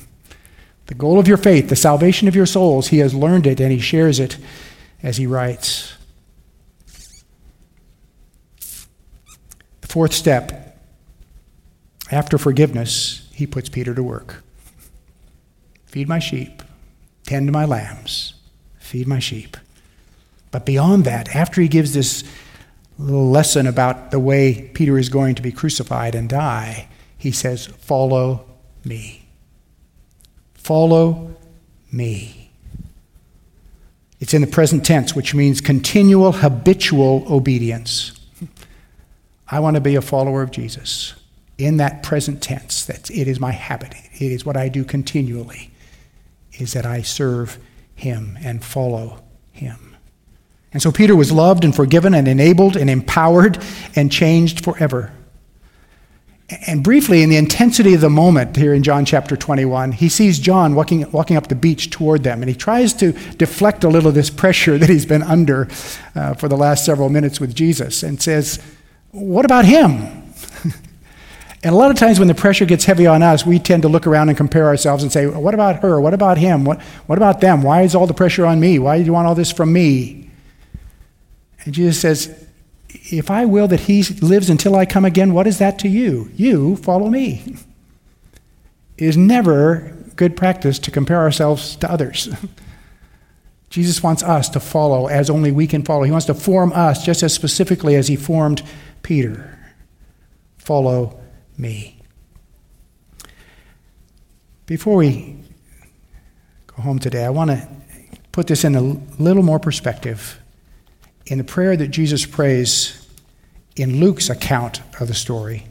The 0.86 0.96
goal 0.96 1.20
of 1.20 1.28
your 1.28 1.36
faith, 1.36 1.68
the 1.68 1.76
salvation 1.76 2.30
of 2.30 2.36
your 2.36 2.46
souls, 2.46 2.88
he 2.88 3.00
has 3.00 3.14
learned 3.14 3.46
it 3.46 3.60
and 3.60 3.74
he 3.74 3.80
shares 3.80 4.22
it 4.22 4.38
as 5.04 5.18
he 5.18 5.28
writes. 5.28 5.94
The 9.82 9.88
fourth 9.90 10.14
step, 10.14 10.80
after 12.10 12.38
forgiveness, 12.38 13.28
he 13.34 13.46
puts 13.46 13.68
Peter 13.68 13.94
to 13.94 14.02
work. 14.02 14.46
Feed 15.88 16.08
my 16.08 16.20
sheep, 16.20 16.64
tend 17.28 17.52
my 17.52 17.66
lambs, 17.66 18.34
feed 18.80 19.08
my 19.08 19.20
sheep. 19.20 19.56
But 20.50 20.66
beyond 20.66 21.06
that, 21.06 21.36
after 21.36 21.62
he 21.62 21.68
gives 21.68 21.94
this 21.94 22.24
little 22.98 23.30
lesson 23.30 23.68
about 23.68 24.10
the 24.10 24.20
way 24.20 24.72
Peter 24.74 24.98
is 24.98 25.10
going 25.10 25.36
to 25.36 25.42
be 25.42 25.52
crucified 25.52 26.16
and 26.16 26.28
die, 26.28 26.88
he 27.18 27.32
says, 27.32 27.68
Follow 27.68 28.46
me. 28.84 29.28
Follow 30.56 31.36
me. 31.92 32.50
It's 34.20 34.34
in 34.34 34.42
the 34.42 34.48
present 34.48 34.84
tense, 34.84 35.16
which 35.16 35.36
means 35.36 35.62
continual, 35.62 36.32
habitual 36.32 37.26
obedience. 37.30 38.20
I 39.50 39.60
want 39.60 39.76
to 39.76 39.82
be 39.82 39.96
a 39.96 40.02
follower 40.02 40.42
of 40.42 40.52
Jesus 40.52 41.14
in 41.58 41.78
that 41.78 42.04
present 42.04 42.42
tense. 42.42 42.86
That 42.86 43.12
it 43.12 43.28
is 43.28 43.40
my 43.40 43.52
habit. 43.52 43.94
It 44.14 44.32
is 44.32 44.46
what 44.46 44.58
I 44.58 44.70
do 44.70 44.84
continually. 44.84 45.72
Is 46.58 46.74
that 46.74 46.86
I 46.86 47.02
serve 47.02 47.58
Him 47.96 48.38
and 48.42 48.64
follow 48.64 49.24
Him. 49.52 49.96
And 50.74 50.82
so 50.82 50.92
Peter 50.92 51.16
was 51.16 51.32
loved 51.32 51.64
and 51.64 51.76
forgiven 51.76 52.14
and 52.14 52.28
enabled 52.28 52.76
and 52.76 52.90
empowered 52.90 53.58
and 53.96 54.12
changed 54.12 54.64
forever. 54.64 55.12
And 56.66 56.82
briefly, 56.82 57.24
in 57.24 57.30
the 57.30 57.36
intensity 57.36 57.94
of 57.94 58.00
the 58.00 58.10
moment 58.10 58.56
here 58.56 58.74
in 58.74 58.82
John 58.82 59.04
chapter 59.04 59.36
21, 59.36 59.92
he 59.92 60.08
sees 60.08 60.40
John 60.40 60.76
walking, 60.76 61.10
walking 61.12 61.36
up 61.36 61.48
the 61.48 61.56
beach 61.56 61.90
toward 61.90 62.24
them, 62.24 62.42
and 62.42 62.48
he 62.48 62.56
tries 62.56 62.94
to 62.96 63.12
deflect 63.34 63.84
a 63.84 63.90
little 63.90 64.10
of 64.10 64.16
this 64.16 64.30
pressure 64.30 64.78
that 64.78 64.88
he's 64.88 65.06
been 65.06 65.24
under 65.24 65.68
uh, 66.16 66.36
for 66.36 66.48
the 66.48 66.56
last 66.56 66.86
several 66.86 67.10
minutes 67.10 67.42
with 67.42 67.54
Jesus 67.54 68.02
and 68.02 68.22
says, 68.22 68.62
What 69.12 69.44
about 69.44 69.66
him? 69.66 70.27
And 71.64 71.74
a 71.74 71.78
lot 71.78 71.92
of 71.92 71.98
times 71.98 72.20
when 72.20 72.28
the 72.28 72.36
pressure 72.36 72.66
gets 72.66 72.86
heavy 72.86 73.08
on 73.08 73.24
us, 73.24 73.46
we 73.46 73.60
tend 73.60 73.82
to 73.82 73.90
look 73.90 74.06
around 74.06 74.30
and 74.30 74.38
compare 74.38 74.66
ourselves 74.66 75.04
and 75.04 75.12
say, 75.12 75.26
What 75.26 75.54
about 75.54 75.78
her? 75.78 76.00
What 76.00 76.14
about 76.14 76.38
him? 76.38 76.66
What, 76.66 76.82
what 77.08 77.18
about 77.18 77.42
them? 77.42 77.64
Why 77.64 77.82
is 77.82 77.96
all 77.96 78.08
the 78.08 78.14
pressure 78.14 78.46
on 78.46 78.60
me? 78.60 78.80
Why 78.80 79.00
do 79.00 79.06
you 79.06 79.14
want 79.14 79.28
all 79.28 79.36
this 79.36 79.52
from 79.52 79.74
me? 79.74 80.30
And 81.66 81.74
Jesus 81.74 82.00
says, 82.00 82.48
if 82.90 83.30
I 83.30 83.46
will 83.46 83.68
that 83.68 83.82
he 83.82 84.04
lives 84.22 84.50
until 84.50 84.76
I 84.76 84.86
come 84.86 85.06
again, 85.06 85.34
what 85.34 85.48
is 85.48 85.60
that 85.60 85.80
to 85.80 85.88
you? 85.88 86.32
You 86.36 86.76
follow 86.78 87.10
me. 87.10 87.58
It 88.98 89.06
is 89.06 89.18
never 89.18 89.94
good 90.16 90.36
practice 90.36 90.80
to 90.80 90.92
compare 90.92 91.20
ourselves 91.20 91.76
to 91.78 91.92
others. 91.92 92.30
Jesus 93.70 94.02
wants 94.02 94.24
us 94.24 94.50
to 94.50 94.60
follow 94.60 95.08
as 95.08 95.30
only 95.30 95.52
we 95.52 95.68
can 95.68 95.84
follow. 95.84 96.04
He 96.04 96.12
wants 96.12 96.26
to 96.28 96.34
form 96.34 96.72
us 96.74 97.06
just 97.06 97.22
as 97.22 97.34
specifically 97.34 97.96
as 97.96 98.08
he 98.08 98.16
formed 98.16 98.64
Peter. 99.04 99.60
Follow 100.58 101.20
me. 101.58 102.00
Before 104.66 104.98
we 104.98 105.38
go 106.68 106.82
home 106.82 107.00
today, 107.00 107.26
I 107.26 107.30
want 107.30 107.52
to 107.52 107.68
put 108.32 108.48
this 108.48 108.64
in 108.64 108.76
a 108.76 108.82
little 108.82 109.44
more 109.44 109.60
perspective 109.60 110.40
in 111.26 111.38
the 111.38 111.44
prayer 111.44 111.76
that 111.76 111.88
Jesus 111.88 112.26
prays 112.26 113.08
in 113.76 114.00
Luke's 114.00 114.30
account 114.30 114.82
of 115.00 115.08
the 115.08 115.14
story, 115.14 115.68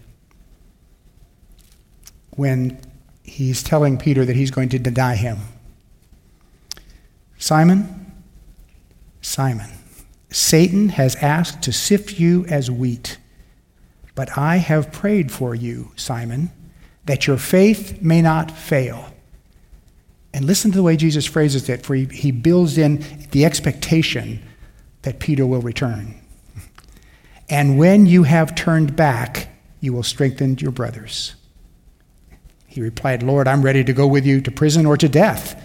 when 2.31 2.81
he's 3.23 3.63
telling 3.63 3.99
Peter 3.99 4.25
that 4.25 4.37
he's 4.37 4.51
going 4.51 4.69
to 4.69 4.79
deny 4.79 5.17
him. 5.17 5.39
Simon, 7.39 8.13
Simon, 9.21 9.71
Satan 10.31 10.91
has 10.91 11.17
asked 11.17 11.63
to 11.63 11.73
sift 11.73 12.19
you 12.19 12.45
as 12.47 12.71
wheat, 12.71 13.19
but 14.17 14.37
I 14.37 14.57
have 14.57 14.91
prayed 14.91 15.31
for 15.31 15.55
you, 15.55 15.93
Simon, 15.95 16.51
that 17.05 17.29
your 17.29 17.37
faith 17.37 18.03
may 18.03 18.21
not 18.21 18.51
fail. 18.51 19.13
And 20.35 20.45
listen 20.45 20.73
to 20.73 20.77
the 20.77 20.83
way 20.83 20.97
Jesus 20.97 21.27
phrases 21.27 21.69
it, 21.69 21.87
for 21.87 21.95
he, 21.95 22.07
he 22.07 22.33
builds 22.33 22.79
in 22.79 23.05
the 23.31 23.45
expectation 23.45 24.43
that 25.03 25.21
Peter 25.21 25.47
will 25.47 25.61
return. 25.61 26.21
And 27.49 27.79
when 27.79 28.07
you 28.07 28.25
have 28.25 28.57
turned 28.57 28.97
back, 28.97 29.49
you 29.81 29.93
will 29.93 30.03
strengthen 30.03 30.59
your 30.59 30.73
brothers. 30.73 31.37
He 32.67 32.81
replied, 32.81 33.23
Lord, 33.23 33.47
I'm 33.47 33.63
ready 33.63 33.85
to 33.85 33.93
go 33.93 34.07
with 34.07 34.27
you 34.27 34.41
to 34.41 34.51
prison 34.51 34.85
or 34.85 34.97
to 34.97 35.09
death. 35.09 35.63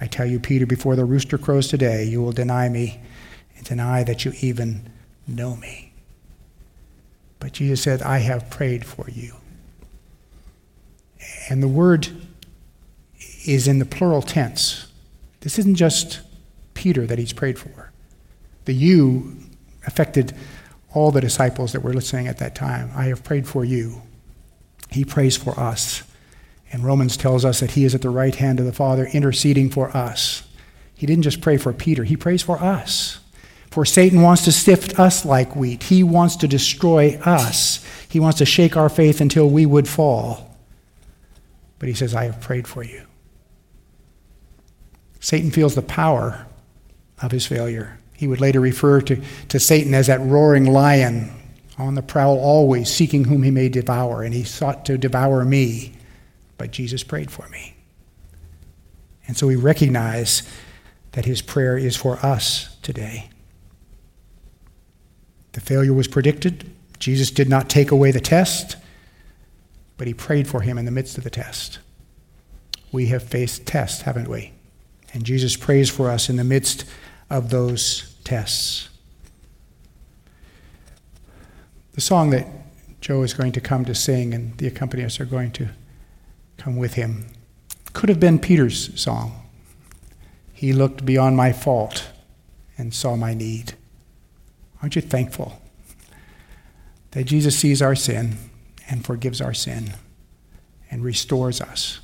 I 0.00 0.06
tell 0.06 0.26
you, 0.26 0.40
Peter, 0.40 0.64
before 0.64 0.96
the 0.96 1.04
rooster 1.04 1.38
crows 1.38 1.68
today, 1.68 2.04
you 2.04 2.22
will 2.22 2.32
deny 2.32 2.68
me 2.68 3.00
and 3.56 3.66
deny 3.66 4.02
that 4.04 4.24
you 4.24 4.32
even 4.40 4.88
know 5.26 5.56
me. 5.56 5.89
But 7.40 7.52
Jesus 7.52 7.82
said, 7.82 8.02
I 8.02 8.18
have 8.18 8.50
prayed 8.50 8.84
for 8.84 9.10
you. 9.10 9.34
And 11.48 11.62
the 11.62 11.68
word 11.68 12.08
is 13.44 13.66
in 13.66 13.78
the 13.78 13.86
plural 13.86 14.22
tense. 14.22 14.86
This 15.40 15.58
isn't 15.58 15.76
just 15.76 16.20
Peter 16.74 17.06
that 17.06 17.18
he's 17.18 17.32
prayed 17.32 17.58
for. 17.58 17.90
The 18.66 18.74
you 18.74 19.38
affected 19.86 20.34
all 20.92 21.10
the 21.10 21.20
disciples 21.20 21.72
that 21.72 21.80
were 21.80 21.94
listening 21.94 22.28
at 22.28 22.38
that 22.38 22.54
time. 22.54 22.90
I 22.94 23.04
have 23.04 23.24
prayed 23.24 23.48
for 23.48 23.64
you. 23.64 24.02
He 24.90 25.04
prays 25.04 25.36
for 25.36 25.58
us. 25.58 26.02
And 26.72 26.84
Romans 26.84 27.16
tells 27.16 27.44
us 27.44 27.60
that 27.60 27.72
he 27.72 27.84
is 27.84 27.94
at 27.94 28.02
the 28.02 28.10
right 28.10 28.34
hand 28.34 28.60
of 28.60 28.66
the 28.66 28.72
Father 28.72 29.06
interceding 29.06 29.70
for 29.70 29.96
us. 29.96 30.42
He 30.94 31.06
didn't 31.06 31.22
just 31.22 31.40
pray 31.40 31.56
for 31.56 31.72
Peter, 31.72 32.04
he 32.04 32.16
prays 32.16 32.42
for 32.42 32.62
us. 32.62 33.20
For 33.70 33.84
Satan 33.84 34.22
wants 34.22 34.44
to 34.44 34.52
sift 34.52 34.98
us 34.98 35.24
like 35.24 35.54
wheat. 35.54 35.84
He 35.84 36.02
wants 36.02 36.36
to 36.36 36.48
destroy 36.48 37.18
us. 37.24 37.84
He 38.08 38.18
wants 38.18 38.38
to 38.38 38.44
shake 38.44 38.76
our 38.76 38.88
faith 38.88 39.20
until 39.20 39.48
we 39.48 39.64
would 39.64 39.86
fall. 39.86 40.56
But 41.78 41.88
he 41.88 41.94
says, 41.94 42.14
I 42.14 42.24
have 42.24 42.40
prayed 42.40 42.66
for 42.66 42.82
you. 42.82 43.06
Satan 45.20 45.50
feels 45.50 45.74
the 45.74 45.82
power 45.82 46.46
of 47.22 47.30
his 47.30 47.46
failure. 47.46 47.98
He 48.16 48.26
would 48.26 48.40
later 48.40 48.60
refer 48.60 49.00
to, 49.02 49.22
to 49.48 49.60
Satan 49.60 49.94
as 49.94 50.08
that 50.08 50.20
roaring 50.20 50.66
lion 50.66 51.30
on 51.78 51.94
the 51.94 52.02
prowl, 52.02 52.38
always 52.38 52.92
seeking 52.92 53.24
whom 53.24 53.42
he 53.42 53.50
may 53.50 53.68
devour. 53.68 54.22
And 54.22 54.34
he 54.34 54.44
sought 54.44 54.84
to 54.86 54.98
devour 54.98 55.44
me, 55.44 55.92
but 56.58 56.70
Jesus 56.70 57.04
prayed 57.04 57.30
for 57.30 57.48
me. 57.48 57.76
And 59.26 59.36
so 59.36 59.46
we 59.46 59.56
recognize 59.56 60.42
that 61.12 61.24
his 61.24 61.40
prayer 61.40 61.78
is 61.78 61.96
for 61.96 62.16
us 62.18 62.76
today. 62.82 63.30
The 65.52 65.60
failure 65.60 65.92
was 65.92 66.08
predicted. 66.08 66.70
Jesus 66.98 67.30
did 67.30 67.48
not 67.48 67.68
take 67.68 67.90
away 67.90 68.10
the 68.10 68.20
test, 68.20 68.76
but 69.96 70.06
he 70.06 70.14
prayed 70.14 70.46
for 70.46 70.60
him 70.60 70.78
in 70.78 70.84
the 70.84 70.90
midst 70.90 71.18
of 71.18 71.24
the 71.24 71.30
test. 71.30 71.78
We 72.92 73.06
have 73.06 73.22
faced 73.22 73.66
tests, 73.66 74.02
haven't 74.02 74.28
we? 74.28 74.52
And 75.12 75.24
Jesus 75.24 75.56
prays 75.56 75.88
for 75.90 76.10
us 76.10 76.28
in 76.28 76.36
the 76.36 76.44
midst 76.44 76.84
of 77.28 77.50
those 77.50 78.14
tests. 78.24 78.88
The 81.92 82.00
song 82.00 82.30
that 82.30 82.46
Joe 83.00 83.22
is 83.22 83.34
going 83.34 83.52
to 83.52 83.60
come 83.60 83.84
to 83.84 83.94
sing 83.94 84.34
and 84.34 84.56
the 84.58 84.70
accompanists 84.70 85.20
are 85.20 85.24
going 85.24 85.52
to 85.52 85.68
come 86.56 86.76
with 86.76 86.94
him 86.94 87.26
could 87.92 88.08
have 88.08 88.20
been 88.20 88.38
Peter's 88.38 88.98
song. 89.00 89.42
He 90.52 90.72
looked 90.72 91.04
beyond 91.04 91.36
my 91.36 91.52
fault 91.52 92.10
and 92.78 92.94
saw 92.94 93.16
my 93.16 93.34
need. 93.34 93.74
Aren't 94.82 94.96
you 94.96 95.02
thankful 95.02 95.60
that 97.10 97.24
Jesus 97.24 97.58
sees 97.58 97.82
our 97.82 97.94
sin 97.94 98.36
and 98.88 99.04
forgives 99.04 99.40
our 99.40 99.54
sin 99.54 99.92
and 100.90 101.04
restores 101.04 101.60
us? 101.60 102.00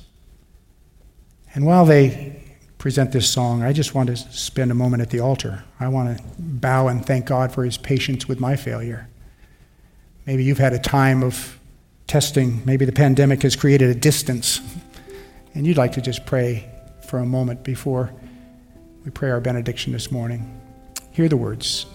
And 1.53 1.65
while 1.65 1.85
they 1.85 2.43
present 2.77 3.11
this 3.11 3.29
song, 3.29 3.63
I 3.63 3.73
just 3.73 3.95
want 3.95 4.09
to 4.09 4.15
spend 4.15 4.71
a 4.71 4.75
moment 4.75 5.01
at 5.01 5.09
the 5.09 5.19
altar. 5.19 5.63
I 5.79 5.87
want 5.87 6.17
to 6.17 6.23
bow 6.37 6.87
and 6.87 7.03
thank 7.03 7.25
God 7.25 7.51
for 7.51 7.63
his 7.63 7.77
patience 7.77 8.27
with 8.27 8.39
my 8.39 8.55
failure. 8.55 9.09
Maybe 10.25 10.43
you've 10.43 10.59
had 10.59 10.73
a 10.73 10.79
time 10.79 11.23
of 11.23 11.59
testing. 12.05 12.61
Maybe 12.65 12.85
the 12.85 12.91
pandemic 12.91 13.41
has 13.41 13.55
created 13.55 13.89
a 13.89 13.95
distance. 13.95 14.61
And 15.55 15.65
you'd 15.65 15.77
like 15.77 15.93
to 15.93 16.01
just 16.01 16.25
pray 16.25 16.69
for 17.07 17.19
a 17.19 17.25
moment 17.25 17.63
before 17.63 18.13
we 19.03 19.11
pray 19.11 19.31
our 19.31 19.39
benediction 19.39 19.93
this 19.93 20.11
morning. 20.11 20.61
Hear 21.11 21.27
the 21.27 21.37
words 21.37 21.87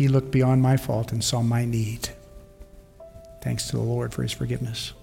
He 0.00 0.08
looked 0.08 0.30
beyond 0.30 0.62
my 0.62 0.78
fault 0.78 1.12
and 1.12 1.22
saw 1.22 1.42
my 1.42 1.66
need. 1.66 2.08
Thanks 3.42 3.68
to 3.68 3.76
the 3.76 3.82
Lord 3.82 4.14
for 4.14 4.22
his 4.22 4.32
forgiveness. 4.32 4.94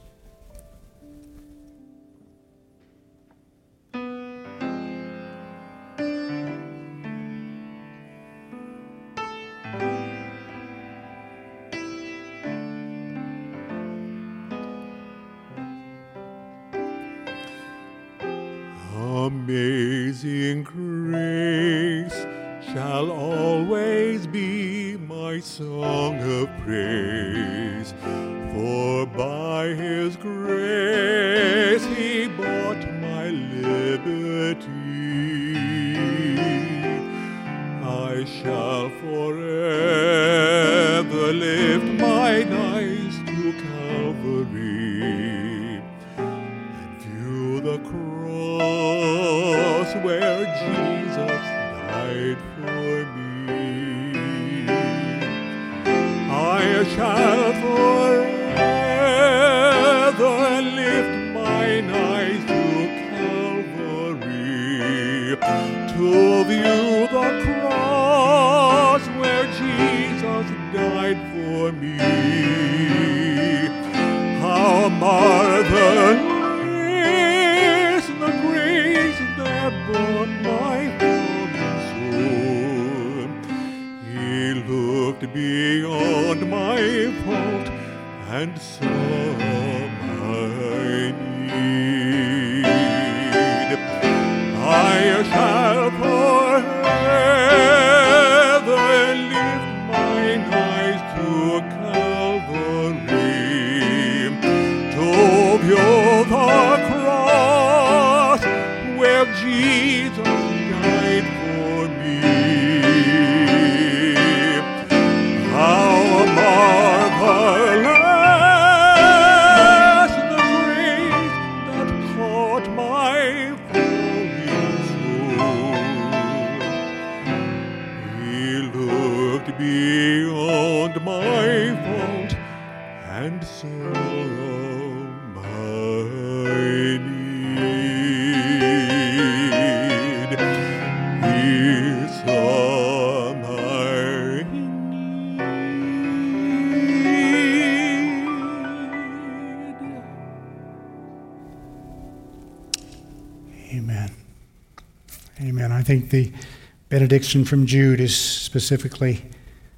Benediction 157.28 157.44
from 157.44 157.66
Jude 157.66 158.00
is 158.00 158.16
specifically 158.16 159.22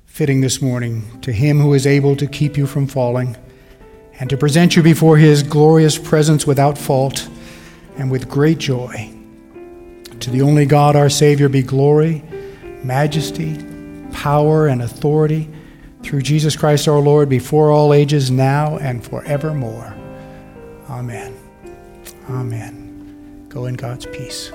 fitting 0.06 0.40
this 0.40 0.62
morning. 0.62 1.20
To 1.22 1.32
him 1.32 1.60
who 1.60 1.74
is 1.74 1.88
able 1.88 2.16
to 2.18 2.28
keep 2.28 2.58
you 2.58 2.68
from 2.68 2.86
falling 2.86 3.36
and 4.20 4.30
to 4.30 4.38
present 4.38 4.76
you 4.76 4.84
before 4.84 5.18
his 5.18 5.42
glorious 5.42 5.98
presence 5.98 6.46
without 6.46 6.78
fault 6.78 7.28
and 7.98 8.12
with 8.12 8.30
great 8.30 8.60
joy. 8.60 9.12
To 10.20 10.30
the 10.30 10.44
only 10.44 10.68
God, 10.68 10.96
our 10.96 11.10
Savior, 11.10 11.50
be 11.50 11.64
glory, 11.64 12.22
majesty, 12.84 13.58
power, 14.12 14.68
and 14.68 14.84
authority 14.84 15.50
through 16.04 16.22
Jesus 16.22 16.56
Christ 16.56 16.88
our 16.88 17.00
Lord 17.00 17.30
before 17.30 17.72
all 17.72 17.96
ages, 17.96 18.30
now 18.30 18.78
and 18.78 19.04
forevermore. 19.04 19.92
Amen. 20.88 21.36
Amen. 22.30 23.48
Go 23.50 23.66
in 23.66 23.74
God's 23.74 24.06
peace. 24.06 24.52